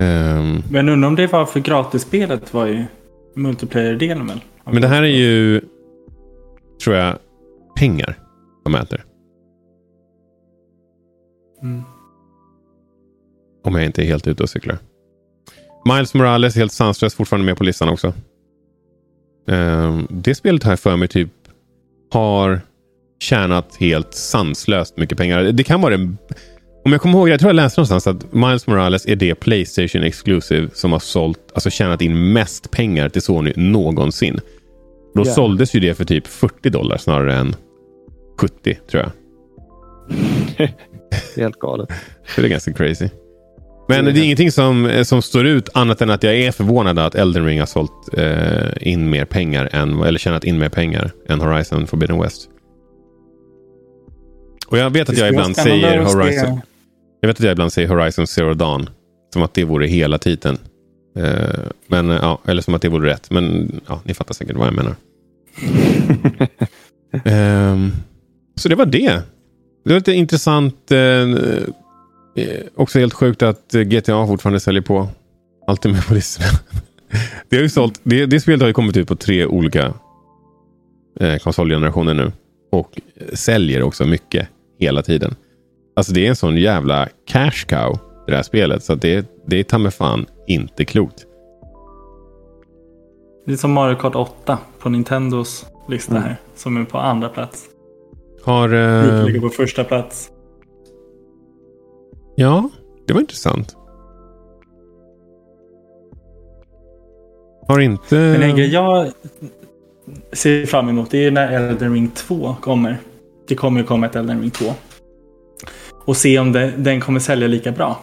Um, 0.00 0.62
Men 0.70 0.88
undrar 0.88 1.08
om 1.08 1.14
det 1.14 1.26
var 1.26 1.46
för 1.46 1.60
gratisspelet 1.60 2.54
var 2.54 2.66
ju 2.66 2.84
multiplayer-delen 3.34 4.26
väl? 4.26 4.40
Men 4.64 4.82
det 4.82 4.88
här 4.88 5.02
är 5.02 5.06
ju, 5.06 5.60
tror 6.84 6.96
jag, 6.96 7.18
pengar 7.76 8.18
de 8.64 8.74
äter. 8.74 9.04
Mm. 11.62 11.82
Om 13.64 13.74
jag 13.74 13.84
inte 13.84 14.02
är 14.02 14.06
helt 14.06 14.26
ute 14.26 14.42
och 14.42 14.50
cyklar. 14.50 14.78
Miles 15.84 16.14
Morales, 16.14 16.56
helt 16.56 16.72
sanslöst, 16.72 17.16
fortfarande 17.16 17.46
med 17.46 17.56
på 17.56 17.64
listan 17.64 17.88
också. 17.88 18.12
Um, 19.46 20.06
det 20.10 20.34
spelet 20.34 20.64
jag 20.64 20.80
för 20.80 20.96
mig 20.96 21.08
typ 21.08 21.30
har 22.10 22.60
tjänat 23.22 23.76
helt 23.80 24.14
sanslöst 24.14 24.96
mycket 24.96 25.18
pengar. 25.18 25.42
Det 25.42 25.64
kan 25.64 25.80
vara 25.80 25.96
det. 25.96 26.02
Om 26.84 26.92
jag 26.92 27.00
kommer 27.00 27.18
ihåg, 27.18 27.28
jag 27.28 27.40
tror 27.40 27.48
jag 27.48 27.56
läste 27.56 27.80
någonstans 27.80 28.06
att 28.06 28.32
Miles 28.32 28.66
Morales 28.66 29.06
är 29.06 29.16
det 29.16 29.34
Playstation 29.34 30.02
Exclusive 30.02 30.68
som 30.74 30.92
har 30.92 30.98
sålt, 30.98 31.38
alltså 31.54 31.70
tjänat 31.70 32.02
in 32.02 32.32
mest 32.32 32.70
pengar 32.70 33.08
till 33.08 33.22
Sony 33.22 33.52
någonsin. 33.56 34.40
Då 35.14 35.22
Ja. 35.26 35.32
såldes 35.32 35.74
ju 35.74 35.80
det 35.80 35.94
för 35.94 36.04
typ 36.04 36.26
40 36.26 36.70
dollar 36.70 36.96
snarare 36.96 37.34
än 37.34 37.54
70 38.40 38.78
tror 38.90 39.02
jag. 39.02 39.10
Helt 41.36 41.58
galet. 41.58 41.88
Det 42.36 42.42
är 42.44 42.48
ganska 42.48 42.72
crazy. 42.72 43.08
Men 43.88 44.04
Det 44.04 44.10
är 44.10 44.14
det 44.14 44.20
är 44.20 44.24
ingenting 44.24 44.52
som, 44.52 45.02
som 45.04 45.22
står 45.22 45.46
ut 45.46 45.68
annat 45.74 46.00
än 46.02 46.10
att 46.10 46.22
jag 46.22 46.34
är 46.36 46.52
förvånad 46.52 46.98
att 46.98 47.14
Elden 47.14 47.44
Ring 47.46 47.58
har 47.58 47.66
sålt 47.66 48.08
eh, 48.18 48.88
in 48.88 49.10
mer 49.10 49.24
pengar 49.24 49.68
än, 49.72 50.02
eller 50.02 50.18
tjänat 50.18 50.44
in 50.44 50.58
mer 50.58 50.68
pengar 50.68 51.10
än 51.28 51.40
Horizon 51.40 51.86
Forbidden 51.86 52.20
West. 52.22 52.48
Och 54.72 54.78
jag 54.78 54.90
vet 54.90 55.08
att 55.08 55.18
jag 55.18 55.28
ibland 55.28 55.56
säger 55.56 55.98
Horizon. 55.98 56.60
Jag 57.20 57.28
vet 57.28 57.36
att 57.36 57.44
jag 57.44 57.52
ibland 57.52 57.72
säger 57.72 57.88
Horizon 57.88 58.26
Zero 58.26 58.54
Dawn. 58.54 58.88
Som 59.32 59.42
att 59.42 59.54
det 59.54 59.64
vore 59.64 59.86
hela 59.86 60.18
titeln. 60.18 60.58
Eh, 61.16 61.60
men, 61.86 62.08
ja, 62.08 62.38
eller 62.46 62.62
som 62.62 62.74
att 62.74 62.82
det 62.82 62.88
vore 62.88 63.10
rätt. 63.10 63.30
Men 63.30 63.72
ja, 63.86 64.00
ni 64.04 64.14
fattar 64.14 64.34
säkert 64.34 64.56
vad 64.56 64.66
jag 64.66 64.74
menar. 64.74 64.94
Ehm, 67.24 67.92
så 68.56 68.68
det 68.68 68.74
var 68.74 68.86
det. 68.86 69.22
Det 69.84 69.90
var 69.90 69.94
lite 69.94 70.12
intressant. 70.12 70.90
Eh, 70.90 70.98
eh, 70.98 71.26
också 72.74 72.98
helt 72.98 73.14
sjukt 73.14 73.42
att 73.42 73.72
GTA 73.72 74.26
fortfarande 74.26 74.60
säljer 74.60 74.82
på. 74.82 75.08
Alltid 75.66 75.92
med 75.92 76.06
på 76.06 76.14
listorna. 76.14 76.48
det, 77.48 77.56
har 77.56 77.62
ju 77.62 77.68
sålt, 77.68 78.00
det, 78.02 78.26
det 78.26 78.40
spelet 78.40 78.60
har 78.60 78.68
ju 78.68 78.74
kommit 78.74 78.96
ut 78.96 79.08
på 79.08 79.16
tre 79.16 79.46
olika 79.46 79.94
eh, 81.20 81.36
konsolgenerationer 81.36 82.14
nu. 82.14 82.32
Och 82.70 83.00
säljer 83.32 83.82
också 83.82 84.06
mycket 84.06 84.48
hela 84.82 85.02
tiden. 85.02 85.34
Alltså 85.96 86.12
det 86.12 86.24
är 86.26 86.28
en 86.28 86.36
sån 86.36 86.56
jävla 86.56 87.08
cash 87.26 87.66
cow 87.68 87.98
det 88.26 88.34
här 88.36 88.42
spelet. 88.42 88.82
Så 88.84 88.94
det, 88.94 89.26
det 89.46 89.56
är 89.60 89.62
ta 89.64 89.78
mig 89.78 89.92
fan 89.92 90.26
inte 90.46 90.84
klokt. 90.84 91.26
Det 93.46 93.52
är 93.52 93.56
som 93.56 93.72
Mario 93.72 93.94
Kart 93.96 94.14
8 94.14 94.58
på 94.78 94.88
Nintendos 94.88 95.66
lista 95.88 96.12
Mm. 96.12 96.22
här. 96.22 96.36
Som 96.54 96.76
är 96.76 96.84
på 96.84 96.98
andra 96.98 97.28
plats. 97.28 97.64
Har... 98.44 98.68
Brukar 98.68 99.18
Eh, 99.20 99.24
ligga 99.26 99.40
på 99.40 99.48
första 99.48 99.84
plats. 99.84 100.30
ja, 102.36 102.70
det 103.06 103.12
var 103.12 103.20
intressant. 103.20 103.76
Har 107.68 107.80
inte... 107.80 108.14
Men 108.14 108.42
en 108.42 108.56
grej 108.56 108.72
jag 108.72 109.12
ser 110.32 110.66
fram 110.66 110.88
emot 110.88 111.10
det 111.10 111.24
är 111.26 111.30
när 111.30 111.52
Elden 111.52 111.92
Ring 111.94 112.08
2 112.14 112.56
kommer. 112.60 112.98
Det 113.52 113.56
kommer 113.56 113.80
ju 113.80 113.86
komma 113.86 114.06
ett 114.06 114.16
Elden 114.16 114.40
Ring 114.40 114.50
2. 114.50 114.64
Och 116.04 116.16
se 116.16 116.38
om 116.38 116.52
det, 116.52 116.72
den 116.76 117.00
kommer 117.00 117.20
sälja 117.20 117.48
lika 117.48 117.72
bra. 117.72 118.00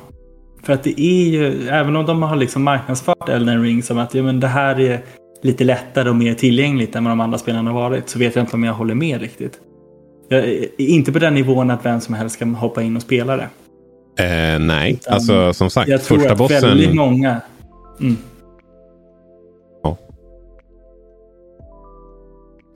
För 0.63 0.73
att 0.73 0.83
det 0.83 1.01
är 1.01 1.29
ju, 1.29 1.67
även 1.69 1.95
om 1.95 2.05
de 2.05 2.23
har 2.23 2.35
liksom 2.35 2.63
marknadsfört 2.63 3.29
Elden 3.29 3.63
Ring 3.63 3.83
som 3.83 3.97
att 3.97 4.13
ja, 4.13 4.23
men 4.23 4.39
det 4.39 4.47
här 4.47 4.79
är 4.79 5.01
lite 5.41 5.63
lättare 5.63 6.09
och 6.09 6.15
mer 6.15 6.33
tillgängligt 6.33 6.95
än 6.95 7.03
vad 7.03 7.11
de 7.11 7.19
andra 7.19 7.37
spelarna 7.37 7.71
har 7.71 7.81
varit. 7.81 8.09
Så 8.09 8.19
vet 8.19 8.35
jag 8.35 8.43
inte 8.43 8.55
om 8.55 8.63
jag 8.63 8.73
håller 8.73 8.95
med 8.95 9.21
riktigt. 9.21 9.59
Jag 10.29 10.39
är 10.39 10.67
inte 10.77 11.11
på 11.11 11.19
den 11.19 11.33
nivån 11.33 11.71
att 11.71 11.85
vem 11.85 12.01
som 12.01 12.13
helst 12.13 12.39
kan 12.39 12.55
hoppa 12.55 12.81
in 12.81 12.95
och 12.95 13.01
spela 13.01 13.37
det. 13.37 13.49
Eh, 14.23 14.59
nej, 14.59 14.93
Utan 14.93 15.13
alltså 15.13 15.53
som 15.53 15.69
sagt. 15.69 15.89
Jag 15.89 16.03
tror 16.03 16.17
första 16.17 16.31
att 16.31 16.37
bossen... 16.37 16.61
väldigt 16.61 16.95
många... 16.95 17.41
Mm. 17.99 18.17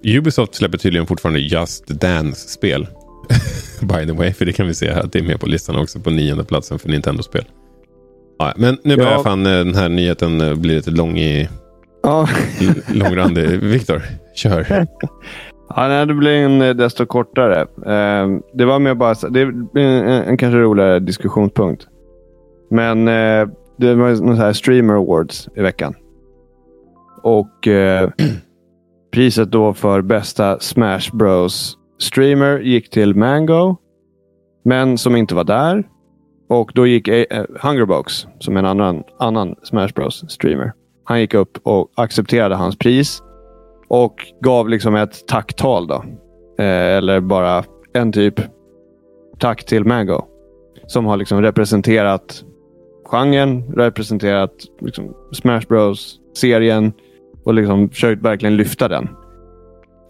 Ubisoft 0.05 0.55
släpper 0.55 0.77
tydligen 0.77 1.07
fortfarande 1.07 1.39
Just 1.39 1.87
Dance-spel. 1.87 2.87
By 3.81 4.05
the 4.07 4.11
way, 4.13 4.33
för 4.33 4.45
det 4.45 4.53
kan 4.53 4.67
vi 4.67 4.73
se 4.73 4.91
här 4.91 5.01
att 5.03 5.11
det 5.11 5.19
är 5.19 5.23
med 5.23 5.39
på 5.39 5.45
listan 5.45 5.75
också 5.75 5.99
på 5.99 6.09
nionde 6.09 6.43
platsen 6.43 6.79
för 6.79 6.89
Nintendo-spel. 6.89 7.43
Ja, 8.39 8.53
men 8.57 8.77
nu 8.83 8.95
börjar 8.97 9.11
Ja. 9.11 9.23
fan 9.23 9.45
eh, 9.45 9.51
den 9.51 9.75
här 9.75 9.89
nyheten 9.89 10.41
eh, 10.41 10.55
bli 10.55 10.75
lite 10.75 10.91
lång 10.91 11.17
i, 11.17 11.49
Ja, 12.03 12.27
långrandig. 12.93 13.47
Viktor, 13.63 14.01
kör. 14.35 14.87
ja 15.69 15.87
nej, 15.87 16.05
det 16.05 16.13
blir 16.13 16.31
en 16.31 16.61
eh, 16.61 16.69
desto 16.75 17.05
kortare. 17.05 17.61
Eh, 17.61 18.27
det 18.53 18.65
var 18.65 18.79
mer 18.79 18.93
bara 18.93 19.13
det 19.29 19.45
blir 19.45 19.83
en, 19.83 20.07
en, 20.23 20.37
kanske 20.37 20.57
roligare 20.59 20.99
diskussionspunkt. 20.99 21.87
Men 22.69 23.07
eh, 23.07 23.47
det 23.77 23.95
var 23.95 24.09
någon 24.21 24.35
så 24.35 24.41
här 24.41 24.53
Streamer 24.53 24.93
Awards 24.93 25.49
i 25.55 25.61
veckan. 25.61 25.95
Och 27.23 27.67
eh, 27.67 28.09
priset 29.13 29.51
då 29.51 29.73
för 29.73 30.01
bästa 30.01 30.59
Smash 30.59 31.09
Bros 31.13 31.77
streamer 31.99 32.59
gick 32.59 32.89
till 32.89 33.15
Mango. 33.15 33.75
Men 34.65 34.97
som 34.97 35.15
inte 35.15 35.35
var 35.35 35.43
där. 35.43 35.83
Och 36.49 36.71
då 36.75 36.87
gick 36.87 37.07
eh, 37.07 37.45
Hungerbox, 37.61 38.27
som 38.39 38.55
är 38.55 38.59
en 38.59 38.65
annan, 38.65 39.03
annan 39.19 39.55
Smash 39.63 39.87
Bros 39.95 40.25
streamer. 40.31 40.73
Han 41.03 41.19
gick 41.19 41.33
upp 41.33 41.57
och 41.63 41.91
accepterade 41.95 42.55
hans 42.55 42.77
pris. 42.77 43.21
Och 43.87 44.15
gav 44.41 44.69
liksom 44.69 44.95
ett 44.95 45.27
tacktal 45.27 45.87
då. 45.87 46.03
Eh, 46.59 46.65
eller 46.97 47.19
bara 47.19 47.63
en 47.93 48.11
typ 48.11 48.39
tack 49.39 49.65
till 49.65 49.85
Mango. 49.85 50.21
Som 50.87 51.05
har 51.05 51.17
liksom 51.17 51.41
representerat 51.41 52.43
genren, 53.05 53.73
representerat 53.73 54.53
liksom 54.81 55.13
Smash 55.33 55.61
Bros-serien 55.67 56.93
och 57.43 57.53
liksom 57.53 57.89
försökt 57.89 58.21
verkligen 58.21 58.55
lyfta 58.57 58.87
den. 58.87 59.09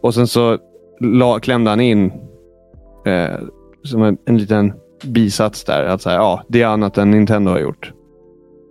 Och 0.02 0.14
sen 0.14 0.28
så 0.28 0.58
la, 1.00 1.40
klämde 1.40 1.70
han 1.70 1.80
in 1.80 2.12
eh, 3.06 3.40
som 3.84 4.04
en, 4.04 4.18
en 4.26 4.38
liten 4.38 4.74
bisats 5.04 5.64
där. 5.64 5.84
Att 5.86 6.02
säga, 6.02 6.16
ja, 6.16 6.44
det 6.48 6.62
är 6.62 6.68
annat 6.68 6.98
än 6.98 7.12
Nintendo 7.12 7.52
har 7.52 7.60
gjort. 7.60 7.92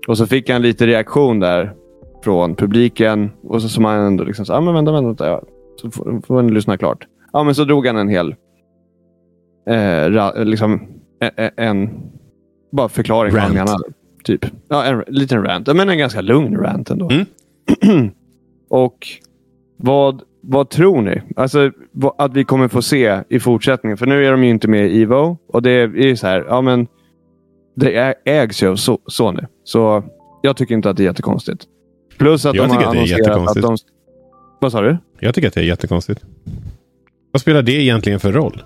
Och 0.08 0.18
så 0.18 0.26
fick 0.26 0.50
han 0.50 0.62
lite 0.62 0.86
reaktion 0.86 1.40
där 1.40 1.74
från 2.24 2.54
publiken. 2.54 3.30
Och 3.42 3.62
så 3.62 3.68
som 3.68 3.84
han 3.84 4.00
ändå 4.00 4.24
liksom 4.24 4.46
sa, 4.46 4.56
ah, 4.56 4.60
men 4.60 4.74
vänta, 4.74 4.92
vänta. 4.92 5.26
Ja, 5.26 5.42
så 5.80 5.90
får, 5.90 6.20
får 6.26 6.42
ni 6.42 6.52
lyssna 6.52 6.78
klart. 6.78 7.06
Ja, 7.32 7.42
men 7.42 7.54
så 7.54 7.64
drog 7.64 7.86
han 7.86 7.96
en 7.96 8.08
hel 8.08 8.34
eh, 9.68 10.10
ra, 10.10 10.32
liksom, 10.44 10.80
en, 11.36 11.50
en 11.56 11.90
bara 12.72 12.88
förklaring. 12.88 13.32
vad 13.32 13.42
han 13.42 13.56
Rant. 13.56 13.68
menade, 13.68 13.84
Typ. 14.24 14.46
Ja, 14.68 14.84
en 14.84 15.04
liten 15.06 15.44
rant. 15.44 15.76
Men 15.76 15.88
en 15.88 15.98
ganska 15.98 16.20
lugn 16.20 16.56
rant 16.56 16.90
ändå. 16.90 17.10
Mm. 17.10 18.10
och 18.72 19.06
vad, 19.76 20.22
vad 20.40 20.70
tror 20.70 21.02
ni? 21.02 21.22
Alltså 21.36 21.70
att 22.18 22.36
vi 22.36 22.44
kommer 22.44 22.68
få 22.68 22.82
se 22.82 23.20
i 23.28 23.40
fortsättningen. 23.40 23.96
För 23.96 24.06
nu 24.06 24.26
är 24.26 24.30
de 24.30 24.44
ju 24.44 24.50
inte 24.50 24.68
med 24.68 24.90
i 24.90 25.02
Evo. 25.02 25.38
Och 25.48 25.62
det 25.62 25.70
är 25.70 25.88
ju 25.88 26.16
så 26.16 26.26
här, 26.26 26.44
ja 26.48 26.60
men 26.60 26.86
det 27.76 28.14
ägs 28.24 28.62
ju 28.62 28.68
av 28.68 28.74
So- 28.74 29.00
Sony. 29.06 29.42
Så 29.64 30.04
jag 30.42 30.56
tycker 30.56 30.74
inte 30.74 30.90
att 30.90 30.96
det 30.96 31.02
är 31.02 31.04
jättekonstigt. 31.04 31.64
Plus 32.18 32.46
att 32.46 32.54
Jag 32.54 32.68
de 32.68 32.70
har 32.70 32.82
att 32.82 32.88
annonserat 32.88 33.56
att 33.56 33.62
de... 33.62 33.76
Vad 34.60 34.72
sa 34.72 34.80
du? 34.80 34.96
Jag 35.20 35.34
tycker 35.34 35.48
att 35.48 35.54
det 35.54 35.60
är 35.60 35.64
jättekonstigt. 35.64 36.24
Vad 37.30 37.40
spelar 37.40 37.62
det 37.62 37.72
egentligen 37.72 38.20
för 38.20 38.32
roll? 38.32 38.62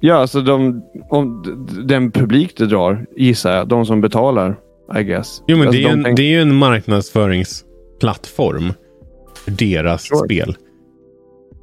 Ja, 0.00 0.14
alltså 0.14 0.40
de, 0.40 0.82
om, 1.10 1.42
den 1.84 2.10
publik 2.10 2.56
det 2.56 2.66
drar, 2.66 3.06
gissar 3.16 3.56
jag. 3.56 3.68
De 3.68 3.86
som 3.86 4.00
betalar, 4.00 4.56
I 4.98 5.02
guess. 5.02 5.42
Jo, 5.46 5.56
men 5.56 5.66
alltså, 5.68 5.82
det, 5.82 5.84
är 5.84 5.88
de 5.88 5.92
en, 5.98 6.04
tänk- 6.04 6.16
det 6.16 6.22
är 6.22 6.30
ju 6.30 6.40
en 6.40 6.54
marknadsföringsplattform 6.54 8.72
för 9.44 9.50
deras 9.50 10.02
Sure. 10.02 10.18
spel. 10.24 10.56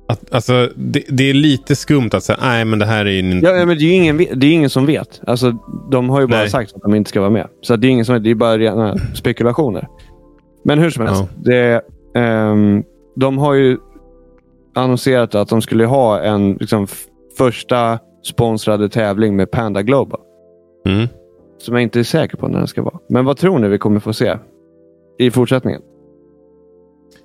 Att, 0.08 0.34
alltså, 0.34 0.70
det, 0.76 1.04
det 1.10 1.30
är 1.30 1.34
lite 1.34 1.76
skumt 1.76 2.10
att 2.14 2.24
säga 2.24 2.38
nej 2.42 2.66
men 2.66 2.80
det 2.80 2.86
här 2.86 3.06
är 3.06 3.20
en- 3.20 3.42
Ja, 3.42 3.66
men 3.66 3.78
det 3.78 3.84
är 3.84 3.88
ju 3.88 3.94
ingen, 3.94 4.18
det 4.18 4.48
är 4.48 4.54
ingen 4.54 4.70
som 4.70 4.86
vet. 4.86 5.22
Alltså, 5.28 5.52
de 5.92 6.10
har 6.10 6.22
ju 6.22 6.28
bara 6.28 6.40
Nej. 6.40 6.50
sagt 6.50 6.76
att 6.76 6.82
de 6.82 6.96
inte 6.96 7.10
ska 7.10 7.20
vara 7.20 7.30
med. 7.30 7.48
Så 7.62 7.76
det 7.76 7.88
är 7.88 7.90
ingen 7.90 8.06
som 8.06 8.14
vet. 8.14 8.24
Det 8.24 8.32
är 8.32 8.36
bara 8.36 8.58
rena 8.58 8.98
spekulationer. 9.16 9.88
Men 10.66 10.80
hur 10.80 10.90
som 10.90 11.06
helst. 11.08 11.24
Det, 11.44 11.82
ehm, 12.16 12.84
de 13.16 13.38
har 13.38 13.54
ju 13.54 13.78
annonserat 14.76 15.36
att 15.36 15.50
de 15.50 15.62
skulle 15.62 15.86
ha 15.86 16.20
en 16.22 16.54
liksom, 16.54 16.88
första 17.38 18.00
sponsrade 18.24 18.90
tävling 18.90 19.36
med 19.36 19.52
Panda 19.52 19.82
Global. 19.82 20.20
Mm. 20.86 21.08
Som 21.64 21.74
jag 21.74 21.84
inte 21.84 22.00
är 22.00 22.04
säker 22.04 22.38
på 22.38 22.48
när 22.48 22.58
den 22.58 22.68
ska 22.68 22.82
vara. 22.82 23.00
Men 23.10 23.26
vad 23.26 23.38
tror 23.38 23.60
ni 23.60 23.68
vi 23.68 23.78
kommer 23.78 24.00
få 24.00 24.14
se 24.14 24.38
i 25.20 25.32
fortsättningen? 25.32 25.82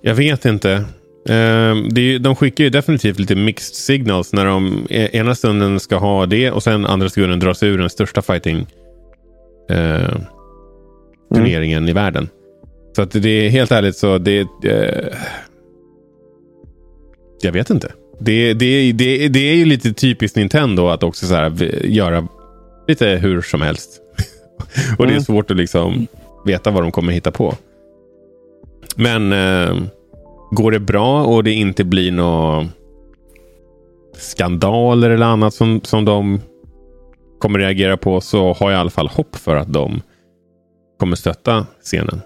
Jag 0.00 0.14
vet 0.14 0.44
inte. 0.44 0.84
Ehm, 1.28 1.88
de 2.20 2.36
skickar 2.36 2.64
ju 2.64 2.70
definitivt 2.70 3.18
lite 3.18 3.34
mixed 3.36 3.74
signals 3.74 4.32
när 4.32 4.46
de 4.46 4.86
e- 4.90 5.08
ena 5.12 5.34
stunden 5.34 5.80
ska 5.80 5.96
ha 5.96 6.26
det 6.26 6.50
och 6.50 6.62
sen 6.62 6.86
andra 6.86 7.08
stunden 7.08 7.38
dra 7.38 7.54
sig 7.54 7.68
ur 7.68 7.78
den 7.78 7.90
största 7.90 8.22
fighting 8.22 8.66
eh, 9.70 10.16
turneringen 11.34 11.88
i 11.88 11.92
världen. 11.92 12.28
Så 12.96 13.02
att 13.02 13.10
det 13.10 13.46
är 13.46 13.50
helt 13.50 13.72
ärligt 13.72 13.96
så 13.96 14.18
det... 14.18 14.40
Eh, 14.64 15.14
jag 17.42 17.52
vet 17.52 17.70
inte. 17.70 17.92
Det, 18.20 18.54
det, 18.54 18.92
det, 18.92 19.28
det 19.28 19.50
är 19.50 19.54
ju 19.54 19.64
lite 19.64 19.92
typiskt 19.92 20.36
Nintendo 20.36 20.86
att 20.86 21.02
också 21.02 21.26
så 21.26 21.34
här, 21.34 21.84
göra 21.84 22.28
lite 22.88 23.06
hur 23.06 23.42
som 23.42 23.62
helst. 23.62 24.02
Och 24.98 25.06
det 25.06 25.10
är 25.12 25.14
Mm. 25.14 25.22
svårt 25.22 25.50
att 25.50 25.56
liksom 25.56 26.06
veta 26.46 26.70
vad 26.70 26.82
de 26.82 26.92
kommer 26.92 27.12
hitta 27.12 27.30
på. 27.30 27.54
Men 28.96 29.32
eh, 29.32 29.76
går 30.50 30.70
det 30.70 30.80
bra 30.80 31.24
och 31.24 31.44
det 31.44 31.52
inte 31.52 31.84
blir 31.84 32.12
några 32.12 32.66
skandaler 34.16 35.10
eller 35.10 35.26
annat 35.26 35.54
som, 35.54 35.80
som 35.84 36.04
de 36.04 36.40
kommer 37.38 37.58
reagera 37.58 37.96
på 37.96 38.20
så 38.20 38.52
har 38.52 38.70
jag 38.70 38.78
i 38.78 38.80
alla 38.80 38.90
fall 38.90 39.08
hopp 39.08 39.36
för 39.36 39.56
att 39.56 39.72
de 39.72 40.02
kommer 40.98 41.16
stötta 41.16 41.66
scenen. 41.82 42.20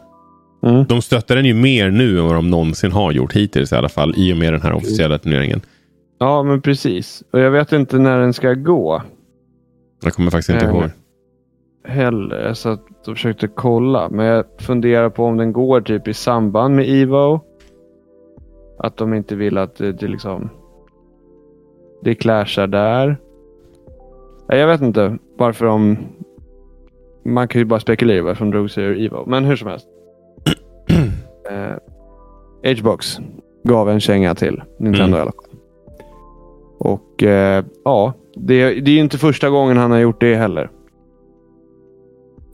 Mm. 0.67 0.85
De 0.89 1.03
stöttar 1.03 1.37
den 1.37 1.45
ju 1.45 1.55
mer 1.55 1.91
nu 1.91 2.19
än 2.19 2.25
vad 2.27 2.35
de 2.35 2.51
någonsin 2.51 2.93
har 2.93 3.13
gjort 3.13 3.33
hittills 3.33 3.73
i 3.73 3.77
alla 3.77 3.89
fall 3.89 4.15
i 4.17 4.33
och 4.33 4.37
med 4.37 4.53
den 4.53 4.63
här 4.63 4.73
officiella 4.73 5.19
turneringen. 5.19 5.61
Ja, 6.19 6.43
men 6.43 6.61
precis. 6.63 7.23
Och 7.33 7.41
jag 7.41 7.51
vet 7.51 7.73
inte 7.73 7.99
när 7.99 8.19
den 8.21 8.33
ska 8.33 8.53
gå 8.55 9.03
Jag 10.03 10.13
kommer 10.13 10.31
faktiskt 10.31 10.49
inte 10.51 10.67
Nej, 10.67 10.75
ihåg. 10.77 10.91
Heller. 11.85 12.55
Så 12.55 12.69
att 12.69 12.81
jag 13.07 13.17
försökte 13.17 13.49
kolla. 13.49 14.09
Men 14.09 14.27
jag 14.27 14.45
funderar 14.59 15.11
på 15.11 15.25
om 15.25 15.37
den 15.37 15.53
går 15.53 15.81
typ 15.81 16.09
i 16.09 16.15
samband 16.15 16.77
med 16.77 16.89
Evo. 16.89 17.41
Att 18.79 18.97
de 18.97 19.15
inte 19.15 19.37
vill 19.37 19.59
att 19.59 19.77
det, 19.77 19.93
det 19.93 20.09
liksom... 20.09 20.51
Det 22.03 22.15
clashar 22.15 22.67
där. 22.67 23.17
Jag 24.47 24.67
vet 24.67 24.81
inte 24.83 25.19
varför 25.37 25.67
de... 25.67 25.97
Man 27.25 27.49
kan 27.49 27.61
ju 27.61 27.65
bara 27.65 27.81
spekulera 27.81 28.23
varför 28.23 28.45
de 28.45 28.51
drog 28.51 28.71
sig 28.71 28.85
ur 28.85 29.07
Evo. 29.07 29.25
Men 29.27 29.45
hur 29.45 29.57
som 29.57 29.69
helst. 29.69 29.87
eh, 31.51 32.77
Hbox 32.79 33.19
gav 33.65 33.91
en 33.91 34.01
känga 34.01 34.35
till 34.35 34.63
Nintendo 34.79 35.07
Mm. 35.07 35.19
i 35.19 35.21
alla 35.21 35.33
fall. 35.33 35.53
Och 36.79 37.23
eh, 37.23 37.65
ja, 37.85 38.13
det, 38.35 38.81
det 38.81 38.91
är 38.91 38.95
ju 38.95 39.01
inte 39.01 39.19
första 39.19 39.51
gången 39.51 39.77
han 39.77 39.91
har 39.91 39.99
gjort 39.99 40.21
det 40.21 40.37
heller. 40.37 40.71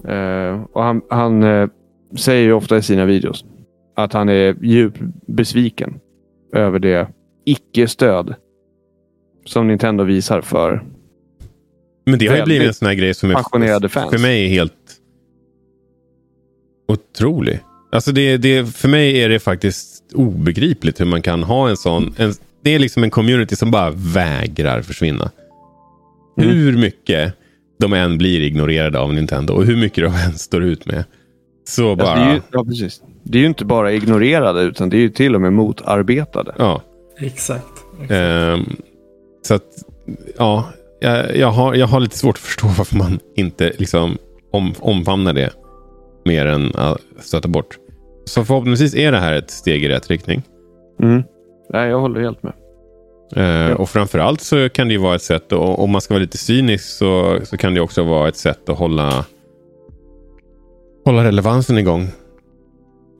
Eh, 0.04 0.62
och 0.72 0.82
han 0.82 1.02
han 1.10 1.42
eh, 1.42 1.68
säger 2.16 2.42
ju 2.42 2.52
ofta 2.52 2.76
i 2.76 2.82
sina 2.82 3.04
videos 3.04 3.44
att 3.96 4.12
han 4.12 4.28
är 4.28 4.56
djupt 4.62 5.00
besviken 5.26 6.00
över 6.52 6.78
det 6.78 7.08
icke-stöd 7.44 8.34
som 9.44 9.68
Nintendo 9.68 10.04
visar 10.04 10.40
för 10.40 10.84
Men 12.06 12.18
det 12.18 12.26
har 12.26 12.36
ju 12.36 12.44
blivit 12.44 12.68
en 12.68 12.74
sån 12.74 12.88
här 12.88 12.94
grej 12.94 13.14
som 13.14 13.30
är 13.30 13.88
fans. 13.88 14.10
för 14.10 14.18
mig 14.18 14.44
är 14.44 14.48
helt 14.48 14.72
otrolig. 16.88 17.60
Alltså 17.92 18.12
det, 18.12 18.36
det, 18.36 18.66
för 18.76 18.88
mig 18.88 19.22
är 19.22 19.28
det 19.28 19.38
faktiskt 19.38 20.12
obegripligt 20.14 21.00
hur 21.00 21.04
man 21.04 21.22
kan 21.22 21.42
ha 21.42 21.68
en 21.68 21.76
sån... 21.76 22.14
En, 22.18 22.34
det 22.62 22.74
är 22.74 22.78
liksom 22.78 23.04
en 23.04 23.10
community 23.10 23.56
som 23.56 23.70
bara 23.70 23.90
vägrar 23.90 24.82
försvinna. 24.82 25.30
Mm. 26.38 26.50
Hur 26.50 26.78
mycket 26.78 27.34
de 27.78 27.92
än 27.92 28.18
blir 28.18 28.40
ignorerade 28.40 28.98
av 28.98 29.14
Nintendo 29.14 29.54
och 29.54 29.64
hur 29.64 29.76
mycket 29.76 30.04
de 30.04 30.14
än 30.26 30.32
står 30.32 30.62
ut 30.62 30.86
med. 30.86 31.04
Så 31.68 31.96
bara... 31.96 32.08
Alltså, 32.08 32.24
det, 32.24 32.30
är 32.30 32.34
ju, 32.34 32.40
ja, 32.50 32.64
precis. 32.64 33.02
det 33.22 33.38
är 33.38 33.40
ju 33.42 33.48
inte 33.48 33.64
bara 33.64 33.92
ignorerade 33.92 34.62
utan 34.62 34.88
det 34.88 34.96
är 34.96 35.00
ju 35.00 35.08
till 35.08 35.34
och 35.34 35.40
med 35.40 35.52
motarbetade. 35.52 36.54
ja. 36.58 36.82
Exakt. 37.20 37.84
Ehm, 38.08 38.76
så 39.42 39.54
att, 39.54 39.64
ja, 40.38 40.64
jag, 41.00 41.36
jag, 41.36 41.50
har, 41.50 41.74
jag 41.74 41.86
har 41.86 42.00
lite 42.00 42.18
svårt 42.18 42.36
att 42.36 42.42
förstå 42.42 42.66
varför 42.78 42.96
man 42.96 43.18
inte 43.36 43.72
liksom 43.78 44.18
om, 44.50 44.74
omfamnar 44.78 45.32
det 45.32 45.50
mer 46.24 46.46
än 46.46 46.72
att 46.74 47.00
stöta 47.18 47.48
bort. 47.48 47.78
Så 48.24 48.44
förhoppningsvis 48.44 48.94
är 48.94 49.12
det 49.12 49.18
här 49.18 49.32
ett 49.32 49.50
steg 49.50 49.84
i 49.84 49.88
rätt 49.88 50.10
riktning. 50.10 50.42
Mm. 51.02 51.22
Nej, 51.72 51.90
jag 51.90 52.00
håller 52.00 52.20
helt 52.20 52.42
med. 52.42 52.52
Eh, 53.36 53.72
Och 53.72 53.88
framförallt 53.88 54.40
så 54.40 54.68
kan 54.68 54.88
det 54.88 54.92
ju 54.92 55.00
vara 55.00 55.14
ett 55.14 55.22
sätt, 55.22 55.52
och 55.52 55.78
om 55.82 55.90
man 55.90 56.00
ska 56.00 56.14
vara 56.14 56.22
lite 56.22 56.38
cynisk 56.38 56.84
så, 56.84 57.38
så 57.44 57.56
kan 57.56 57.74
det 57.74 57.80
också 57.80 58.02
vara 58.02 58.28
ett 58.28 58.36
sätt 58.36 58.68
att 58.68 58.78
hålla, 58.78 59.24
hålla 61.04 61.24
relevansen 61.24 61.78
igång. 61.78 62.08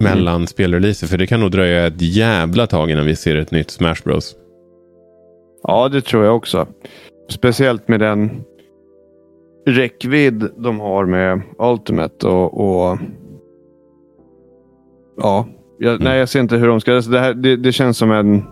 Mellan 0.00 0.46
spelreleaser. 0.46 1.06
För 1.06 1.18
det 1.18 1.26
kan 1.26 1.40
nog 1.40 1.50
dröja 1.50 1.86
ett 1.86 2.02
jävla 2.02 2.66
tag 2.66 2.90
innan 2.90 3.06
vi 3.06 3.16
ser 3.16 3.36
ett 3.36 3.50
nytt 3.50 3.70
Smash 3.70 3.96
Bros. 4.04 4.36
Ja, 5.62 5.88
det 5.88 6.00
tror 6.00 6.24
jag 6.24 6.36
också. 6.36 6.66
Speciellt 7.30 7.88
med 7.88 8.00
den 8.00 8.30
räckvidd 9.66 10.48
de 10.56 10.80
har 10.80 11.06
med 11.06 11.42
Ultimate 11.58 12.26
och... 12.26 12.60
och 12.60 12.98
ja, 15.16 15.46
jag, 15.78 16.00
nej, 16.00 16.18
jag 16.18 16.28
ser 16.28 16.40
inte 16.40 16.56
hur 16.56 16.68
de 16.68 16.80
ska... 16.80 16.92
Det, 16.92 17.20
här, 17.20 17.34
det, 17.34 17.56
det 17.56 17.72
känns 17.72 17.98
som 17.98 18.10
en 18.12 18.42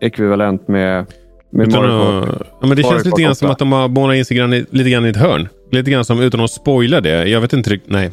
ekvivalent 0.00 0.68
med, 0.68 1.06
med 1.52 1.68
Utan 1.68 1.82
Mario 1.82 2.24
Kart. 2.24 2.36
ja, 2.40 2.66
men 2.66 2.76
det 2.76 2.82
Mario 2.82 2.90
känns 2.90 3.04
lite 3.04 3.22
grann 3.22 3.34
som 3.34 3.46
8. 3.46 3.52
att 3.52 3.58
de 3.58 3.72
har 3.72 3.88
målat 3.88 4.16
in 4.16 4.24
sig 4.24 4.36
grann 4.36 4.52
i, 4.52 4.66
lite 4.70 4.90
grann 4.90 5.06
i 5.06 5.08
ett 5.08 5.16
hörn. 5.16 5.48
Lite 5.72 5.90
grann 5.90 6.04
som 6.04 6.20
utan 6.20 6.40
att 6.40 6.50
spoila 6.50 7.00
det. 7.00 7.28
Jag 7.28 7.40
vet 7.40 7.52
inte 7.52 7.70
riktigt. 7.70 7.90
Nej. 7.90 8.10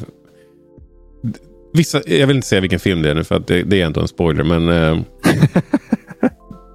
Vissa, 1.73 2.01
jag 2.07 2.27
vill 2.27 2.35
inte 2.35 2.47
säga 2.47 2.61
vilken 2.61 2.79
film 2.79 3.01
det 3.01 3.09
är 3.09 3.15
nu 3.15 3.23
för 3.23 3.35
att 3.35 3.47
det, 3.47 3.63
det 3.63 3.81
är 3.81 3.87
inte 3.87 3.99
en 3.99 4.07
spoiler. 4.07 4.43
Men 4.43 4.69
eh, 4.69 4.99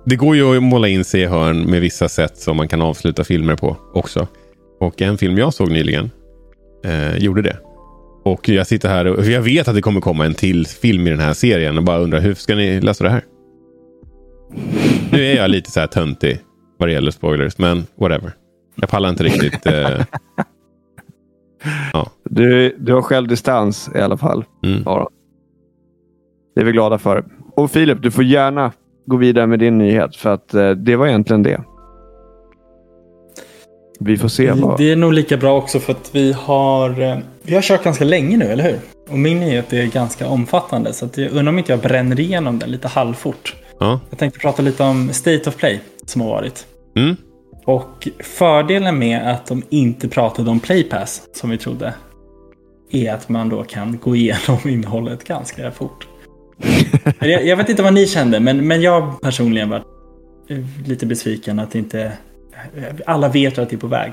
det 0.07 0.17
går 0.17 0.37
ju 0.37 0.57
att 0.57 0.63
måla 0.63 0.89
in 0.89 1.05
sig 1.05 1.21
i 1.21 1.27
hörn 1.27 1.71
med 1.71 1.81
vissa 1.81 2.09
sätt 2.09 2.37
som 2.39 2.57
man 2.57 2.69
kan 2.69 2.83
avsluta 2.83 3.25
filmer 3.25 3.57
på 3.57 3.77
också. 3.95 4.27
Och 4.81 5.03
en 5.03 5.19
film 5.19 5.39
jag 5.39 5.55
såg 5.55 5.71
nyligen 5.71 6.11
eh, 6.85 7.17
gjorde 7.17 7.43
det. 7.43 7.57
Och 8.25 8.49
jag 8.49 8.67
sitter 8.67 8.89
här 8.89 9.07
och 9.07 9.25
jag 9.25 9.43
vet 9.43 9.69
att 9.69 9.75
det 9.75 9.83
kommer 9.83 10.01
komma 10.01 10.27
en 10.27 10.35
till 10.35 10.67
film 10.67 11.07
i 11.07 11.11
den 11.11 11.21
här 11.21 11.33
serien 11.33 11.79
och 11.79 11.85
bara 11.85 11.99
undrar 11.99 12.21
hur 12.21 12.35
ska 12.35 12.55
ni 12.55 12.81
lösa 12.81 13.05
det 13.05 13.11
här? 13.11 13.23
Nu 15.13 15.25
är 15.25 15.37
jag 15.37 15.51
lite 15.51 15.71
så 15.71 15.81
här 15.81 15.87
töntig 15.87 16.39
vad 16.79 16.89
det 16.89 16.93
gäller 16.93 17.11
spoilers, 17.11 17.59
men 17.59 17.87
whatever. 18.01 18.33
Jag 18.75 18.89
pallar 18.91 19.09
inte 19.09 19.25
riktigt. 19.25 19.67
Eh, 19.67 20.01
Du, 22.25 22.77
du 22.79 22.95
har 22.95 23.03
självdistans 23.03 23.91
i 23.95 23.99
alla 24.01 24.17
fall. 24.17 24.45
mm. 24.65 24.89
Aron. 24.89 25.07
Det 26.55 26.61
är 26.61 26.65
vi 26.65 26.73
glada 26.73 26.99
för. 26.99 27.25
Och 27.57 27.71
Filip, 27.71 28.03
du 28.03 28.11
får 28.11 28.25
gärna 28.25 28.73
gå 29.07 29.17
vidare 29.17 29.47
med 29.47 29.59
din 29.59 29.79
nyhet. 29.79 30.17
För 30.17 30.35
att 30.35 30.55
eh, 30.55 30.71
det 30.71 30.97
var 30.97 31.07
egentligen 31.07 31.43
det. 31.43 31.61
Vi 34.01 34.17
får 34.17 34.29
se 34.29 34.53
vad... 34.53 34.79
Det 34.79 34.93
är 34.93 34.97
nog 34.97 35.13
lika 35.13 35.37
bra 35.37 35.57
också 35.59 35.81
för 35.81 35.93
att 35.93 36.11
vi 36.13 36.33
har, 36.33 37.01
eh, 37.01 37.19
vi 37.43 37.55
har 37.55 37.63
kört 37.63 37.85
ganska 37.85 38.05
länge 38.05 38.37
nu, 38.37 38.45
eller 38.45 38.65
hur? 38.65 38.79
Och 39.09 39.19
min 39.19 39.41
nyhet 39.41 39.73
är 39.73 39.87
ganska 39.87 40.29
omfattande 40.29 40.93
så 40.93 41.05
att 41.05 41.19
jag 41.19 41.31
undrar 41.31 41.49
om 41.49 41.59
inte 41.59 41.73
jag 41.73 41.81
bränner 41.81 42.21
igenom 42.21 42.59
den 42.59 42.71
lite 42.71 42.89
halvfort. 42.89 43.57
Ja. 43.81 44.01
Jag 44.11 44.19
tänkte 44.19 44.41
prata 44.41 44.63
lite 44.63 44.83
om 44.83 45.13
State 45.13 45.49
of 45.49 45.57
Play 45.57 45.81
som 46.07 46.21
har 46.21 46.29
varit. 46.29 46.67
Mm. 46.97 47.17
Och 47.65 48.09
fördelen 48.21 48.99
med 48.99 49.33
att 49.33 49.47
de 49.47 49.63
inte 49.71 50.09
pratade 50.09 50.51
om 50.51 50.61
Playpass 50.61 51.23
som 51.33 51.51
vi 51.51 51.59
trodde 51.59 51.95
är 52.91 53.13
att 53.13 53.29
man 53.29 53.49
då 53.49 53.65
kan 53.65 53.99
gå 53.99 54.17
igenom 54.17 54.59
innehållet 54.69 55.25
ganska 55.25 55.71
fort. 55.71 56.09
jag, 57.19 57.47
jag 57.47 57.57
vet 57.57 57.69
inte 57.69 57.83
vad 57.83 57.95
ni 57.95 58.07
kände, 58.07 58.41
men, 58.41 58.67
men 58.67 58.83
jag 58.83 59.21
personligen 59.21 59.69
var 59.69 59.83
lite 60.87 61.07
besviken 61.07 61.59
att 61.59 61.75
inte 61.75 62.13
alla 63.07 63.29
vet 63.29 63.59
att 63.59 63.71
det 63.71 63.77
är 63.77 63.79
på 63.79 63.87
väg. 63.87 64.13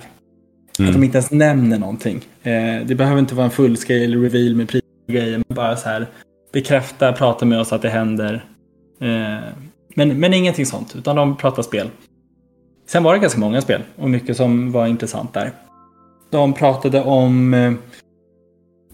Mm. 0.80 0.90
Att 0.90 0.96
de 0.96 1.04
inte 1.04 1.18
ens 1.18 1.32
nämner 1.32 1.80
någonting. 1.80 2.22
Eh, 2.44 2.86
det 2.86 2.96
behöver 2.96 3.20
inte 3.20 3.36
vara 3.36 3.46
en 3.46 3.52
fullscale 3.52 4.18
reveal 4.18 4.56
med 4.56 4.70
pris 4.70 4.84
och 5.08 5.14
grejer. 5.14 5.32
Men 5.32 5.56
bara 5.56 5.76
så 5.76 5.90
här 5.90 6.08
bekräfta, 6.54 7.14
prata 7.14 7.46
med 7.46 7.60
oss 7.60 7.74
att 7.74 7.82
det 7.82 7.90
händer. 7.90 8.46
Eh, 9.02 9.44
men, 9.96 10.20
men 10.20 10.34
ingenting 10.34 10.66
sånt, 10.66 10.96
utan 10.96 11.16
de 11.16 11.38
pratar 11.38 11.62
spel. 11.64 11.90
sen 12.88 13.04
var 13.04 13.14
det 13.14 13.20
ganska 13.20 13.40
många 13.40 13.62
spel 13.62 13.82
och 13.96 14.10
mycket 14.10 14.38
som 14.38 14.72
var 14.72 14.88
intressant 14.88 15.34
där. 15.34 15.52
De 16.32 16.54
pratade 16.54 17.02
om 17.04 17.54
eh, 17.54 17.74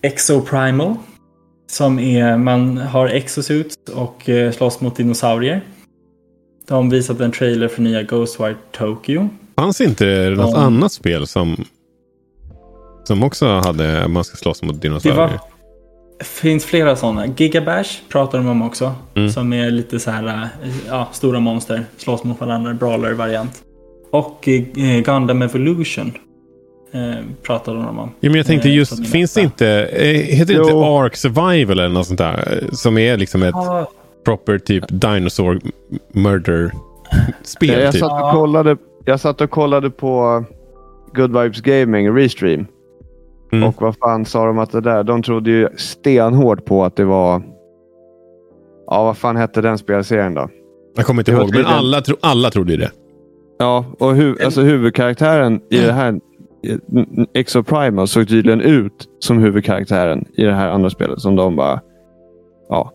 Exoprimal. 0.01 0.95
Som 1.67 1.99
är, 1.99 2.37
man 2.37 2.77
har 2.77 3.07
exosuits 3.07 3.75
och 3.95 4.29
eh, 4.29 4.51
slåss 4.51 4.81
mot 4.81 4.95
dinosaurier. 4.95 5.61
De 6.67 6.89
visade 6.89 7.25
en 7.25 7.31
trailer 7.31 7.67
för 7.67 7.81
nya 7.81 8.03
Ghostwire 8.03 8.55
Tokyo. 8.71 9.29
Fanns 9.55 9.81
inte 9.81 10.29
något 10.37 10.51
Ja. 10.53 10.57
annat 10.57 10.91
spel 10.91 11.27
som, 11.27 11.65
som 13.03 13.23
också 13.23 13.47
hade 13.47 14.07
man 14.07 14.23
ska 14.23 14.37
slåss 14.37 14.63
mot 14.63 14.73
Det 14.75 14.79
dinosaurier? 14.87 15.17
var, 15.27 15.39
finns 16.23 16.65
flera 16.65 16.95
sådana. 16.95 17.25
Gigabash 17.37 17.89
pratar 18.09 18.37
de 18.37 18.47
om 18.47 18.61
också. 18.61 18.93
Mm. 19.15 19.29
Som 19.29 19.53
är 19.53 19.71
lite 19.71 19.99
så 19.99 20.11
här, 20.11 20.27
eh, 20.63 20.69
ja, 20.87 21.07
stora 21.11 21.39
monster. 21.39 21.85
Slåss 21.97 22.23
mot 22.23 22.39
varandra, 22.39 22.73
brawler-variant. 22.73 23.63
Och 24.11 24.47
eh, 24.47 25.01
Gundam 25.03 25.41
Evolution 25.41 26.11
eh, 26.91 27.23
pratade 27.43 27.77
de 27.77 27.99
om. 27.99 28.11
Ja, 28.19 28.29
men 28.29 28.35
jag 28.35 28.45
tänkte 28.45 28.69
Eh, 28.69 28.75
just, 28.75 28.99
är 28.99 29.03
finns 29.03 29.33
det 29.33 29.41
inte, 29.41 29.67
eh, 29.85 30.07
heter 30.21 30.53
det 30.53 30.59
Jo. 30.59 30.63
inte 30.63 30.75
Ark 30.75 31.15
Survival 31.15 31.79
eller 31.79 31.89
något 31.89 32.07
sånt 32.07 32.17
där? 32.19 32.59
eh, 32.63 32.69
Som 32.71 32.97
är 32.97 33.17
liksom 33.17 33.43
ett 33.43 33.49
Ja, 33.55 33.91
proper 34.25 34.57
typ 34.59 34.83
dinosaur 34.89 35.61
murder 36.13 36.71
spel. 37.43 37.81
jag, 37.81 37.91
typ. 37.93 38.01
satt 38.01 38.23
och 38.23 38.31
kollade, 38.31 38.77
jag 39.05 39.19
satt 39.19 39.41
och 39.41 39.49
kollade 39.49 39.89
på 39.89 40.43
Good 41.15 41.41
Vibes 41.41 41.61
Gaming 41.61 42.15
Restream. 42.17 42.65
Mm. 43.55 43.69
Och 43.69 43.81
vad 43.81 43.95
fan 43.97 44.25
sa 44.25 44.45
de 44.45 44.59
att 44.59 44.71
det 44.71 44.81
där? 44.81 45.03
De 45.03 45.23
trodde 45.23 45.51
ju 45.51 45.69
stenhårt 45.77 46.65
på 46.65 46.83
att 46.85 46.95
det 46.95 47.05
var... 47.05 47.41
Ja, 48.87 49.03
vad 49.03 49.17
fan 49.17 49.35
hette 49.35 49.61
den 49.61 49.77
spelserien 49.77 50.33
då? 50.33 50.49
Jag 50.95 51.05
kommer 51.05 51.21
inte 51.21 51.31
ihåg, 51.31 51.53
men 51.55 51.65
alla, 51.65 52.01
tro, 52.01 52.15
alla 52.21 52.49
trodde 52.51 52.71
ju 52.71 52.77
det. 52.77 52.91
Ja, 53.57 53.85
och 53.99 54.11
hu- 54.15 54.45
alltså 54.45 54.61
huvudkaraktären 54.61 55.61
i 55.69 55.77
det 55.77 55.91
här 55.91 56.13
i- 56.63 56.79
Exoprimal 57.39 58.07
såg 58.07 58.27
tydligen 58.27 58.61
ut 58.61 59.07
som 59.19 59.37
huvudkaraktären 59.39 60.25
i 60.37 60.43
det 60.43 60.53
här 60.53 60.69
andra 60.69 60.89
spelet. 60.89 61.19
Som 61.21 61.35
de 61.35 61.55
bara... 61.55 61.81
Ja. 62.69 62.91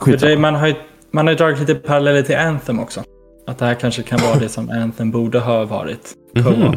Skitsamma. 0.00 0.36
man, 0.40 0.54
har 0.54 0.66
ju, 0.66 0.74
man 1.10 1.26
har 1.26 1.32
ju 1.32 1.36
dragit 1.36 1.58
lite 1.60 1.74
paralleller 1.74 2.22
till 2.22 2.36
Anthem 2.36 2.80
också. 2.80 3.00
Att 3.46 3.58
det 3.58 3.64
här 3.64 3.74
kanske 3.74 4.02
kan 4.02 4.18
vara 4.22 4.38
det 4.38 4.48
som 4.48 4.70
Anthem 4.70 5.10
borde 5.10 5.38
ha 5.38 5.64
varit. 5.64 6.14
Mhm. 6.34 6.44
Co-op. 6.44 6.76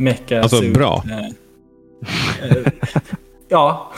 Mecha 0.00 0.42
Alltså, 0.42 0.56
suit, 0.56 0.74
bra. 0.74 1.04
eh, 1.10 1.26
eh, 2.50 2.66
ja. 3.48 3.92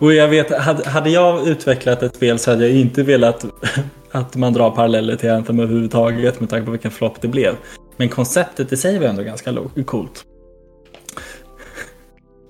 Och 0.00 0.14
jag 0.14 0.28
vet, 0.28 0.58
hade, 0.86 1.10
jag 1.10 1.48
utvecklat 1.48 2.02
ett 2.02 2.16
spel 2.16 2.38
så 2.38 2.50
hade 2.50 2.68
jag 2.68 2.76
inte 2.76 3.02
velat 3.02 3.44
att 4.10 4.36
man 4.36 4.52
drar 4.52 4.70
paralleller 4.70 5.16
till 5.16 5.30
Anthem 5.30 5.60
överhuvudtaget 5.60 6.40
med 6.40 6.50
tanke 6.50 6.64
på 6.64 6.70
vilken 6.70 6.90
flopp 6.90 7.20
det 7.20 7.28
blev. 7.28 7.54
Men 7.96 8.08
konceptet 8.08 8.72
i 8.72 8.76
sig 8.76 8.98
var 8.98 9.06
ändå 9.06 9.22
ganska 9.22 9.56
coolt. 9.86 10.24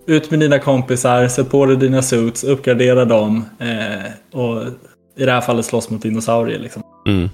Ut 0.06 0.30
med 0.30 0.40
dina 0.40 0.58
kompisar, 0.58 1.28
sätt 1.28 1.50
på 1.50 1.66
dig 1.66 1.76
dina 1.76 2.02
suits, 2.02 2.44
uppgradera 2.44 3.04
dem 3.04 3.44
eh, 3.58 4.40
och 4.40 4.62
i 5.16 5.24
det 5.24 5.32
här 5.32 5.40
fallet 5.40 5.64
slåss 5.66 5.90
mot 5.90 6.02
dinosaurier. 6.02 6.58
Liksom. 6.58 6.82
Mm. 7.06 7.24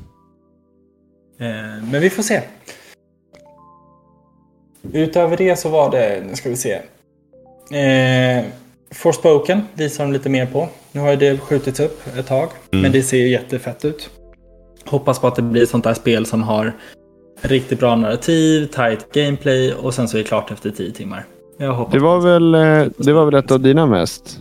Eh, 1.41 1.85
men 1.91 2.01
vi 2.01 2.11
får 2.11 2.23
se. 2.23 2.43
Utöver 4.93 5.37
det 5.37 5.57
så 5.57 5.69
var 5.69 5.91
det, 5.91 6.23
nu 6.29 6.35
ska 6.37 6.49
vi 6.49 6.57
se. 6.57 6.73
Eh, 7.79 8.45
Forspoken 8.95 9.61
visar 9.75 10.05
de 10.05 10.13
lite 10.13 10.29
mer 10.29 10.47
på. 10.47 10.69
Nu 10.93 11.01
har 11.01 11.11
ju 11.11 11.17
det 11.17 11.39
skjutits 11.39 11.81
upp 11.81 12.01
ett 12.19 12.27
tag. 12.27 12.49
Mm. 12.73 12.83
Men 12.83 12.93
det 12.93 13.03
ser 13.03 13.17
ju 13.17 13.29
jättefett 13.29 13.85
ut. 13.85 14.11
Hoppas 14.87 15.19
på 15.19 15.27
att 15.27 15.37
det 15.37 15.43
blir 15.43 15.67
sånt 15.67 15.85
där 15.85 15.95
spel 15.95 16.27
som 16.27 16.43
har 16.43 16.73
riktigt 17.41 17.79
bra 17.81 17.97
narrativ, 17.97 18.67
tight 18.67 19.13
gameplay 19.13 19.73
och 19.73 19.95
sen 19.95 20.09
så 20.09 20.17
är 20.17 20.23
det 20.23 20.29
klart 20.29 20.51
efter 20.51 20.71
10 20.71 20.93
timmar. 20.93 21.25
Jag 21.59 21.73
hoppas 21.73 21.93
Det 21.95 21.99
var 22.01 22.21
väl, 22.21 22.55
eh, 22.55 22.93
det 22.97 23.13
var 23.13 23.25
väl 23.25 23.35
ett 23.35 23.51
av 23.51 23.61
dina 23.61 23.87
mest 23.87 24.39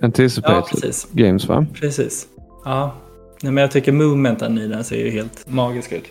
Ja, 0.00 0.06
anticipated 0.06 0.64
precis. 0.80 1.06
games 1.12 1.48
va? 1.48 1.66
Precis. 1.80 2.26
Ja. 2.64 2.94
Nej, 3.42 3.52
men 3.52 3.62
jag 3.62 3.70
tycker 3.70 3.92
movementen 3.92 4.58
i 4.58 4.68
den 4.68 4.84
ser 4.84 4.96
ju 4.96 5.10
helt 5.10 5.48
magisk 5.48 5.92
ut. 5.92 6.04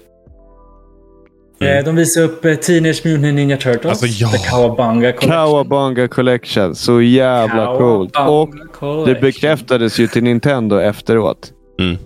Mm. 1.61 1.77
Eh, 1.77 1.85
De 1.85 1.95
visar 1.95 2.21
upp 2.21 2.45
eh, 2.45 2.55
Teenage 2.55 3.01
Mutant 3.05 3.35
Ninja 3.35 3.57
Turtles. 3.57 3.85
Alltså, 4.03 4.05
ja. 4.07 4.29
The 4.29 4.37
Cowabunga 4.49 5.11
Collection. 5.11 5.31
Cowabunga 5.31 6.07
Collection. 6.07 6.75
Så 6.75 7.01
jävla 7.01 7.77
coolt. 7.77 8.15
Och 8.15 8.23
Cowabunga 8.25 8.63
det 8.63 8.69
Collection. 8.73 9.21
bekräftades 9.21 9.99
ju 9.99 10.07
till 10.07 10.23
Nintendo 10.23 10.77
efteråt. 10.79 11.51
Mm. 11.79 11.97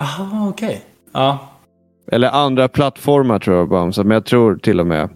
Aha, 0.00 0.48
okej. 0.48 0.82
Ja. 1.12 1.38
Eller 2.12 2.28
andra 2.28 2.68
plattformar 2.68 3.38
tror 3.38 3.56
jag 3.56 3.68
bara. 3.68 3.92
Så, 3.92 4.04
men 4.04 4.14
jag 4.14 4.24
tror 4.26 4.56
till 4.56 4.80
och 4.80 4.86
med. 4.86 5.08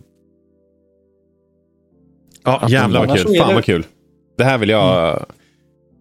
Ja, 2.45 2.59
Att 2.59 2.71
jävlar 2.71 3.07
vad 3.07 3.19
kul. 3.19 3.37
Fan 3.37 3.55
vad 3.55 3.65
kul. 3.65 3.87
Det 4.39 4.45
här 4.45 4.59
vill 4.59 4.69
jag... 4.69 5.25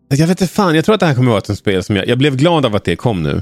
Jag 0.10 0.18
vet 0.28 0.42
inte 0.42 0.54
fan. 0.54 0.76
Jag 0.76 0.86
tror 0.86 0.94
att 0.94 1.00
det 1.00 1.06
här 1.06 1.16
kommer 1.16 1.30
vara 1.32 1.38
ett 1.40 1.58
spel 1.58 1.84
som 1.84 1.96
jag... 1.96 2.08
Jag 2.08 2.18
blev 2.18 2.36
glad 2.38 2.66
av 2.66 2.76
att 2.76 2.84
det 2.84 2.96
kom 2.96 3.24
nu. 3.24 3.42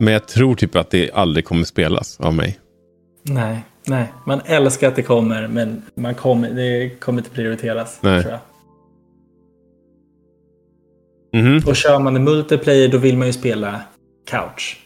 Men 0.00 0.12
jag 0.12 0.28
tror 0.28 0.54
typ 0.54 0.76
att 0.76 0.90
det 0.90 1.10
aldrig 1.14 1.44
kommer 1.44 1.64
spelas 1.64 2.20
av 2.20 2.34
mig. 2.34 2.58
Nej, 3.28 3.64
nej. 3.86 4.12
Man 4.26 4.40
älskar 4.46 4.88
att 4.88 4.96
det 4.96 5.02
kommer, 5.02 5.48
men 5.48 5.82
man 5.94 6.14
kommer, 6.14 6.50
det 6.50 7.00
kommer 7.00 7.18
inte 7.18 7.30
prioriteras. 7.30 7.98
Nej. 8.02 8.22
Tror 8.22 8.32
jag. 8.32 8.40
Mhm. 11.42 11.60
Och 11.66 11.76
kör 11.76 11.98
man 11.98 12.14
det 12.14 12.20
multiplayer 12.20 12.88
då 12.88 12.98
vill 12.98 13.16
man 13.18 13.26
ju 13.26 13.32
spela 13.32 13.80
couch. 14.30 14.80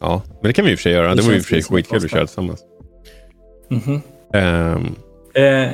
Ja, 0.00 0.22
men 0.40 0.42
det 0.48 0.52
kan 0.52 0.64
vi 0.64 0.70
i 0.70 0.74
och 0.74 0.78
för 0.78 0.82
sig 0.82 0.92
göra. 0.92 1.08
Det, 1.08 1.14
Det 1.14 1.22
vore 1.22 1.36
i 1.36 1.38
och 1.38 1.42
känns 1.44 1.46
för 1.46 1.54
sig 1.54 1.62
skitkul 1.76 2.04
att 2.04 2.10
köra 2.10 2.26
tillsammans. 2.26 2.60
Mhm. 3.68 4.00
Ehm, 4.34 4.94
Eh, 5.34 5.68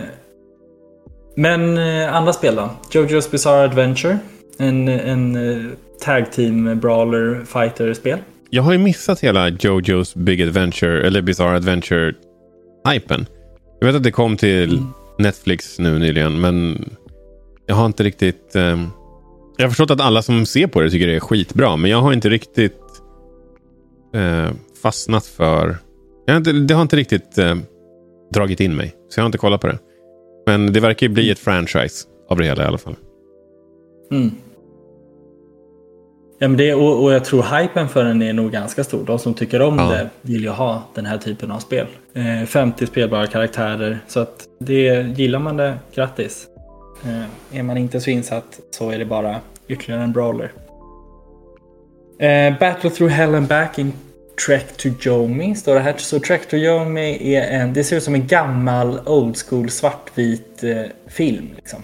men 1.37 1.79
eh, 1.79 2.15
andra 2.15 2.33
spel 2.33 2.55
då? 2.57 2.71
Jojo's 2.91 3.31
Bizarre 3.31 3.65
Adventure. 3.65 4.19
En, 4.59 4.89
en 4.89 5.37
eh, 5.37 5.65
tag 6.01 6.33
team 6.33 6.81
brawler 6.81 7.45
fighter-spel. 7.45 8.19
Jag 8.51 8.63
har 8.63 8.73
ju 8.73 8.79
missat 8.79 9.21
hela 9.21 9.49
Jojo's 9.51 10.19
Big 10.19 10.43
Adventure, 10.43 11.07
eller 11.07 11.23
Bizarre 11.23 11.57
Adventure-hypen. 11.57 13.27
Jag 13.81 13.87
vet 13.87 13.97
att 13.97 14.03
det 14.03 14.11
kom 14.11 14.37
till 14.37 14.75
Mm. 14.75 14.87
Netflix 15.19 15.79
nu 15.79 15.99
nyligen, 15.99 16.41
men 16.41 16.85
jag 17.67 17.75
har 17.75 17.87
inte 17.87 18.03
riktigt... 18.05 18.57
ehm, 18.57 18.87
jag 19.57 19.65
har 19.65 19.69
förstått 19.71 19.91
att 19.91 20.01
alla 20.01 20.23
som 20.23 20.47
ser 20.47 20.67
på 20.67 20.81
det 20.81 20.91
tycker 20.91 21.07
det 21.07 21.17
är 21.17 21.21
skitbra, 21.21 21.77
men 21.77 21.91
jag 21.91 22.03
har 22.03 22.13
inte 22.13 22.29
riktigt 22.29 22.81
eh, 24.15 24.51
fastnat 24.83 25.27
för... 25.27 25.77
Jag 26.27 26.35
har 26.35 26.39
inte, 26.39 26.53
det 26.53 26.75
har 26.75 26.83
inte 26.83 26.97
riktigt 26.97 27.39
eh, 27.39 27.55
dragit 28.35 28.61
in 28.61 28.77
mig, 28.77 28.95
så 29.09 29.19
jag 29.21 29.23
har 29.23 29.27
inte 29.27 29.39
kollat 29.39 29.61
på 29.61 29.67
det. 29.67 29.79
Men 30.47 30.73
det 30.73 30.81
verkar 30.81 31.07
ju 31.07 31.13
bli 31.13 31.31
ett 31.31 31.39
franchise 31.39 32.07
av 32.29 32.39
det 32.39 32.45
hela 32.45 32.65
i 32.65 32.67
alla 32.67 32.79
fall. 32.79 32.97
Mm. 34.13 34.31
Ja, 36.39 36.49
men 36.49 36.57
det, 36.57 36.75
och, 36.75 37.03
och 37.05 37.13
jag 37.13 37.25
tror 37.25 37.43
hypen 37.59 37.89
för 37.89 38.05
den 38.05 38.23
är 38.23 38.33
nog 38.33 38.53
ganska 38.53 38.85
stor. 38.85 39.05
De 39.07 39.19
som 39.19 39.35
tycker 39.35 39.63
om 39.63 39.79
Ja. 39.79 39.85
det 39.91 40.09
vill 40.23 40.43
ju 40.43 40.49
ha 40.51 40.83
den 40.95 41.07
här 41.07 41.19
typen 41.19 41.51
av 41.51 41.59
spel. 41.59 41.87
Eh, 42.15 42.47
50 42.47 42.87
spelbara 42.87 43.27
karaktärer. 43.27 43.99
Så 44.09 44.21
att 44.21 44.45
det, 44.59 45.07
gillar 45.19 45.39
man 45.39 45.57
det, 45.57 45.75
grattis. 45.95 46.47
Eh, 47.05 47.59
är 47.59 47.63
man 47.63 47.77
inte 47.77 48.01
så 48.01 48.11
insatt 48.11 48.61
så 48.71 48.91
är 48.91 48.99
det 48.99 49.05
bara 49.05 49.37
ytterligare 49.69 50.03
en 50.03 50.13
brawler. 50.13 50.53
Eh, 52.19 52.59
Battle 52.59 52.91
through 52.91 53.13
hell 53.13 53.35
and 53.35 53.49
back 53.49 53.79
in 53.79 53.93
Trek 54.47 54.77
to 54.77 54.89
Yomi 55.09 55.55
står 55.55 55.75
det 55.75 55.81
här. 55.81 55.95
Så 55.97 56.21
Trek 56.21 56.49
to 56.49 56.57
Yomi 56.57 57.35
är 57.35 57.43
en, 57.61 57.73
det 57.73 57.85
ser 57.85 57.97
ut 57.97 58.03
som 58.03 58.15
en 58.15 58.27
gammal 58.27 59.01
old 59.07 59.37
school 59.37 59.71
svartvit 59.71 60.65
eh, 60.65 60.83
film. 61.07 61.49
Liksom. 61.57 61.83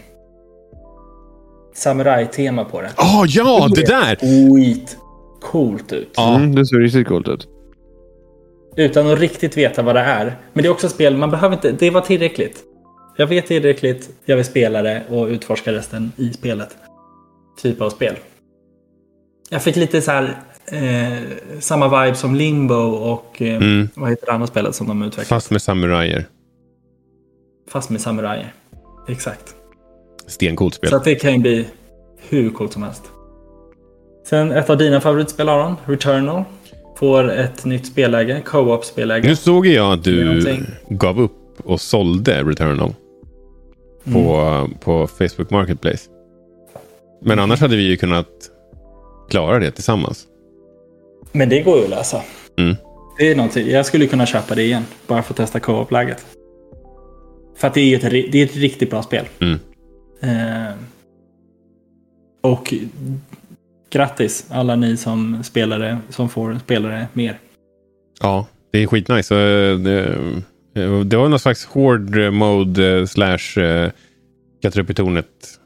Samurai-tema 1.74 2.64
på 2.64 2.80
det. 2.80 2.90
Åh 2.98 3.24
ja, 3.28 3.68
det 3.74 3.86
där! 3.86 4.16
Skit 4.56 4.96
coolt 5.40 5.92
ut. 5.92 6.12
Ja. 6.16 6.36
Mm, 6.36 6.54
det 6.54 6.66
ser 6.66 6.76
riktigt 6.76 7.08
coolt 7.08 7.28
ut. 7.28 7.48
Utan 8.76 9.06
att 9.10 9.18
riktigt 9.18 9.56
veta 9.56 9.82
vad 9.82 9.94
det 9.94 10.00
är. 10.00 10.36
Men 10.52 10.62
det 10.62 10.68
är 10.68 10.70
också 10.70 10.86
ett 10.86 10.92
spel, 10.92 11.16
man 11.16 11.30
behöver 11.30 11.54
inte, 11.56 11.72
det 11.72 11.90
var 11.90 12.00
tillräckligt. 12.00 12.62
Jag 13.16 13.26
vet 13.26 13.46
tillräckligt, 13.46 14.10
jag 14.24 14.36
vill 14.36 14.44
spela 14.44 14.82
det 14.82 15.02
och 15.10 15.26
utforska 15.26 15.72
resten 15.72 16.12
i 16.16 16.32
spelet. 16.32 16.76
Typ 17.62 17.80
av 17.80 17.90
spel. 17.90 18.14
Jag 19.50 19.62
fick 19.62 19.76
lite 19.76 20.02
så 20.02 20.10
här 20.10 20.38
eh, 20.66 21.18
samma 21.60 22.04
vibe 22.04 22.16
som 22.16 22.34
Limbo 22.34 22.74
och 22.94 23.42
eh, 23.42 23.56
Mm. 23.56 23.88
vad 23.94 24.10
heter 24.10 24.26
det 24.26 24.32
andra 24.32 24.46
spelet 24.46 24.74
som 24.74 24.86
de 24.88 25.02
utvecklat? 25.02 25.28
Fast 25.28 25.50
med 25.50 25.62
samurajer. 25.62 26.26
Fast 27.70 27.90
med 27.90 28.00
samurajer. 28.00 28.52
Exakt. 29.08 29.54
Stencoolt 30.32 30.74
spel. 30.74 30.90
Så 30.90 30.98
det 30.98 31.14
kan 31.14 31.32
ju 31.32 31.38
bli 31.38 31.66
hur 32.28 32.50
coolt 32.50 32.72
som 32.72 32.82
helst. 32.82 33.02
Sen 34.26 34.52
ett 34.52 34.70
av 34.70 34.78
dina 34.78 35.00
favoritspel 35.00 35.48
Aron, 35.48 35.74
Returnal. 35.84 36.44
Får 36.98 37.30
ett 37.30 37.64
nytt 37.64 37.86
spelläge, 37.86 38.42
co-op 38.44 38.84
spelläge. 38.84 39.28
Nu 39.28 39.36
såg 39.36 39.66
jag 39.66 39.92
att 39.92 40.04
du 40.04 40.56
gav 40.88 41.20
upp 41.20 41.32
och 41.64 41.80
sålde 41.80 42.42
Returnal 42.42 42.94
på, 44.12 44.18
Mm. 44.36 44.74
på 44.80 45.06
Facebook 45.06 45.50
Marketplace. 45.50 46.10
Men 47.22 47.38
annars 47.38 47.60
hade 47.60 47.76
vi 47.76 47.82
ju 47.82 47.96
kunnat 47.96 48.28
klara 49.30 49.58
det 49.58 49.70
tillsammans. 49.70 50.26
Men 51.32 51.48
det 51.48 51.60
går 51.60 51.78
ju 51.78 51.84
att 51.84 51.90
lösa. 51.90 52.22
Mm. 52.58 52.76
det 53.18 53.30
är 53.30 53.36
någonting. 53.36 53.70
Jag 53.70 53.86
skulle 53.86 54.06
kunna 54.06 54.26
köpa 54.26 54.54
det 54.54 54.62
igen. 54.62 54.82
Bara 55.06 55.22
för 55.22 55.32
att 55.32 55.36
testa 55.36 55.60
co-op-läget. 55.60 56.24
För 57.56 57.68
att 57.68 57.74
det 57.74 57.80
är, 57.80 57.96
ett, 57.96 58.32
det 58.32 58.38
är 58.40 58.44
ett 58.44 58.56
riktigt 58.56 58.90
bra 58.90 59.02
spel. 59.02 59.24
Mm. 59.40 59.58
Eh, 60.22 60.74
och 62.40 62.74
grattis 63.90 64.46
alla 64.50 64.76
ni 64.76 64.96
som 64.96 65.42
spelare 65.44 65.98
som 66.08 66.28
får 66.28 66.58
spelare 66.64 67.06
mer. 67.12 67.38
Ja, 68.20 68.46
det 68.70 68.78
är 68.82 68.86
skitnice. 68.86 69.34
Eh, 69.34 69.78
Det, 69.78 70.04
eh, 70.74 71.00
det 71.00 71.16
var 71.16 71.28
någon 71.28 71.38
slags 71.38 71.64
hård 71.64 72.16
mode 72.32 72.98
eh, 72.98 73.06
slash 73.06 73.60
klättra 74.60 74.82
upp 74.82 74.90
i 74.90 74.94
tornet 74.94 75.58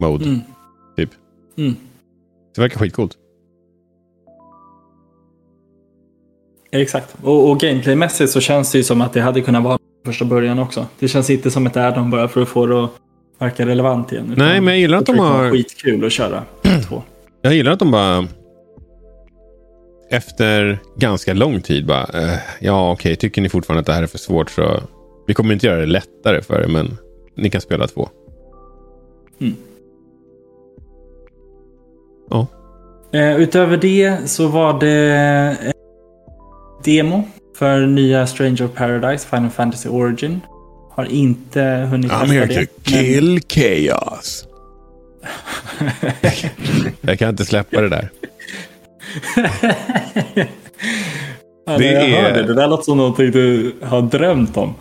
mode. 0.00 0.24
Mm. 0.24 0.40
Typ. 0.96 1.10
Mm. 1.58 1.76
Det 2.54 2.60
verkar 2.60 2.78
skitcoolt. 2.78 3.16
Exakt. 6.72 7.16
Och, 7.22 7.50
och 7.50 7.60
gameplaymässigt 7.60 8.32
så 8.32 8.40
känns 8.40 8.72
det 8.72 8.78
ju 8.78 8.84
som 8.84 9.00
att 9.00 9.12
det 9.12 9.20
hade 9.20 9.40
kunnat 9.40 9.62
vara 9.62 9.78
första 10.06 10.24
början 10.24 10.58
också. 10.58 10.86
Det 10.98 11.08
känns 11.08 11.30
inte 11.30 11.50
som 11.50 11.66
ett 11.66 11.76
add-on 11.76 12.10
bara 12.10 12.28
för 12.28 12.42
att 12.42 12.48
få 12.48 12.66
det 12.66 12.84
att 12.84 12.90
verka 13.42 13.66
relevant 13.66 14.12
igen. 14.12 14.34
Nej, 14.36 14.60
men 14.60 14.74
jag 14.74 14.80
gillar 14.80 14.98
att 14.98 15.06
de 15.06 15.18
har... 15.18 15.50
Skitkul 15.50 16.04
att 16.04 16.12
köra 16.12 16.44
två. 16.88 17.02
Jag 17.42 17.54
gillar 17.54 17.72
att 17.72 17.78
de 17.78 17.90
bara... 17.90 18.28
Efter 20.10 20.78
ganska 20.96 21.34
lång 21.34 21.60
tid 21.60 21.86
bara... 21.86 22.06
Eh, 22.14 22.38
ja, 22.60 22.92
okej. 22.92 23.16
tycker 23.16 23.42
ni 23.42 23.48
fortfarande 23.48 23.80
att 23.80 23.86
det 23.86 23.92
här 23.92 24.02
är 24.02 24.06
för 24.06 24.18
svårt 24.18 24.50
så... 24.50 24.82
Vi 25.26 25.34
kommer 25.34 25.54
inte 25.54 25.66
göra 25.66 25.80
det 25.80 25.86
lättare 25.86 26.42
för 26.42 26.62
er, 26.62 26.68
men 26.68 26.98
ni 27.36 27.50
kan 27.50 27.60
spela 27.60 27.86
två. 27.86 28.08
Mm. 29.40 29.54
Ja. 32.30 32.46
Eh, 33.12 33.36
utöver 33.36 33.76
det 33.76 34.30
så 34.30 34.48
var 34.48 34.80
det 34.80 35.56
eh, 35.62 35.72
demo 36.84 37.22
för 37.56 37.86
nya 37.86 38.26
Stranger 38.26 38.64
of 38.64 38.74
Paradise, 38.74 39.28
Final 39.28 39.50
Fantasy 39.50 39.88
Origin. 39.88 40.40
Har 40.94 41.04
inte 41.04 41.62
hunnit 41.90 42.10
testa 42.10 42.26
det. 42.26 42.66
men- 42.84 43.40
chaos. 43.40 44.46
jag 47.00 47.18
kan 47.18 47.28
inte 47.28 47.44
släppa 47.44 47.80
det 47.80 47.88
där. 47.88 48.10
Det 51.78 51.92
jag 51.92 52.02
är- 52.10 52.22
hör 52.22 52.32
det. 52.32 52.42
det 52.46 52.54
där 52.54 52.68
låter 52.68 52.84
som 52.84 52.96
någonting 52.98 53.30
du 53.30 53.72
har 53.82 54.02
drömt 54.02 54.56
om. 54.56 54.74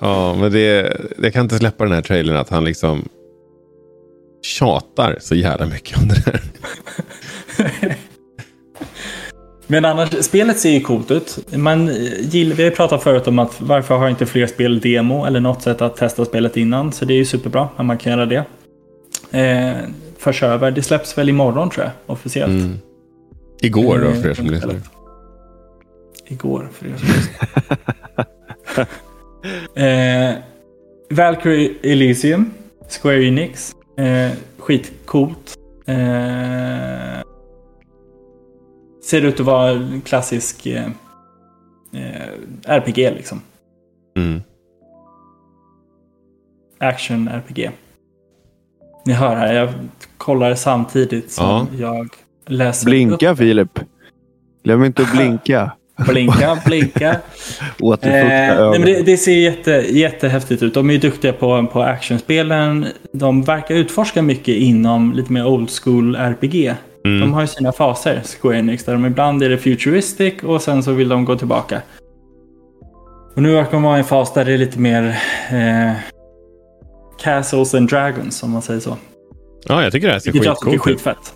Ja, 0.00 0.34
men 0.34 0.52
det, 0.52 0.96
jag 1.22 1.32
kan 1.32 1.42
inte 1.42 1.58
släppa 1.58 1.84
den 1.84 1.92
här 1.92 2.02
trailern 2.02 2.36
att 2.36 2.48
han 2.48 2.64
liksom 2.64 3.08
tjatar 4.42 5.16
så 5.20 5.34
jävla 5.34 5.66
mycket 5.66 5.98
om 5.98 6.08
det 6.08 6.22
där. 6.24 6.40
Men 9.66 9.84
annars, 9.84 10.24
spelet 10.24 10.58
ser 10.58 10.70
ju 10.70 10.80
coolt 10.80 11.10
ut. 11.10 11.38
Man 11.56 11.86
gillar, 12.20 12.56
vi 12.56 12.62
har 12.62 12.70
ju 12.70 12.76
pratat 12.76 13.02
förut 13.02 13.26
om 13.26 13.38
att 13.38 13.60
varför 13.60 13.96
har 13.96 14.08
inte 14.08 14.26
fler 14.26 14.46
spel 14.46 14.80
demo 14.80 15.24
eller 15.24 15.40
något 15.40 15.62
sätt 15.62 15.82
att 15.82 15.96
testa 15.96 16.24
spelet 16.24 16.56
innan. 16.56 16.92
Så 16.92 17.04
det 17.04 17.14
är 17.14 17.18
ju 17.18 17.24
superbra 17.24 17.68
att 17.76 17.86
man 17.86 17.98
kan 17.98 18.12
göra 18.12 18.26
det. 18.26 18.44
Eh, 19.30 19.76
förs 20.18 20.42
över. 20.42 20.70
Det 20.70 20.82
släpps 20.82 21.18
väl 21.18 21.28
imorgon 21.28 21.70
tror 21.70 21.84
jag, 21.84 21.92
officiellt. 22.06 22.64
Mm. 22.64 22.78
Igår 23.60 23.98
då, 23.98 24.20
för 24.22 24.28
er 24.28 24.34
som 24.34 24.46
lyssnar. 24.46 24.74
Igår, 26.26 26.68
för 26.72 26.86
er 26.86 26.94
som 26.96 27.08
lyssnar. 27.08 27.48
eh, 30.28 30.34
Valkyrie 31.10 31.72
Elysium, 31.82 32.50
Square 33.02 33.24
Enix. 33.24 33.72
Eh, 33.98 34.30
skitcoolt. 34.58 35.54
Eh, 35.86 35.96
ser 39.06 39.22
ut 39.22 39.40
att 39.40 39.46
vara 39.46 39.70
en 39.70 40.00
klassisk 40.00 40.66
eh, 40.66 40.86
eh, 41.92 42.28
RPG 42.66 42.96
liksom. 42.96 43.40
Mm. 44.16 44.42
Action-RPG. 46.78 47.70
Ni 49.06 49.12
hör 49.12 49.36
här, 49.36 49.54
jag 49.54 49.68
kollar 50.16 50.54
samtidigt 50.54 51.32
som 51.32 51.44
Ja. 51.46 51.66
jag 51.78 52.08
läser 52.46 52.86
Blinka 52.86 53.36
Filip. 53.36 53.80
Glöm 54.64 54.84
inte 54.84 55.02
att 55.02 55.12
blinka. 55.12 55.72
upp. 55.98 56.06
Blinka, 56.06 56.62
blinka. 56.66 57.16
Eh, 57.80 57.98
nej, 58.02 58.70
men 58.70 58.82
det, 58.82 59.02
det 59.02 59.16
ser 59.16 59.36
jätte, 59.36 59.70
jättehäftigt 59.70 60.62
ut. 60.62 60.74
De 60.74 60.90
är 60.90 60.98
duktiga 60.98 61.32
på, 61.32 61.66
på 61.66 61.82
actionspelen. 61.82 62.86
De 63.12 63.42
verkar 63.42 63.74
utforska 63.74 64.22
mycket 64.22 64.56
inom 64.56 65.12
lite 65.12 65.32
mer 65.32 65.46
old 65.46 65.70
school 65.70 66.16
RPG. 66.16 66.74
Mm. 67.06 67.20
De 67.20 67.34
har 67.34 67.40
ju 67.40 67.46
sina 67.46 67.72
faser, 67.72 68.22
Square 68.40 68.58
Enix, 68.58 68.84
där 68.84 68.92
de 68.92 69.06
ibland 69.06 69.42
är 69.42 69.48
det 69.48 69.58
futuristic 69.58 70.34
och 70.42 70.62
sen 70.62 70.82
så 70.82 70.92
vill 70.92 71.08
de 71.08 71.24
gå 71.24 71.36
tillbaka. 71.38 71.82
Och 73.36 73.42
nu 73.42 73.52
verkar 73.54 73.72
de 73.72 73.82
vara 73.82 73.96
i 73.96 73.98
en 73.98 74.04
fas 74.04 74.34
där 74.34 74.44
det 74.44 74.52
är 74.52 74.58
lite 74.58 74.78
mer 74.78 75.18
eh, 75.50 75.92
Castles 77.22 77.74
and 77.74 77.88
Dragons, 77.88 78.42
om 78.42 78.50
man 78.50 78.62
säger 78.62 78.80
så. 78.80 78.96
Ja, 79.68 79.82
jag 79.82 79.92
tycker 79.92 80.06
det 80.06 80.12
här 80.12 80.20
ser 80.20 80.32
Vilket 80.32 80.46
jag 80.46 80.56
tycker 80.58 80.68
är 80.74 80.78
skitcoolt 80.78 80.94
ut. 80.94 80.96
skitfett. 81.16 81.34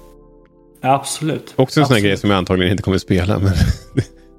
Ja, 0.80 0.94
absolut. 0.94 1.54
Också 1.56 1.80
en 1.80 1.86
sån 1.86 1.94
här 1.96 2.02
grej 2.02 2.16
som 2.16 2.30
jag 2.30 2.36
antagligen 2.38 2.70
inte 2.70 2.82
kommer 2.82 2.94
att 2.94 3.02
spela. 3.02 3.38
Men 3.38 3.52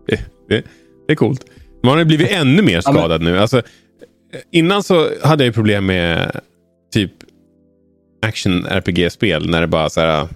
det, 0.08 0.20
det, 0.50 0.64
det 1.08 1.14
är 1.14 1.16
coolt. 1.16 1.46
Man 1.84 1.92
har 1.92 2.00
ju 2.00 2.06
blivit 2.06 2.32
ännu 2.32 2.62
mer 2.62 2.82
Ja, 2.86 2.92
men- 2.92 2.94
skadad 3.00 3.22
nu. 3.22 3.40
Alltså, 3.40 3.62
innan 4.52 4.84
så 4.84 5.10
hade 5.24 5.44
jag 5.44 5.48
ju 5.50 5.54
problem 5.54 5.86
med 5.86 6.40
typ 6.94 7.12
action-RPG-spel. 8.26 9.50
När 9.50 9.62
det 9.62 9.68
bara 9.68 9.90
så 9.90 10.02
här... 10.02 10.28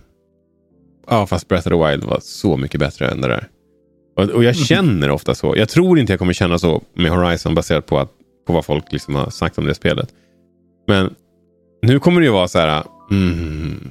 Ja, 1.09 1.27
fast 1.27 1.47
Breath 1.47 1.67
of 1.67 1.71
the 1.71 1.89
Wild 1.89 2.03
var 2.03 2.19
så 2.21 2.57
mycket 2.57 2.79
bättre 2.79 3.07
än 3.07 3.21
det 3.21 3.27
där. 3.27 3.47
Och, 4.17 4.29
och 4.29 4.43
jag 4.43 4.55
känner 4.55 5.11
ofta 5.11 5.35
så. 5.35 5.53
Jag 5.57 5.69
tror 5.69 5.99
inte 5.99 6.13
jag 6.13 6.19
kommer 6.19 6.33
känna 6.33 6.59
så 6.59 6.83
med 6.93 7.11
Horizon 7.11 7.55
baserat 7.55 7.85
på, 7.85 7.99
att, 7.99 8.11
på 8.47 8.53
vad 8.53 8.65
folk 8.65 8.91
liksom 8.91 9.15
har 9.15 9.29
sagt 9.29 9.57
om 9.57 9.65
det 9.65 9.75
spelet. 9.75 10.13
Men 10.87 11.15
nu 11.81 11.99
kommer 11.99 12.21
det 12.21 12.25
ju 12.25 12.33
vara 12.33 12.47
så 12.47 12.59
här... 12.59 12.83
Mm, 13.11 13.89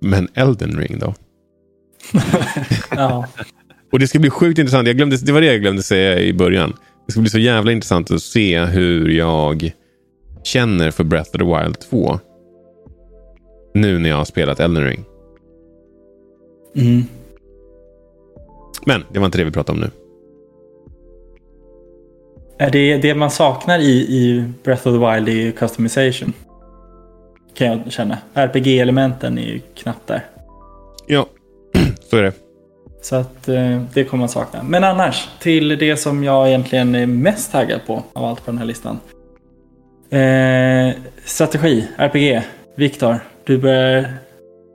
men 0.00 0.28
Elden 0.34 0.78
Ring 0.78 0.98
då? 0.98 1.14
Ja. 2.90 3.26
Och 3.92 3.98
det 3.98 4.08
ska 4.08 4.18
bli 4.18 4.30
sjukt 4.30 4.58
intressant. 4.58 4.86
Jag 4.86 4.96
glömde, 4.96 5.16
det 5.16 5.32
var 5.32 5.40
det 5.40 5.46
jag 5.46 5.60
glömde 5.60 5.82
säga 5.82 6.18
i 6.18 6.32
början. 6.32 6.72
Det 7.06 7.12
ska 7.12 7.20
bli 7.20 7.30
så 7.30 7.38
jävla 7.38 7.72
intressant 7.72 8.10
att 8.10 8.22
se 8.22 8.64
hur 8.64 9.08
jag 9.08 9.72
känner 10.44 10.90
för 10.90 11.04
Breath 11.04 11.30
of 11.30 11.38
the 11.38 11.44
Wild 11.44 11.80
2. 11.90 12.20
Nu 13.74 13.98
när 13.98 14.10
jag 14.10 14.16
har 14.16 14.24
spelat 14.24 14.60
Elden 14.60 14.84
Ring. 14.84 15.04
Mm. 16.76 17.04
Men 18.86 19.04
det 19.12 19.18
var 19.18 19.26
inte 19.26 19.38
det 19.38 19.44
vi 19.44 19.50
pratade 19.50 19.78
om 19.78 19.84
nu. 19.84 19.90
Är 22.58 22.70
det, 22.70 22.96
det 22.96 23.14
man 23.14 23.30
saknar 23.30 23.78
i, 23.78 23.92
i 23.92 24.44
Breath 24.62 24.88
of 24.88 24.94
the 24.94 24.98
Wild 24.98 25.28
är 25.28 25.32
ju 25.32 25.52
customization. 25.52 26.32
Kan 27.54 27.66
jag 27.66 27.92
känna. 27.92 28.18
RPG-elementen 28.34 29.38
är 29.38 29.42
ju 29.42 29.60
knappt 29.74 30.06
där. 30.06 30.24
Ja, 31.06 31.26
så 32.10 32.16
är 32.16 32.22
det. 32.22 32.32
Så 33.02 33.16
att 33.16 33.48
eh, 33.48 33.82
det 33.94 34.04
kommer 34.04 34.20
man 34.20 34.28
sakna. 34.28 34.62
Men 34.62 34.84
annars, 34.84 35.28
till 35.40 35.68
det 35.68 35.96
som 35.96 36.24
jag 36.24 36.48
egentligen 36.48 36.94
är 36.94 37.06
mest 37.06 37.52
taggad 37.52 37.80
på 37.86 38.02
av 38.12 38.24
allt 38.24 38.44
på 38.44 38.50
den 38.50 38.58
här 38.58 38.66
listan. 38.66 39.00
Eh, 40.10 41.02
strategi, 41.24 41.88
RPG. 41.96 42.42
Viktor, 42.74 43.18
du 43.44 43.58
börjar 43.58 44.14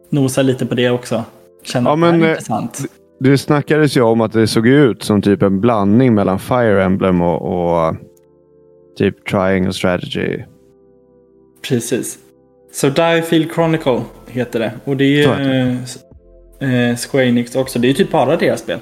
nosa 0.09 0.41
lite 0.41 0.65
på 0.65 0.75
det 0.75 0.89
också. 0.89 1.23
Känner 1.63 1.89
Ja, 1.89 1.93
att 1.93 1.99
det 2.01 2.11
men, 2.11 2.21
är 2.21 2.25
eh, 2.25 2.31
intressant. 2.31 2.85
Det 3.19 3.37
snackades 3.37 3.97
ju 3.97 4.01
om 4.01 4.21
att 4.21 4.33
det 4.33 4.47
såg 4.47 4.67
ut 4.67 5.03
som 5.03 5.21
typ 5.21 5.41
en 5.41 5.61
blandning 5.61 6.13
mellan 6.13 6.39
Fire 6.39 6.83
Emblem 6.83 7.21
och, 7.21 7.41
och 7.41 7.95
typ 8.97 9.25
Triangle 9.25 9.73
Strategy. 9.73 10.43
Precis. 11.61 12.17
Så 12.73 12.89
Diefield 12.89 13.51
Chronicle 13.53 14.01
heter 14.27 14.59
det. 14.59 14.71
Och 14.83 14.97
det 14.97 15.03
är 15.03 15.07
ju 15.07 15.23
eh, 15.23 16.89
eh, 16.89 16.97
Square 16.97 17.27
Enix 17.27 17.55
också. 17.55 17.79
Det 17.79 17.87
är 17.87 17.89
ju 17.89 17.95
typ 17.95 18.11
bara 18.11 18.37
deras 18.37 18.59
spel. 18.59 18.79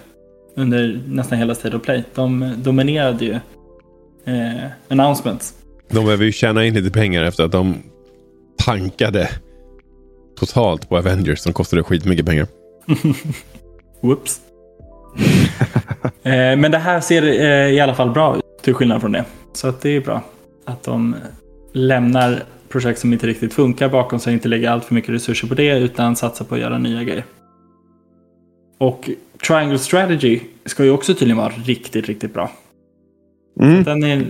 Under 0.55 1.01
nästan 1.07 1.37
hela 1.37 1.55
State 1.55 1.75
of 1.75 1.83
Play. 1.83 2.03
De 2.15 2.53
dominerade 2.57 3.25
ju 3.25 3.33
eh, 4.25 4.65
announcements. 4.87 5.53
De 5.89 6.05
behöver 6.05 6.25
ju 6.25 6.31
tjäna 6.31 6.65
in 6.65 6.73
lite 6.73 6.91
pengar 6.91 7.23
efter 7.23 7.43
att 7.43 7.51
de 7.51 7.75
tankade 8.57 9.29
totalt 10.39 10.89
på 10.89 10.97
Avengers 10.97 11.39
som 11.39 11.53
kostade 11.53 11.83
skitmycket 11.83 12.25
pengar. 12.25 12.47
Whoops. 14.01 14.41
eh, 16.23 16.31
men 16.33 16.71
det 16.71 16.77
här 16.77 16.99
ser 16.99 17.23
eh, 17.23 17.73
i 17.73 17.79
alla 17.79 17.95
fall 17.95 18.09
bra 18.11 18.37
ut. 18.37 18.43
Till 18.61 18.73
skillnad 18.73 19.01
från 19.01 19.11
det. 19.11 19.25
Så 19.53 19.67
att 19.67 19.81
det 19.81 19.89
är 19.89 20.01
bra. 20.01 20.21
Att 20.65 20.83
de 20.83 21.15
lämnar 21.73 22.43
projekt 22.69 22.99
som 22.99 23.13
inte 23.13 23.27
riktigt 23.27 23.53
funkar 23.53 23.89
bakom 23.89 24.19
sig. 24.19 24.33
Inte 24.33 24.47
lägger 24.47 24.69
allt 24.69 24.85
för 24.85 24.95
mycket 24.95 25.09
resurser 25.09 25.47
på 25.47 25.53
det. 25.53 25.77
Utan 25.77 26.15
satsar 26.15 26.45
på 26.45 26.55
att 26.55 26.61
göra 26.61 26.77
nya 26.77 27.03
grejer. 27.03 27.25
Och 28.77 29.09
Triangle 29.47 29.79
Strategy 29.79 30.39
ska 30.65 30.83
ju 30.83 30.91
också 30.91 31.13
tydligen 31.13 31.37
vara 31.37 31.49
riktigt, 31.49 32.07
riktigt 32.07 32.33
bra. 32.33 32.51
Mm. 33.61 33.83
Den 33.83 34.03
är 34.03 34.25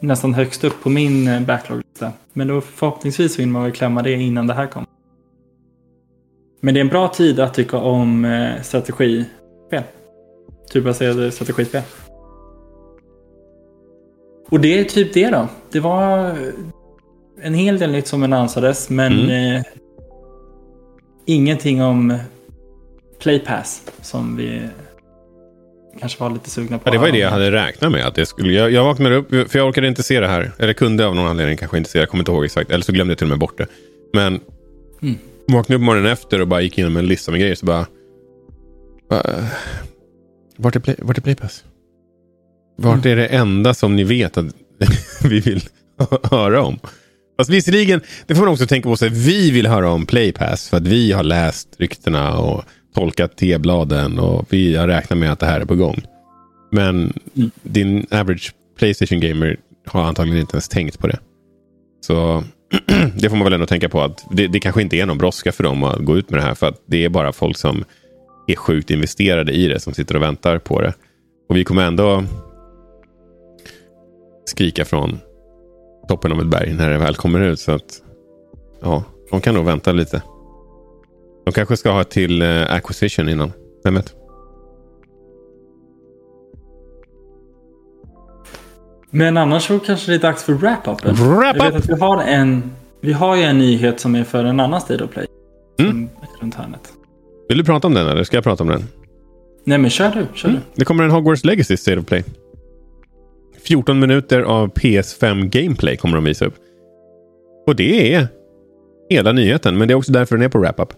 nästan 0.00 0.34
högst 0.34 0.64
upp 0.64 0.82
på 0.82 0.90
min 0.90 1.28
eh, 1.28 1.40
backlog-lista. 1.40 2.12
Men 2.32 2.48
då 2.48 2.60
förhoppningsvis 2.60 3.38
vill 3.38 3.48
man 3.48 3.62
väl 3.62 3.72
klämma 3.72 4.02
det 4.02 4.12
innan 4.12 4.46
det 4.46 4.54
här 4.54 4.66
kommer. 4.66 4.87
Men 6.60 6.74
det 6.74 6.80
är 6.80 6.82
en 6.82 6.88
bra 6.88 7.08
tid 7.08 7.40
att 7.40 7.54
tycka 7.54 7.76
om 7.76 8.24
eh, 8.24 8.62
strategispel. 8.62 9.82
Turbaserade 10.72 11.30
strategispel. 11.30 11.82
Och 14.50 14.60
det 14.60 14.78
är 14.80 14.84
typ 14.84 15.14
det 15.14 15.30
då. 15.30 15.48
Det 15.70 15.80
var 15.80 16.34
en 17.42 17.54
hel 17.54 17.78
del 17.78 17.90
nytt 17.92 18.06
som 18.06 18.22
annonsades, 18.22 18.90
men 18.90 19.12
Mm. 19.12 19.56
eh, 19.56 19.62
ingenting 21.26 21.82
om 21.82 22.18
Playpass 23.20 23.82
som 24.02 24.36
vi 24.36 24.60
kanske 26.00 26.20
var 26.20 26.30
lite 26.30 26.50
sugna 26.50 26.78
på. 26.78 26.88
Ja, 26.88 26.92
det 26.92 26.98
var 26.98 27.06
ju 27.06 27.12
det 27.12 27.18
jag 27.18 27.30
hade 27.30 27.50
räknat 27.52 27.92
med. 27.92 28.06
Att 28.06 28.14
det 28.14 28.26
skulle, 28.26 28.52
jag, 28.52 28.70
jag 28.70 28.84
vaknade 28.84 29.16
upp, 29.16 29.50
för 29.50 29.58
jag 29.58 29.68
orkade 29.68 29.88
inte 29.88 30.02
se 30.02 30.20
det 30.20 30.28
här. 30.28 30.52
Eller 30.58 30.72
kunde 30.72 31.06
av 31.06 31.14
någon 31.14 31.26
anledning 31.26 31.56
kanske 31.56 31.78
inte 31.78 31.90
se 31.90 31.98
det. 31.98 32.02
Jag 32.02 32.08
kommer 32.08 32.22
inte 32.22 32.32
ihåg 32.32 32.44
exakt. 32.44 32.70
Eller 32.70 32.84
så 32.84 32.92
glömde 32.92 33.10
jag 33.12 33.18
till 33.18 33.24
och 33.24 33.28
med 33.30 33.38
bort 33.38 33.58
det. 33.58 33.66
Men 34.12 34.40
Mm. 35.02 35.18
Vaknade 35.48 35.74
upp 35.76 35.82
morgonen 35.86 36.12
efter 36.12 36.40
och 36.40 36.48
bara 36.48 36.60
gick 36.60 36.78
igenom 36.78 36.96
en 36.96 37.06
lista 37.06 37.30
med 37.30 37.40
grejer. 37.40 37.54
Så 37.54 37.66
bara... 37.66 37.86
Uh, 39.12 39.44
vart, 40.56 40.76
är 40.76 40.80
play, 40.80 40.96
vart 40.98 41.18
är 41.18 41.22
Playpass? 41.22 41.64
Vart 42.76 43.06
är 43.06 43.16
det 43.16 43.26
enda 43.26 43.74
som 43.74 43.96
ni 43.96 44.04
vet 44.04 44.36
att 44.38 44.46
vi 45.24 45.40
vill 45.40 45.62
höra 46.22 46.62
om? 46.62 46.78
Fast 47.38 47.50
visserligen, 47.50 48.00
det 48.26 48.34
får 48.34 48.42
man 48.44 48.52
också 48.52 48.66
tänka 48.66 48.88
på 48.88 48.96
sig. 48.96 49.08
Vi 49.08 49.50
vill 49.50 49.66
höra 49.66 49.90
om 49.90 50.06
Playpass 50.06 50.68
för 50.68 50.76
att 50.76 50.86
vi 50.86 51.12
har 51.12 51.22
läst 51.22 51.68
ryktena 51.78 52.38
och 52.38 52.64
tolkat 52.94 53.36
T-bladen 53.36 54.18
och 54.18 54.46
vi 54.50 54.76
har 54.76 54.88
räknat 54.88 55.18
med 55.18 55.32
att 55.32 55.38
det 55.40 55.46
här 55.46 55.60
är 55.60 55.64
på 55.64 55.74
gång. 55.76 56.02
Men 56.72 57.12
Mm. 57.36 57.50
din 57.62 58.06
average 58.10 58.54
Playstation 58.78 59.20
gamer 59.20 59.56
har 59.86 60.02
antagligen 60.02 60.40
inte 60.40 60.54
ens 60.54 60.68
tänkt 60.68 60.98
på 60.98 61.06
det. 61.06 61.18
Så 62.00 62.44
det 63.20 63.28
får 63.28 63.36
man 63.36 63.44
väl 63.44 63.52
ändå 63.52 63.66
tänka 63.66 63.88
på 63.88 64.02
att 64.02 64.26
det, 64.30 64.46
det 64.46 64.60
kanske 64.60 64.82
inte 64.82 64.96
är 64.96 65.06
någon 65.06 65.18
brådska 65.18 65.52
för 65.52 65.64
dem 65.64 65.84
att 65.84 65.98
gå 65.98 66.18
ut 66.18 66.30
med 66.30 66.40
det 66.40 66.44
här. 66.44 66.54
För 66.54 66.66
att 66.66 66.82
det 66.86 67.04
är 67.04 67.08
bara 67.08 67.32
folk 67.32 67.56
som 67.56 67.84
är 68.46 68.56
sjukt 68.56 68.90
investerade 68.90 69.52
i 69.52 69.68
det 69.68 69.80
som 69.80 69.94
sitter 69.94 70.16
och 70.16 70.22
väntar 70.22 70.58
på 70.58 70.80
det. 70.80 70.94
Och 71.48 71.56
vi 71.56 71.64
kommer 71.64 71.82
ändå 71.82 72.24
skrika 74.44 74.84
från 74.84 75.18
toppen 76.08 76.32
av 76.32 76.40
ett 76.40 76.46
berg 76.46 76.74
när 76.74 76.90
det 76.90 76.98
väl 76.98 77.14
kommer 77.14 77.40
ut. 77.40 77.60
Så 77.60 77.72
att 77.72 78.02
ja, 78.82 79.04
de 79.30 79.40
kan 79.40 79.54
nog 79.54 79.64
vänta 79.64 79.92
lite. 79.92 80.22
De 81.44 81.52
kanske 81.52 81.76
ska 81.76 81.90
ha 81.90 82.04
till 82.04 82.42
eh, 82.42 82.72
acquisition 82.72 83.28
innan. 83.28 83.52
Vem 83.84 83.94
vet? 83.94 84.17
Men 89.10 89.36
annars 89.36 89.66
så 89.66 89.78
kanske 89.78 90.10
det 90.10 90.14
är 90.14 90.18
dags 90.18 90.44
för 90.44 90.52
wrap-upen. 90.52 91.14
Wrap 91.14 91.56
Jag 91.56 91.64
vet 91.64 91.74
up! 91.74 91.78
att 91.78 91.88
vi 91.88 92.00
har 92.00 92.22
en 92.22 92.62
vi 93.00 93.12
har 93.12 93.36
ju 93.36 93.42
en 93.42 93.58
nyhet 93.58 94.00
som 94.00 94.14
är 94.14 94.24
för 94.24 94.44
en 94.44 94.60
annan 94.60 94.80
State 94.80 95.04
of 95.04 95.10
Play. 95.10 95.26
Mm. 95.80 96.08
Runt 96.40 96.54
hörnet. 96.54 96.92
Vill 97.48 97.58
du 97.58 97.64
prata 97.64 97.86
om 97.86 97.94
den 97.94 98.08
eller 98.08 98.24
ska 98.24 98.36
jag 98.36 98.44
prata 98.44 98.62
om 98.62 98.68
den? 98.68 98.84
Nej 99.64 99.78
men 99.78 99.90
kör 99.90 100.10
du, 100.10 100.26
kör 100.34 100.48
du. 100.48 100.58
Det 100.74 100.84
kommer 100.84 101.04
en 101.04 101.10
Hogwarts 101.10 101.44
Legacy 101.44 101.76
State 101.76 101.98
of 101.98 102.06
Play. 102.06 102.24
14 103.62 103.98
minuter 103.98 104.40
av 104.40 104.72
PS5 104.72 105.48
Gameplay 105.48 105.96
kommer 105.96 106.14
de 106.14 106.24
visa 106.24 106.46
upp. 106.46 106.54
Och 107.66 107.76
det 107.76 108.14
är 108.14 108.28
hela 109.10 109.32
nyheten, 109.32 109.78
men 109.78 109.88
det 109.88 109.94
är 109.94 109.96
också 109.96 110.12
därför 110.12 110.36
den 110.36 110.44
är 110.44 110.48
på 110.48 110.58
wrap-up. 110.58 110.92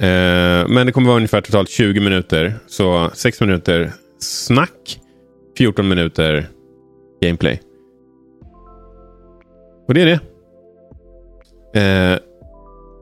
Eh, 0.00 0.68
men 0.68 0.86
det 0.86 0.92
kommer 0.92 1.06
vara 1.06 1.16
ungefär 1.16 1.40
totalt 1.40 1.70
20 1.70 2.00
minuter. 2.00 2.54
Så 2.66 3.10
6 3.14 3.40
minuter 3.40 3.92
snack, 4.18 5.00
14 5.58 5.88
minuter 5.88 6.48
gameplay. 7.20 7.60
Och 9.88 9.94
det 9.94 10.02
är 10.02 10.06
det. 10.06 10.20
Eh, 11.80 12.18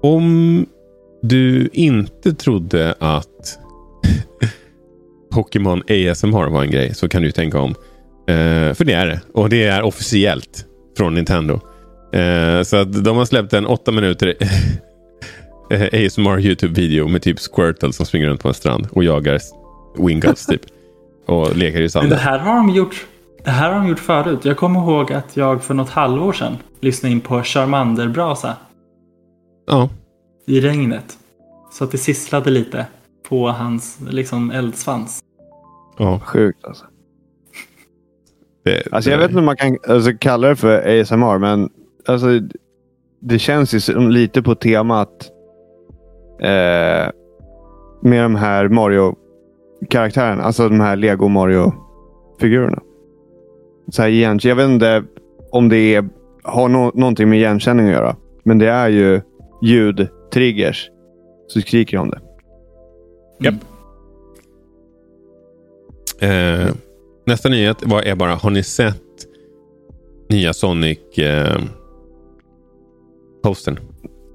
om 0.02 0.66
du 1.22 1.68
inte 1.72 2.32
trodde 2.34 2.94
att 2.98 3.58
Pokémon 5.32 5.82
ASMR 5.82 6.50
var 6.50 6.62
en 6.62 6.70
grej 6.70 6.94
så 6.94 7.08
kan 7.08 7.22
du 7.22 7.30
tänka 7.30 7.60
om. 7.60 7.70
Eh, 8.28 8.74
för 8.74 8.84
det 8.84 8.92
är 8.92 9.06
det. 9.06 9.20
Och 9.32 9.48
det 9.48 9.64
är 9.64 9.82
officiellt 9.82 10.66
från 10.96 11.14
Nintendo. 11.14 11.60
Eh, 12.12 12.62
så 12.62 12.76
att 12.76 13.04
de 13.04 13.16
har 13.16 13.24
släppt 13.24 13.52
en 13.52 13.66
åtta 13.66 13.92
minuter 13.92 14.34
ASMR 15.92 16.40
YouTube-video 16.40 17.08
med 17.08 17.22
typ 17.22 17.38
Squirtle 17.38 17.92
som 17.92 18.06
springer 18.06 18.26
runt 18.26 18.42
på 18.42 18.48
en 18.48 18.54
strand 18.54 18.88
och 18.90 19.04
jagar 19.04 19.38
Winguts 19.98 20.46
typ. 20.46 20.60
Och 21.26 21.56
leker 21.56 21.78
i 21.78 21.80
Men 21.80 21.82
det 21.82 21.90
sanden. 21.90 22.18
här 22.18 22.38
har 22.38 22.54
de 22.56 22.70
gjort. 22.70 23.06
Det 23.44 23.50
här 23.50 23.72
har 23.72 23.80
de 23.80 23.88
gjort 23.88 23.98
förut. 23.98 24.44
Jag 24.44 24.56
kommer 24.56 24.80
ihåg 24.80 25.12
att 25.12 25.36
jag 25.36 25.62
för 25.62 25.74
något 25.74 25.90
halvår 25.90 26.32
sedan 26.32 26.56
lyssnade 26.80 27.12
in 27.12 27.20
på 27.20 27.42
Charmander-brasa 27.42 28.56
Ja, 29.66 29.88
i 30.46 30.60
regnet. 30.60 31.18
Så 31.72 31.84
att 31.84 31.90
det 31.90 31.98
sisslade 31.98 32.50
lite 32.50 32.86
på 33.28 33.48
hans 33.48 33.98
liksom 34.10 34.50
eldsvans. 34.50 35.20
ja. 35.98 36.20
Sjukt 36.24 36.64
alltså. 36.64 36.84
Det, 38.64 38.92
Alltså 38.92 39.10
jag 39.10 39.18
vet 39.18 39.28
inte 39.28 39.38
om 39.38 39.44
man 39.44 39.56
kan 39.56 39.78
alltså, 39.88 40.10
kalla 40.20 40.48
det 40.48 40.56
för 40.56 41.00
ASMR, 41.00 41.38
men 41.38 41.70
alltså, 42.06 42.26
det 43.20 43.38
känns 43.38 43.74
ju 43.74 43.80
som 43.80 44.10
lite 44.10 44.42
på 44.42 44.54
temat 44.54 45.30
eh, 46.40 47.10
med 48.02 48.22
de 48.22 48.34
här 48.34 48.68
Mario-karaktärerna. 48.68 50.42
Alltså 50.42 50.68
de 50.68 50.80
här 50.80 50.96
Lego 50.96 51.28
Mario-figurerna. 51.28 52.82
Så 53.88 54.02
här 54.02 54.08
igen, 54.08 54.38
jag 54.42 54.56
vet 54.56 54.68
inte 54.68 55.04
om 55.50 55.68
det 55.68 55.94
är, 55.94 56.08
har 56.42 56.68
no 56.68 56.92
någonting 56.94 57.28
med 57.28 57.38
igenkänning 57.38 57.86
att 57.86 57.92
göra. 57.92 58.16
Men 58.42 58.58
det 58.58 58.68
är 58.68 58.88
ju 58.88 59.20
ljudtriggers. 59.62 60.90
Så 61.46 61.60
skriker 61.60 61.96
de 61.96 62.10
det. 62.10 62.20
Japp. 63.40 63.54
Eh, 66.20 66.74
nästa 67.26 67.48
nyhet 67.48 67.76
var, 67.82 68.02
är 68.02 68.14
bara, 68.14 68.34
har 68.34 68.50
ni 68.50 68.62
sett 68.62 69.02
nya 70.28 70.52
Sonic 70.52 71.18
eh? 71.18 71.60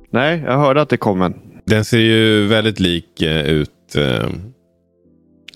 Nej, 0.10 0.44
jag 0.46 0.58
hörde 0.58 0.82
att 0.82 0.90
det 0.90 0.98
kom 0.98 1.22
en. 1.22 1.34
Den 1.66 1.86
ser 1.86 2.00
ju 2.00 2.48
väldigt 2.48 2.80
lik 2.80 3.22
eh, 3.22 3.46
ut 3.46 3.96
eh, 3.96 4.30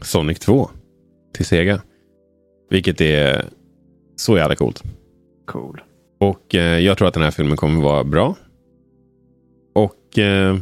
Sonic 0.01 0.39
2 0.39 0.69
till 1.35 1.45
Sega. 1.45 1.81
Vilket 2.69 3.01
är 3.01 3.45
så 4.15 4.37
jävla 4.37 4.55
coolt. 4.55 4.83
Cool. 5.45 5.81
Och 6.19 6.55
eh, 6.55 6.79
jag 6.79 6.97
tror 6.97 7.07
att 7.07 7.13
den 7.13 7.23
här 7.23 7.31
filmen 7.31 7.57
kommer 7.57 7.81
vara 7.83 8.03
bra. 8.03 8.35
Och 9.75 10.19
eh, 10.19 10.57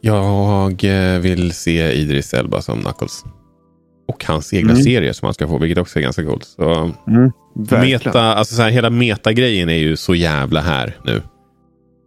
jag 0.00 0.84
eh, 0.84 1.18
vill 1.20 1.52
se 1.52 1.92
Idris 1.92 2.34
Elba 2.34 2.62
som 2.62 2.80
Knuckles. 2.82 3.24
Och 4.08 4.24
hans 4.24 4.54
egna 4.54 4.70
Mm. 4.72 4.82
serie 4.82 5.14
som 5.14 5.26
han 5.26 5.34
ska 5.34 5.48
få, 5.48 5.58
vilket 5.58 5.78
också 5.78 5.98
är 5.98 6.02
ganska 6.02 6.24
coolt. 6.24 6.44
Så, 6.44 6.92
Mm, 7.06 7.32
meta, 7.70 8.20
alltså 8.34 8.54
så 8.54 8.62
här, 8.62 8.70
hela 8.70 8.90
metagrejen 8.90 9.68
är 9.68 9.76
ju 9.78 9.96
så 9.96 10.14
jävla 10.14 10.60
här 10.60 10.96
nu. 11.04 11.22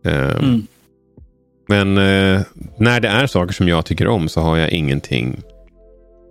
Eh, 0.06 0.36
Mm. 0.38 0.62
Men 1.70 1.98
eh, 1.98 2.42
när 2.78 3.00
det 3.00 3.08
är 3.08 3.28
saker 3.28 3.54
som 3.54 3.68
jag 3.68 3.86
tycker 3.86 4.08
om 4.08 4.30
så 4.30 4.42
har 4.42 4.58
jag 4.58 4.70
ingenting 4.72 5.42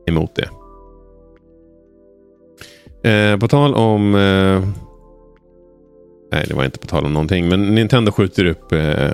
emot 0.07 0.35
det. 0.35 0.49
Eh, 3.07 3.39
på 3.39 3.49
tal 3.49 3.75
om... 3.75 4.15
Eh, 4.15 4.69
nej, 6.33 6.45
det 6.49 6.55
var 6.55 6.65
inte 6.65 6.79
på 6.79 6.87
tal 6.87 7.05
om 7.05 7.13
någonting. 7.13 7.49
Men 7.49 7.75
Nintendo 7.75 8.13
skjuter 8.13 8.45
upp 8.45 8.73
eh, 8.73 9.11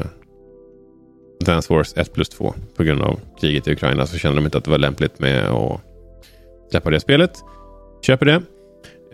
Dance 1.44 1.74
Wars 1.74 1.92
1 1.96 2.12
plus 2.12 2.28
2 2.28 2.54
på 2.76 2.82
grund 2.82 3.02
av 3.02 3.20
kriget 3.40 3.68
i 3.68 3.72
Ukraina. 3.72 4.06
Så 4.06 4.18
kände 4.18 4.40
de 4.40 4.44
inte 4.44 4.58
att 4.58 4.64
det 4.64 4.70
var 4.70 4.78
lämpligt 4.78 5.18
med 5.18 5.48
att 5.48 5.80
släppa 6.70 6.90
det 6.90 7.00
spelet. 7.00 7.32
Köper 8.06 8.26
det. 8.26 8.42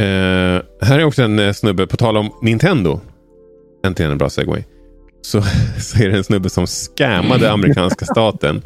Eh, 0.04 0.62
här 0.88 0.98
är 0.98 1.04
också 1.04 1.22
en 1.22 1.38
eh, 1.38 1.52
snubbe, 1.52 1.86
på 1.86 1.96
tal 1.96 2.16
om 2.16 2.30
Nintendo. 2.42 3.00
Äntligen 3.84 4.12
en 4.12 4.18
bra 4.18 4.30
segway 4.30 4.64
så, 5.22 5.42
så 5.80 6.02
är 6.02 6.08
det 6.08 6.16
en 6.16 6.24
snubbe 6.24 6.50
som 6.50 6.66
scammade 6.66 7.50
amerikanska 7.52 8.04
staten. 8.04 8.62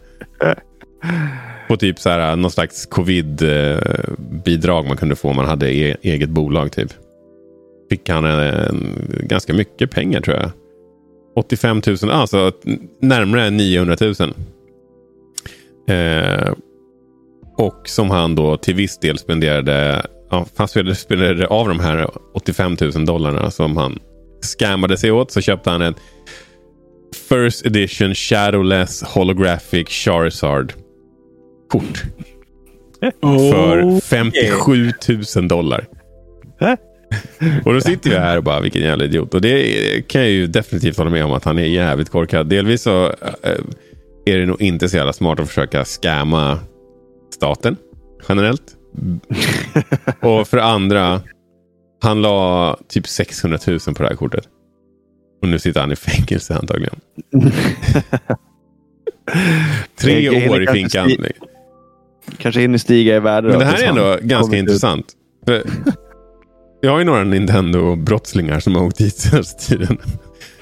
På 1.73 1.77
typ 1.77 1.99
så 1.99 2.11
här, 2.11 2.37
någon 2.37 2.51
slags 2.51 2.87
covid-bidrag 2.87 4.87
man 4.87 4.97
kunde 4.97 5.17
få 5.17 5.29
om 5.29 5.37
man 5.37 5.47
hade 5.47 5.75
e 5.75 5.97
eget 6.03 6.31
bolag. 6.31 6.73
typ. 6.73 6.93
Fick 7.91 8.09
han 8.09 8.25
en, 8.25 8.97
ganska 9.23 9.55
mycket 9.55 9.91
pengar 9.91 10.21
tror 10.21 10.37
jag. 10.37 10.51
85 11.37 11.83
000, 11.87 11.97
ah, 12.03 12.13
alltså 12.13 12.53
närmare 13.01 13.51
900 13.51 13.97
000. 14.01 14.15
Eh, 15.89 16.53
och 17.57 17.89
som 17.89 18.11
han 18.11 18.35
då 18.35 18.57
till 18.57 18.75
viss 18.75 18.99
del 18.99 19.19
spenderade, 19.19 20.07
ja, 20.31 20.47
han 20.57 20.69
spenderade- 20.69 20.95
spenderade 20.95 21.47
av 21.47 21.69
de 21.69 21.81
här 21.81 22.11
85 22.35 22.77
000 22.81 23.05
dollarna 23.05 23.51
som 23.51 23.77
han 23.77 23.99
scammade 24.41 24.97
sig 24.97 25.13
åt 25.13 25.31
så 25.31 25.41
köpte 25.41 25.71
han 25.71 25.83
en 25.83 25.95
First 27.29 27.67
edition 27.67 28.15
Shadowless 28.15 29.03
Holographic 29.03 29.89
Charizard 29.89 30.73
kort 31.73 32.05
för 33.21 34.01
57 34.01 34.93
000 35.37 35.49
dollar. 35.49 35.87
Och 37.65 37.75
då 37.75 37.81
sitter 37.81 38.11
vi 38.11 38.17
här 38.17 38.37
och 38.37 38.45
bara, 38.45 38.61
vilken 38.61 38.83
jävla 38.83 39.05
idiot. 39.05 39.35
Och 39.35 39.41
det 39.41 40.09
kan 40.09 40.21
jag 40.21 40.31
ju 40.31 40.47
definitivt 40.47 40.97
hålla 40.97 41.11
med 41.11 41.25
om 41.25 41.33
att 41.33 41.45
han 41.45 41.59
är 41.59 41.65
jävligt 41.65 42.11
korkad. 42.11 42.47
Delvis 42.47 42.83
så 42.83 43.07
äh, 43.07 43.59
är 44.27 44.39
det 44.39 44.47
nog 44.47 44.63
inte 44.63 44.89
så 44.89 44.97
jävla 44.97 45.13
smart 45.13 45.41
att 45.41 45.49
försöka 45.49 45.85
scamma 45.85 46.59
staten 47.35 47.77
generellt. 48.29 48.77
och 50.21 50.49
för 50.49 50.59
andra 50.59 51.21
Han 52.03 52.23
la 52.23 52.77
typ 52.89 53.07
600 53.07 53.59
000 53.67 53.79
på 53.79 54.03
det 54.03 54.09
här 54.09 54.17
kortet. 54.17 54.45
Och 55.43 55.49
nu 55.49 55.59
sitter 55.59 55.81
han 55.81 55.93
i 55.93 55.97
fängelse 55.97 56.55
antagligen. 56.55 57.01
Tre 60.01 60.49
år 60.51 60.63
i 60.63 60.67
finkan. 60.67 61.11
Kanske 62.39 62.61
hinner 62.61 62.79
stiga 62.79 63.17
i 63.17 63.21
värde. 63.21 63.49
Men 63.49 63.59
det 63.59 63.65
här 63.65 63.83
är 63.85 63.89
ändå 63.89 64.19
ganska 64.23 64.57
intressant. 64.57 65.07
Jag 66.81 66.91
har 66.91 66.99
ju 66.99 67.05
några 67.05 67.25
Nintendo-brottslingar 67.25 68.61
som 68.61 68.75
har 68.75 68.85
åkt 68.85 68.99
dit 68.99 69.15
senaste 69.17 69.69
tiden. 69.69 69.99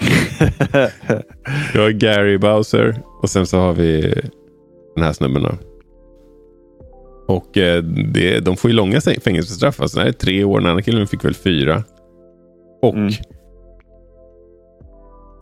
jag 1.74 1.82
har 1.82 1.90
Gary 1.90 2.38
Bowser 2.38 3.02
och 3.22 3.30
sen 3.30 3.46
så 3.46 3.58
har 3.58 3.72
vi 3.72 4.14
den 4.94 5.04
här 5.04 5.12
snubben. 5.12 5.42
Då. 5.42 5.52
Och 7.34 7.58
eh, 7.58 7.82
det, 7.82 8.40
de 8.40 8.56
får 8.56 8.70
ju 8.70 8.76
långa 8.76 9.00
fängelsestraff. 9.00 9.80
Alltså 9.80 9.96
det 9.96 10.02
här 10.02 10.08
är 10.08 10.12
tre 10.12 10.44
år. 10.44 10.60
Den 10.60 10.70
andra 10.70 10.82
killen 10.82 11.06
fick 11.06 11.24
väl 11.24 11.34
fyra. 11.34 11.84
Och 12.82 12.94
mm. 12.94 13.12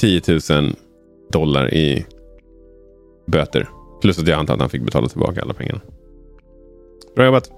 10 0.01 0.23
000 0.51 0.75
dollar 1.33 1.75
i 1.75 2.07
böter. 3.27 3.69
Plus 4.01 4.19
att 4.19 4.29
jag 4.29 4.39
antar 4.39 4.55
att 4.55 4.61
han 4.61 4.71
fick 4.71 4.83
betala 4.83 5.09
tillbaka 5.09 5.43
alla 5.43 5.55
pengarna. 5.55 5.81
Bra 7.19 7.25
jobbat. 7.25 7.51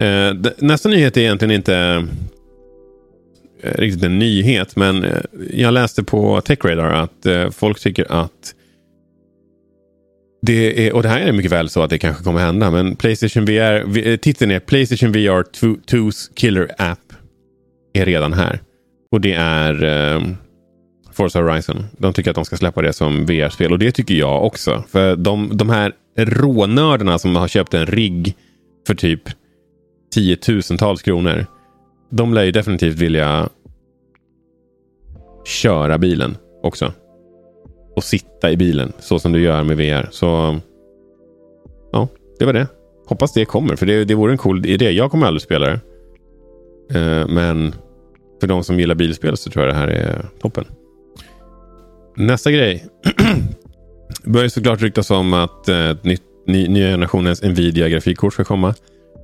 Eh, 0.00 0.52
nästa 0.58 0.88
nyhet 0.88 1.16
är 1.16 1.20
egentligen 1.20 1.54
inte 1.54 2.06
eh, 3.62 3.74
riktigt 3.74 4.04
en 4.04 4.18
nyhet. 4.18 4.76
Men 4.76 5.04
eh, 5.04 5.20
jag 5.52 5.74
läste 5.74 6.04
på 6.04 6.40
TechRadar 6.40 6.90
att 6.90 7.26
eh, 7.26 7.50
folk 7.50 7.80
tycker 7.80 8.12
att 8.12 8.54
det 10.42 10.86
är, 10.86 10.92
och 10.94 11.02
det 11.02 11.08
här 11.08 11.20
är 11.20 11.32
mycket 11.32 11.52
väl 11.52 11.68
så 11.68 11.82
att 11.82 11.90
det 11.90 11.98
kanske 11.98 12.24
kommer 12.24 12.40
hända. 12.40 12.70
Men 12.70 12.96
Playstation 12.96 13.44
VR, 13.44 14.06
eh, 14.08 14.16
titeln 14.16 14.50
är 14.50 14.60
Playstation 14.60 15.12
VR 15.12 15.42
2's 15.86 16.30
Killer 16.34 16.68
App 16.78 17.12
är 17.92 18.06
redan 18.06 18.32
här. 18.32 18.60
Och 19.10 19.20
det 19.20 19.32
är 19.32 19.84
eh, 19.84 20.22
Forza 21.12 21.42
Horizon. 21.42 21.84
De 21.98 22.12
tycker 22.12 22.30
att 22.30 22.34
de 22.36 22.44
ska 22.44 22.56
släppa 22.56 22.82
det 22.82 22.92
som 22.92 23.26
VR-spel 23.26 23.72
och 23.72 23.78
det 23.78 23.92
tycker 23.92 24.14
jag 24.14 24.44
också. 24.44 24.84
För 24.88 25.16
de, 25.16 25.56
de 25.56 25.70
här 25.70 25.92
rånördarna 26.16 27.18
som 27.18 27.36
har 27.36 27.48
köpt 27.48 27.74
en 27.74 27.86
rigg 27.86 28.36
för 28.86 28.94
typ 28.94 29.22
tiotusentals 30.12 31.02
kronor. 31.02 31.46
De 32.10 32.34
lär 32.34 32.44
ju 32.44 32.52
definitivt 32.52 32.98
vilja 32.98 33.48
köra 35.44 35.98
bilen 35.98 36.36
också. 36.62 36.92
Och 37.96 38.04
sitta 38.04 38.50
i 38.50 38.56
bilen 38.56 38.92
så 38.98 39.18
som 39.18 39.32
du 39.32 39.40
gör 39.40 39.62
med 39.62 39.76
VR. 39.76 40.08
Så 40.10 40.58
ja, 41.92 42.08
det 42.38 42.44
var 42.44 42.52
det. 42.52 42.66
Hoppas 43.06 43.32
det 43.32 43.44
kommer 43.44 43.76
för 43.76 43.86
det, 43.86 44.04
det 44.04 44.14
vore 44.14 44.32
en 44.32 44.38
cool 44.38 44.66
idé. 44.66 44.90
Jag 44.90 45.10
kommer 45.10 45.26
aldrig 45.26 45.42
spela 45.42 45.66
det. 45.66 45.80
Eh, 46.98 47.28
men 47.28 47.74
för 48.40 48.46
de 48.46 48.64
som 48.64 48.80
gillar 48.80 48.94
bilspel 48.94 49.36
så 49.36 49.50
tror 49.50 49.64
jag 49.64 49.74
det 49.74 49.78
här 49.78 49.88
är 49.88 50.26
toppen. 50.40 50.64
Nästa 52.16 52.50
grej. 52.50 52.86
det 54.24 54.30
börjar 54.30 54.48
såklart 54.48 54.82
ryktas 54.82 55.10
om 55.10 55.34
att 55.34 55.68
eh, 55.68 55.90
ett 55.90 56.04
nytt, 56.04 56.22
ny, 56.52 56.68
nya 56.68 56.90
generationens 56.90 57.42
Nvidia 57.42 57.88
grafikkort 57.88 58.32
ska 58.32 58.44
komma. 58.44 58.74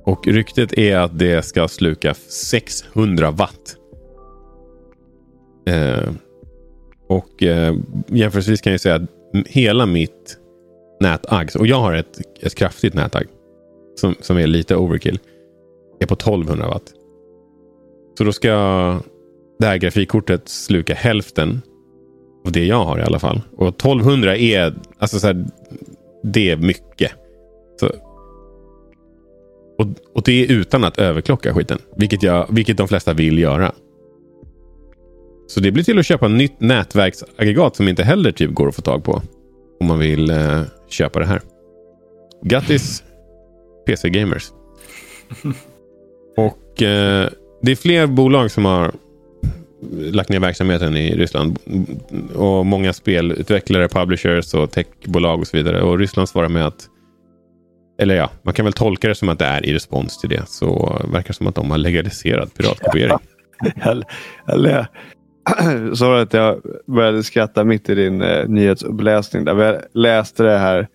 Och 0.05 0.27
ryktet 0.27 0.77
är 0.77 0.97
att 0.97 1.19
det 1.19 1.45
ska 1.45 1.67
sluka 1.67 2.13
600 2.13 3.31
watt. 3.31 3.75
Eh, 5.67 6.09
och 7.07 7.43
eh, 7.43 7.75
jämförelsevis 8.07 8.61
kan 8.61 8.71
jag 8.71 8.81
säga 8.81 8.95
att 8.95 9.01
hela 9.45 9.85
mitt 9.85 10.37
nätagg, 10.99 11.49
och 11.59 11.67
jag 11.67 11.79
har 11.79 11.93
ett, 11.93 12.21
ett 12.41 12.55
kraftigt 12.55 12.93
nätagg 12.93 13.27
som, 13.95 14.15
som 14.21 14.37
är 14.37 14.47
lite 14.47 14.75
overkill, 14.75 15.19
är 15.99 16.05
på 16.05 16.13
1200 16.13 16.67
watt. 16.67 16.93
Så 18.17 18.23
då 18.23 18.31
ska 18.31 18.49
det 19.59 19.65
här 19.65 19.77
grafikkortet 19.77 20.49
sluka 20.49 20.93
hälften 20.93 21.61
av 22.45 22.51
det 22.51 22.65
jag 22.65 22.85
har 22.85 22.99
i 22.99 23.03
alla 23.03 23.19
fall. 23.19 23.41
Och 23.57 23.67
1200 23.67 24.37
är, 24.37 24.73
alltså 24.97 25.19
så 25.19 25.27
här, 25.27 25.45
det 26.23 26.51
är 26.51 26.57
mycket. 26.57 27.11
Så, 27.79 27.87
och, 29.77 29.87
och 30.13 30.21
det 30.25 30.31
är 30.43 30.51
utan 30.51 30.83
att 30.83 30.97
överklocka 30.97 31.53
skiten. 31.53 31.79
Vilket, 31.95 32.23
jag, 32.23 32.47
vilket 32.49 32.77
de 32.77 32.87
flesta 32.87 33.13
vill 33.13 33.39
göra. 33.39 33.71
Så 35.47 35.59
det 35.59 35.71
blir 35.71 35.83
till 35.83 35.99
att 35.99 36.05
köpa 36.05 36.25
ett 36.25 36.31
nytt 36.31 36.59
nätverksaggregat 36.59 37.75
som 37.75 37.87
inte 37.87 38.03
heller 38.03 38.31
typ 38.31 38.53
går 38.53 38.67
att 38.67 38.75
få 38.75 38.81
tag 38.81 39.03
på. 39.03 39.21
Om 39.79 39.87
man 39.87 39.99
vill 39.99 40.29
eh, 40.29 40.61
köpa 40.89 41.19
det 41.19 41.25
här. 41.25 41.41
Grattis 42.43 43.03
PC 43.85 44.09
Gamers. 44.09 44.51
Och 46.37 46.81
eh, 46.81 47.29
det 47.61 47.71
är 47.71 47.75
fler 47.75 48.07
bolag 48.07 48.51
som 48.51 48.65
har 48.65 48.91
lagt 50.11 50.29
ner 50.29 50.39
verksamheten 50.39 50.97
i 50.97 51.15
Ryssland. 51.15 51.59
Och 52.35 52.65
många 52.65 52.93
spelutvecklare, 52.93 53.87
publishers 53.87 54.53
och 54.53 54.71
techbolag 54.71 55.39
och 55.39 55.47
så 55.47 55.57
vidare. 55.57 55.81
Och 55.81 55.99
Ryssland 55.99 56.29
svarar 56.29 56.49
med 56.49 56.67
att 56.67 56.89
eller 57.99 58.15
ja, 58.15 58.29
man 58.41 58.53
kan 58.53 58.65
väl 58.65 58.73
tolka 58.73 59.07
det 59.07 59.15
som 59.15 59.29
att 59.29 59.39
det 59.39 59.45
är 59.45 59.65
i 59.65 59.73
respons 59.73 60.17
till 60.17 60.29
det. 60.29 60.47
Så 60.47 61.01
verkar 61.11 61.27
det 61.27 61.33
som 61.33 61.47
att 61.47 61.55
de 61.55 61.71
har 61.71 61.77
legaliserat 61.77 62.57
piratkopiering. 62.57 63.17
eller, 64.47 64.87
Sorry 65.95 66.21
att 66.21 66.33
jag 66.33 66.61
började 66.87 67.23
skratta 67.23 67.63
mitt 67.63 67.89
i 67.89 67.95
din 67.95 68.21
eh, 68.21 68.47
nyhetsuppläsning. 68.47 69.45
Där. 69.45 69.55
Jag 69.55 69.81
läste 69.93 70.43
det 70.43 70.57
här 70.57 70.87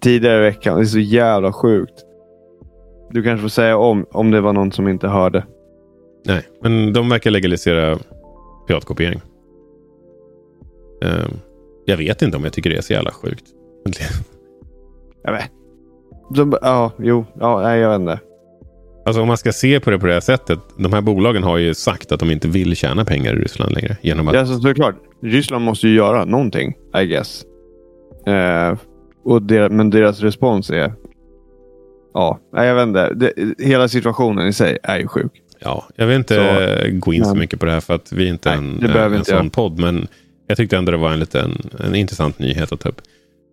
tidigare 0.00 0.38
i 0.38 0.50
veckan. 0.50 0.76
Det 0.76 0.82
är 0.82 0.86
så 0.86 0.98
jävla 0.98 1.52
sjukt. 1.52 2.02
Du 3.10 3.22
kanske 3.22 3.42
får 3.42 3.48
säga 3.48 3.76
om, 3.76 4.06
om 4.10 4.30
det 4.30 4.40
var 4.40 4.52
någon 4.52 4.72
som 4.72 4.88
inte 4.88 5.08
hörde. 5.08 5.44
Nej, 6.26 6.42
men 6.62 6.92
de 6.92 7.08
verkar 7.08 7.30
legalisera 7.30 7.98
piratkopiering. 8.66 9.20
Uh, 11.04 11.28
jag 11.84 11.96
vet 11.96 12.22
inte 12.22 12.36
om 12.36 12.44
jag 12.44 12.52
tycker 12.52 12.70
det 12.70 12.76
är 12.76 12.82
så 12.82 12.92
jävla 12.92 13.10
sjukt. 13.10 13.44
jag 15.22 15.32
vet. 15.32 15.50
De, 16.34 16.58
ja, 16.62 16.92
jo, 16.98 17.24
ja, 17.40 17.60
nej, 17.60 17.80
jag 17.80 17.90
vet 17.90 18.00
inte. 18.00 18.20
Alltså 19.06 19.22
om 19.22 19.28
man 19.28 19.36
ska 19.36 19.52
se 19.52 19.80
på 19.80 19.90
det 19.90 19.98
på 19.98 20.06
det 20.06 20.12
här 20.12 20.20
sättet. 20.20 20.58
De 20.78 20.92
här 20.92 21.00
bolagen 21.00 21.42
har 21.42 21.56
ju 21.56 21.74
sagt 21.74 22.12
att 22.12 22.20
de 22.20 22.30
inte 22.30 22.48
vill 22.48 22.76
tjäna 22.76 23.04
pengar 23.04 23.36
i 23.36 23.38
Ryssland 23.38 23.72
längre. 23.72 23.96
Genom 24.00 24.28
att... 24.28 24.34
Ja, 24.34 24.40
alltså, 24.40 24.60
såklart. 24.60 24.94
Ryssland 25.22 25.64
måste 25.64 25.88
ju 25.88 25.94
göra 25.94 26.24
någonting, 26.24 26.74
I 27.02 27.06
guess. 27.06 27.44
Uh, 28.28 28.78
och 29.24 29.42
der, 29.42 29.68
men 29.68 29.90
deras 29.90 30.20
respons 30.20 30.70
är... 30.70 30.92
Ja, 32.14 32.38
nej, 32.52 32.68
jag 32.68 32.74
vet 32.74 32.86
inte. 32.86 33.14
Det, 33.14 33.32
hela 33.64 33.88
situationen 33.88 34.48
i 34.48 34.52
sig 34.52 34.78
är 34.82 34.98
ju 34.98 35.08
sjuk. 35.08 35.32
Ja, 35.58 35.88
jag 35.96 36.06
vill 36.06 36.16
inte 36.16 36.34
så, 36.82 36.98
gå 36.98 37.14
in 37.14 37.24
så 37.24 37.34
mycket 37.34 37.60
på 37.60 37.66
det 37.66 37.72
här 37.72 37.80
för 37.80 37.94
att 37.94 38.12
vi 38.12 38.24
är 38.24 38.30
inte 38.30 38.60
nej, 38.60 38.90
en, 38.90 39.14
en 39.14 39.24
sån 39.24 39.50
podd. 39.50 39.78
Men 39.78 40.08
jag 40.46 40.56
tyckte 40.56 40.76
ändå 40.76 40.92
det 40.92 40.98
var 40.98 41.12
en, 41.12 41.20
liten, 41.20 41.70
en 41.78 41.94
intressant 41.94 42.38
nyhet 42.38 42.72
att 42.72 42.80
ta 42.80 42.88
upp. 42.88 43.00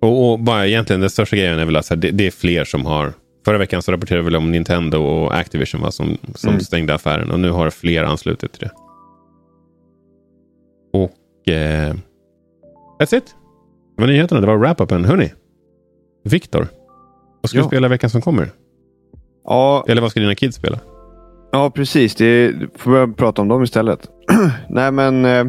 Och, 0.01 0.31
och 0.31 0.39
bara 0.39 0.67
egentligen 0.67 1.01
den 1.01 1.09
största 1.09 1.35
grejen 1.35 1.59
är 1.59 1.65
väl 1.65 1.75
att 1.75 1.89
det, 1.89 2.11
det, 2.11 2.27
är 2.27 2.31
fler 2.31 2.65
som 2.65 2.85
har... 2.85 3.13
Förra 3.45 3.57
veckan 3.57 3.81
så 3.81 3.91
rapporterade 3.91 4.29
vi 4.29 4.35
om 4.35 4.51
Nintendo 4.51 4.97
och 4.97 5.35
Activision 5.35 5.81
va, 5.81 5.91
som, 5.91 6.17
som 6.35 6.49
mm. 6.49 6.61
stängde 6.61 6.93
affären. 6.93 7.31
Och 7.31 7.39
nu 7.39 7.49
har 7.49 7.69
fler 7.69 8.03
anslutit 8.03 8.53
till 8.53 8.61
det. 8.61 8.71
Och... 10.99 11.47
Eh, 11.53 11.93
that's 12.99 13.17
it. 13.17 13.35
Det 13.95 14.01
var 14.01 14.07
nyheterna. 14.07 14.41
Det 14.41 14.47
var 14.47 14.57
wrap-upen. 14.57 15.05
Hörni. 15.05 15.33
Viktor. 16.23 16.67
Vad 17.41 17.49
ska 17.49 17.57
ja. 17.59 17.63
du 17.63 17.67
spela 17.67 17.87
veckan 17.87 18.09
som 18.09 18.21
kommer? 18.21 18.51
Ja. 19.45 19.85
Eller 19.87 20.01
vad 20.01 20.11
ska 20.11 20.19
dina 20.19 20.35
kids 20.35 20.55
spela? 20.55 20.79
Ja, 21.55 21.69
precis. 21.69 22.15
Det 22.15 22.53
får 22.75 23.05
vi 23.05 23.13
prata 23.13 23.41
om 23.41 23.47
dem 23.47 23.63
istället. 23.63 24.09
Nej, 24.69 24.91
men 24.91 25.25
eh, 25.25 25.45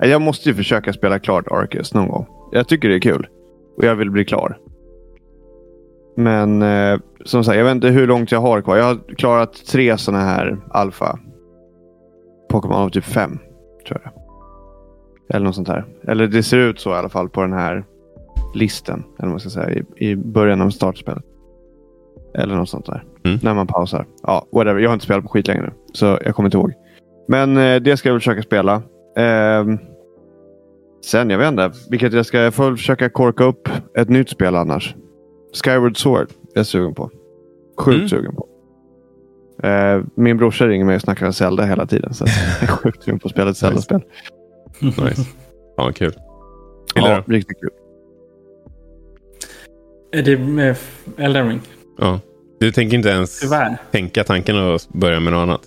jag 0.00 0.22
måste 0.22 0.48
ju 0.48 0.54
försöka 0.54 0.92
spela 0.92 1.18
klart 1.18 1.48
Arcus 1.50 1.94
någon 1.94 2.08
gång. 2.08 2.26
Jag 2.52 2.68
tycker 2.68 2.88
det 2.88 2.94
är 2.94 3.00
kul 3.00 3.26
och 3.76 3.84
jag 3.84 3.96
vill 3.96 4.10
bli 4.10 4.24
klar. 4.24 4.58
Men 6.16 6.62
eh, 6.62 6.98
som 7.24 7.44
sagt, 7.44 7.56
jag 7.56 7.64
vet 7.64 7.74
inte 7.74 7.88
hur 7.88 8.06
långt 8.06 8.32
jag 8.32 8.40
har 8.40 8.60
kvar. 8.60 8.76
Jag 8.76 8.84
har 8.84 9.14
klarat 9.16 9.66
tre 9.66 9.98
sådana 9.98 10.24
här 10.24 10.58
alfa. 10.70 11.18
Pokémon 12.50 12.76
av 12.76 12.90
typ 12.90 13.04
fem, 13.04 13.38
tror 13.88 14.00
jag. 14.04 14.12
Eller 15.36 15.46
något 15.46 15.54
sånt 15.54 15.68
här. 15.68 15.84
Eller 16.08 16.26
det 16.26 16.42
ser 16.42 16.58
ut 16.58 16.80
så 16.80 16.90
i 16.90 16.94
alla 16.94 17.08
fall 17.08 17.28
på 17.28 17.40
den 17.40 17.52
här 17.52 17.84
listen. 18.54 18.98
Eller 18.98 19.28
vad 19.28 19.30
man 19.30 19.40
ska 19.40 19.50
säga. 19.50 19.70
I, 19.70 20.10
i 20.10 20.16
början 20.16 20.60
av 20.60 20.70
startspelet. 20.70 21.24
Eller 22.36 22.56
något 22.56 22.68
sånt 22.68 22.86
där. 22.86 23.04
Mm. 23.24 23.38
När 23.42 23.54
man 23.54 23.66
pausar. 23.66 24.06
Ja, 24.22 24.46
whatever. 24.52 24.80
Jag 24.80 24.88
har 24.88 24.94
inte 24.94 25.04
spelat 25.04 25.24
på 25.24 25.30
skit 25.30 25.46
längre 25.46 25.62
nu. 25.62 25.72
Så 25.92 26.18
jag 26.24 26.34
kommer 26.34 26.46
inte 26.46 26.56
ihåg. 26.56 26.72
Men 27.28 27.56
eh, 27.56 27.76
det 27.76 27.96
ska 27.96 28.08
jag 28.08 28.20
försöka 28.20 28.42
spela. 28.42 28.74
Eh, 29.16 29.64
sen, 31.04 31.30
jag 31.30 31.38
vet 31.38 31.48
inte. 31.48 31.72
Vilket 31.90 32.12
jag 32.12 32.26
ska 32.26 32.38
jag 32.38 32.54
får 32.54 32.76
försöka 32.76 33.08
korka 33.08 33.44
upp 33.44 33.68
ett 33.98 34.08
nytt 34.08 34.28
spel 34.30 34.54
annars. 34.56 34.94
Skyward 35.64 35.96
Sword 35.96 36.30
är 36.30 36.58
jag 36.58 36.66
sugen 36.66 36.94
på. 36.94 37.10
Sjukt 37.78 37.96
mm. 37.96 38.08
sugen 38.08 38.34
på. 38.34 38.48
Eh, 39.66 40.02
min 40.14 40.36
brorsa 40.36 40.66
ringer 40.66 40.84
mig 40.84 40.96
och 40.96 41.02
snackar 41.02 41.26
om 41.26 41.32
Zelda 41.32 41.64
hela 41.64 41.86
tiden. 41.86 42.14
Så 42.14 42.24
jag 42.24 42.62
är 42.62 42.66
sjukt 42.76 43.02
sugen 43.02 43.18
på 43.18 43.28
att 43.28 43.32
spela 43.32 43.50
ett 43.50 43.56
Zelda-spel. 43.56 44.02
Nice. 44.80 45.22
Ja, 45.76 45.92
kul. 45.92 46.12
Ja, 46.94 47.22
riktigt 47.26 47.60
kul. 47.60 47.70
Är 50.12 50.22
det 50.22 50.38
med 50.38 50.76
Elden 51.16 51.48
Ring? 51.48 51.60
Ja. 51.98 52.20
Du 52.60 52.72
tänker 52.72 52.96
inte 52.96 53.08
ens 53.08 53.40
Tyvärr. 53.40 53.76
tänka 53.90 54.24
tanken 54.24 54.56
att 54.56 54.88
börja 54.88 55.20
med 55.20 55.32
något 55.32 55.42
annat? 55.42 55.60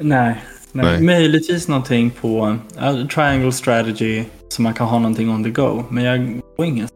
Nej, 0.00 0.34
nej. 0.72 0.84
Nej. 0.84 1.02
möjligtvis 1.02 1.68
någonting 1.68 2.10
på 2.10 2.56
uh, 2.80 3.06
Triangle 3.06 3.52
Strategy 3.52 4.24
så 4.48 4.62
man 4.62 4.74
kan 4.74 4.86
ha 4.86 4.98
någonting 4.98 5.30
on 5.30 5.44
the 5.44 5.50
go. 5.50 5.84
Men 5.90 6.04
jag 6.04 6.40
går 6.56 6.66
ingen. 6.66 6.88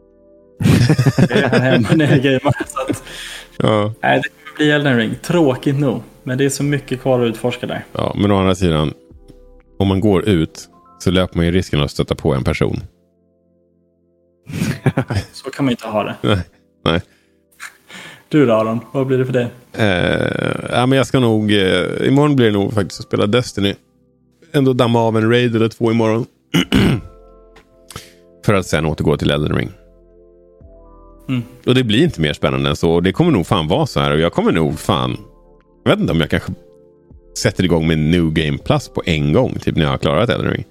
jag 1.18 1.30
är 1.30 1.49
här 1.49 1.61
hemma 1.61 1.88
när 1.95 2.11
jag 2.11 2.22
gamer. 2.22 2.55
Så 2.68 2.80
att, 2.91 3.03
Ja, 3.59 3.95
nej, 4.03 4.20
det 4.22 4.28
kommer 4.28 4.57
bli 4.57 4.70
Elden 4.70 4.97
Ring. 4.97 5.14
Tråkigt 5.22 5.78
nog. 5.78 6.03
Men 6.22 6.38
det 6.38 6.45
är 6.45 6.49
så 6.49 6.62
mycket 6.64 7.01
kvar 7.01 7.20
att 7.20 7.28
utforska 7.28 7.66
där. 7.66 7.84
ja, 7.93 8.14
men 8.18 8.30
å 8.32 8.38
andra 8.38 8.55
sidan. 8.55 8.93
Om 9.78 9.88
man 9.88 10.01
går 10.01 10.28
ut 10.28 10.68
så 10.99 11.11
löper 11.11 11.36
man 11.36 11.47
ju 11.47 11.53
risken 11.53 11.80
att 11.80 11.91
stöta 11.91 12.14
på 12.14 12.34
en 12.34 12.45
person. 12.45 12.80
Så 15.32 15.51
kan 15.51 15.64
man 15.64 15.70
inte 15.70 15.86
ha 15.86 16.05
det. 16.05 16.16
Nej. 16.22 16.38
Nej. 16.84 17.01
Du 18.31 18.47
då 18.47 18.53
Aron, 18.53 18.81
vad 18.93 19.07
blir 19.07 19.18
det 19.18 19.26
för 19.26 19.33
dig? 19.33 19.49
Eh, 19.72 20.70
ja, 20.70 20.87
men 20.87 20.97
jag 20.97 21.07
ska 21.07 21.20
nog... 21.20 21.53
Eh, 21.53 22.09
imorgon 22.09 22.37
blir 22.37 22.47
det 22.47 22.53
nog 22.53 22.72
faktiskt 22.72 23.01
att 23.01 23.07
spela 23.07 23.26
Destiny. 23.26 23.74
Ändå 24.53 24.72
damma 24.72 25.01
av 25.01 25.16
en 25.16 25.31
raid 25.31 25.57
eller 25.57 25.68
två 25.68 25.91
imorgon. 25.91 26.26
För 28.47 28.55
att 28.55 28.66
sen 28.66 28.87
återgå 28.87 29.16
till 29.16 29.31
Elden 29.31 29.57
Ring. 29.57 29.70
Mm. 31.28 31.43
Och 31.66 31.74
det 31.74 31.85
blir 31.85 32.05
inte 32.05 32.20
mer 32.20 32.33
spännande 32.33 32.70
än 32.70 32.76
så. 32.76 32.91
Och 32.91 33.03
det 33.03 33.12
kommer 33.12 33.31
nog 33.31 33.47
fan 33.47 33.68
vara 33.68 33.87
så 33.87 34.01
här. 34.01 34.11
Och 34.11 34.20
jag 34.20 34.33
kommer 34.33 34.53
nog 34.53 34.78
fan... 34.78 35.16
Jag 35.85 35.91
vet 35.91 36.01
inte 36.01 36.12
om 36.12 36.20
jag 36.20 36.31
kanske 36.31 36.53
sätter 37.39 37.64
igång 37.64 37.87
med 37.87 37.99
New 37.99 38.33
Game 38.33 38.59
Plus 38.59 38.89
på 38.89 39.03
en 39.07 39.33
gång. 39.33 39.59
Typ 39.59 39.76
när 39.76 39.83
jag 39.83 39.91
har 39.91 39.99
klarat 39.99 40.31
Elden 40.31 40.53
Ring. 40.53 40.64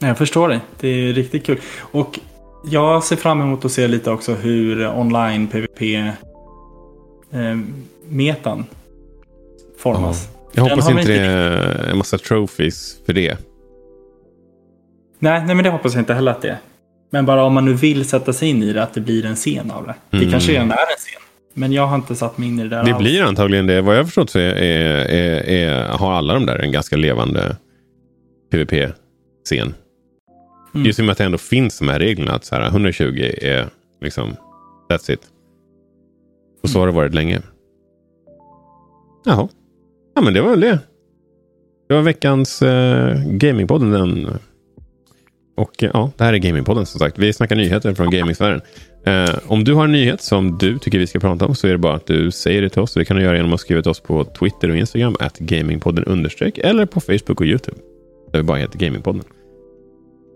Nej, 0.00 0.08
Jag 0.08 0.18
förstår 0.18 0.48
det. 0.48 0.60
Det 0.80 0.88
är 0.88 1.12
riktigt 1.12 1.46
kul. 1.46 1.60
Och 1.80 2.18
jag 2.64 3.04
ser 3.04 3.16
fram 3.16 3.40
emot 3.40 3.64
att 3.64 3.72
se 3.72 3.88
lite 3.88 4.10
också 4.10 4.34
hur 4.34 4.86
online 4.88 5.46
PVP-metan 5.48 6.16
formas. 9.78 10.28
Jag 10.52 10.64
Den 10.66 10.70
hoppas 10.70 10.90
inte 10.90 11.02
det 11.12 11.18
är 11.20 11.88
en 11.90 11.98
massa 11.98 12.18
trophies 12.18 12.96
för 13.06 13.12
det. 13.12 13.36
Nej, 15.18 15.42
nej, 15.46 15.54
men 15.54 15.64
det 15.64 15.70
hoppas 15.70 15.94
jag 15.94 16.00
inte 16.00 16.14
heller 16.14 16.32
att 16.32 16.42
det 16.42 16.48
är. 16.48 16.58
Men 17.10 17.26
bara 17.26 17.44
om 17.44 17.54
man 17.54 17.64
nu 17.64 17.74
vill 17.74 18.08
sätta 18.08 18.32
sig 18.32 18.48
in 18.48 18.62
i 18.62 18.72
det, 18.72 18.82
att 18.82 18.94
det 18.94 19.00
blir 19.00 19.24
en 19.26 19.36
scen 19.36 19.70
av 19.70 19.86
det. 19.86 19.94
Det 20.10 20.16
Mm. 20.16 20.30
kanske 20.30 20.52
redan 20.52 20.70
är 20.70 20.74
en 20.74 20.96
scen. 20.98 21.20
Men 21.54 21.72
jag 21.72 21.86
har 21.86 21.96
inte 21.96 22.14
satt 22.14 22.38
mig 22.38 22.48
in 22.48 22.58
i 22.58 22.62
det 22.62 22.68
där 22.68 22.84
Det 22.84 22.90
alls. 22.92 22.98
blir 22.98 23.22
antagligen 23.22 23.66
det. 23.66 23.82
Vad 23.82 23.94
jag 23.94 24.00
har 24.00 24.04
förstått 24.04 24.30
så 24.30 24.38
är, 24.38 24.54
är, 24.54 25.04
är, 25.10 25.48
är, 25.48 25.88
har 25.88 26.12
alla 26.12 26.34
de 26.34 26.46
där 26.46 26.58
en 26.58 26.72
ganska 26.72 26.96
levande 26.96 27.56
PVP-scen. 28.52 29.74
Mm. 30.74 30.86
Just 30.86 30.98
i 30.98 31.02
och 31.02 31.06
med 31.06 31.12
att 31.12 31.18
det 31.18 31.24
ändå 31.24 31.38
finns 31.38 31.78
de 31.78 31.88
här 31.88 31.98
reglerna. 31.98 32.32
Att 32.32 32.44
så 32.44 32.54
här, 32.54 32.66
120 32.66 33.30
är 33.42 33.68
liksom, 34.00 34.36
that's 34.90 35.12
it. 35.12 35.20
Och 36.62 36.70
så 36.70 36.78
har 36.78 36.86
det 36.86 36.92
varit 36.92 37.14
länge. 37.14 37.42
Jaha. 39.24 39.48
Ja, 40.14 40.22
men 40.22 40.34
det 40.34 40.40
var 40.40 40.50
väl 40.50 40.60
det. 40.60 40.78
Det 41.88 41.94
var 41.94 42.02
veckans 42.02 42.62
eh, 42.62 43.22
Gamingpodden. 43.26 43.90
Den. 43.90 44.38
Och 45.56 45.82
eh, 45.82 45.90
ja, 45.94 46.10
det 46.16 46.24
här 46.24 46.32
är 46.32 46.38
Gamingpodden 46.38 46.86
som 46.86 46.98
sagt. 46.98 47.18
Vi 47.18 47.32
snackar 47.32 47.56
nyheter 47.56 47.94
från 47.94 48.10
gamingsfären. 48.10 48.60
Eh, 49.04 49.34
om 49.46 49.64
du 49.64 49.74
har 49.74 49.84
en 49.84 49.92
nyhet 49.92 50.22
som 50.22 50.58
du 50.58 50.78
tycker 50.78 50.98
vi 50.98 51.06
ska 51.06 51.20
prata 51.20 51.46
om 51.46 51.54
så 51.54 51.66
är 51.66 51.72
det 51.72 51.78
bara 51.78 51.94
att 51.94 52.06
du 52.06 52.30
säger 52.30 52.62
det 52.62 52.68
till 52.68 52.82
oss. 52.82 52.94
Det 52.94 53.04
kan 53.04 53.16
du 53.16 53.22
göra 53.22 53.36
genom 53.36 53.52
att 53.52 53.60
skriva 53.60 53.82
till 53.82 53.90
oss 53.90 54.00
på 54.00 54.24
Twitter 54.24 54.70
och 54.70 54.76
Instagram. 54.76 55.16
Att 55.20 55.38
gamingpodden 55.38 56.04
understreck. 56.04 56.58
Eller 56.58 56.86
på 56.86 57.00
Facebook 57.00 57.40
och 57.40 57.46
YouTube. 57.46 57.76
Där 58.32 58.38
vi 58.38 58.42
bara 58.42 58.58
heter 58.58 58.78
Gamingpodden. 58.78 59.24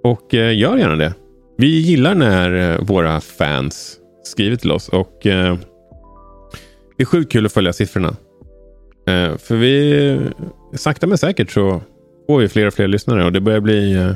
Och 0.05 0.35
eh, 0.35 0.59
gör 0.59 0.77
gärna 0.77 0.97
det. 0.97 1.15
Vi 1.59 1.81
gillar 1.81 2.15
när 2.15 2.73
eh, 2.73 2.81
våra 2.81 3.21
fans 3.21 3.99
skriver 4.23 4.57
till 4.57 4.73
oss. 4.73 4.89
Och 4.89 5.27
eh, 5.27 5.57
Det 6.97 7.03
är 7.03 7.05
sjukt 7.05 7.33
kul 7.33 7.47
att 7.47 7.53
följa 7.53 7.73
siffrorna. 7.73 8.17
Eh, 9.09 9.37
för 9.37 9.57
vi, 9.57 10.21
sakta 10.75 11.07
men 11.07 11.19
säkert 11.19 11.51
så 11.51 11.81
får 12.27 12.39
vi 12.39 12.49
fler 12.49 12.67
och 12.67 12.75
fler 12.75 12.89
lyssnare. 12.89 13.25
Och 13.25 13.33
det 13.33 13.41
börjar 13.41 13.61
bli, 13.61 13.93
eh, 13.95 14.13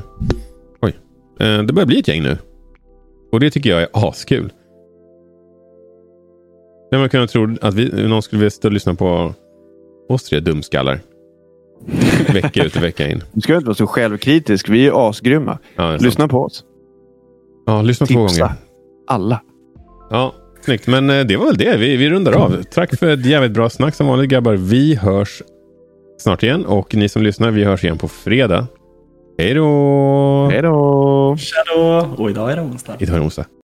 oj, 0.83 0.97
eh, 1.41 1.63
det 1.63 1.73
börjar 1.73 1.87
bli 1.87 1.99
ett 1.99 2.09
gäng 2.09 2.23
nu. 2.23 2.39
Och 3.33 3.41
det 3.41 3.51
tycker 3.51 3.71
jag 3.71 3.83
är 3.83 3.89
askul. 3.93 4.53
Vem 6.91 7.01
man 7.01 7.09
kunna 7.09 7.27
tro 7.27 7.57
att 7.61 7.75
vi, 7.75 8.09
någon 8.09 8.23
skulle 8.23 8.41
vilja 8.41 8.51
och 8.65 8.73
lyssna 8.73 8.95
på 8.95 9.35
oss 10.09 10.25
tre 10.25 10.41
dumskallar. 10.41 11.01
vecka 12.33 12.65
ut 12.65 12.77
och 12.77 12.83
vecka 12.83 13.09
in. 13.09 13.23
Du 13.33 13.41
ska 13.41 13.55
inte 13.55 13.67
vara 13.67 13.75
så 13.75 13.87
självkritisk. 13.87 14.69
Vi 14.69 14.87
är 14.87 15.09
asgrymma. 15.11 15.59
Ja, 15.77 15.93
är. 15.93 15.99
Lyssna 15.99 16.29
på 16.29 16.39
oss. 16.45 16.65
Ja, 17.67 17.83
lyssna 17.83 18.07
två 18.07 18.29
Tipsa. 18.29 18.43
gånger. 18.43 18.55
Alla. 19.09 19.41
Ja, 20.11 20.35
snyggt. 20.65 20.87
Men 20.87 21.11
eh, 21.11 21.21
det 21.27 21.37
var 21.37 21.47
väl 21.47 21.57
det. 21.57 21.77
Vi, 21.77 21.97
vi 21.97 22.11
rundar 22.11 22.33
av. 22.33 22.63
Tack 22.63 22.99
för 22.99 23.07
ett 23.11 23.27
jävligt 23.27 23.53
bra 23.53 23.71
snack 23.71 23.95
som 23.95 24.07
vanligt 24.07 24.31
grabbar. 24.31 24.55
Vi 24.55 24.95
hörs 24.95 25.43
snart 26.19 26.43
igen. 26.43 26.65
Och 26.67 26.95
ni 26.95 27.09
som 27.09 27.23
lyssnar, 27.23 27.51
vi 27.51 27.65
hörs 27.65 27.85
igen 27.85 27.99
på 27.99 28.09
fredag. 28.09 28.67
Hej 29.39 29.55
då! 29.55 30.49
Hej 30.53 30.63
då! 30.63 31.37
Tja 31.39 31.57
då! 31.75 32.09
Och 32.23 32.31
idag 32.31 32.53
är 32.53 32.57
det 32.57 32.63
onsdag. 32.63 32.97
Idag 32.99 33.15
är 33.15 33.19
det 33.19 33.25
onsdag. 33.25 33.45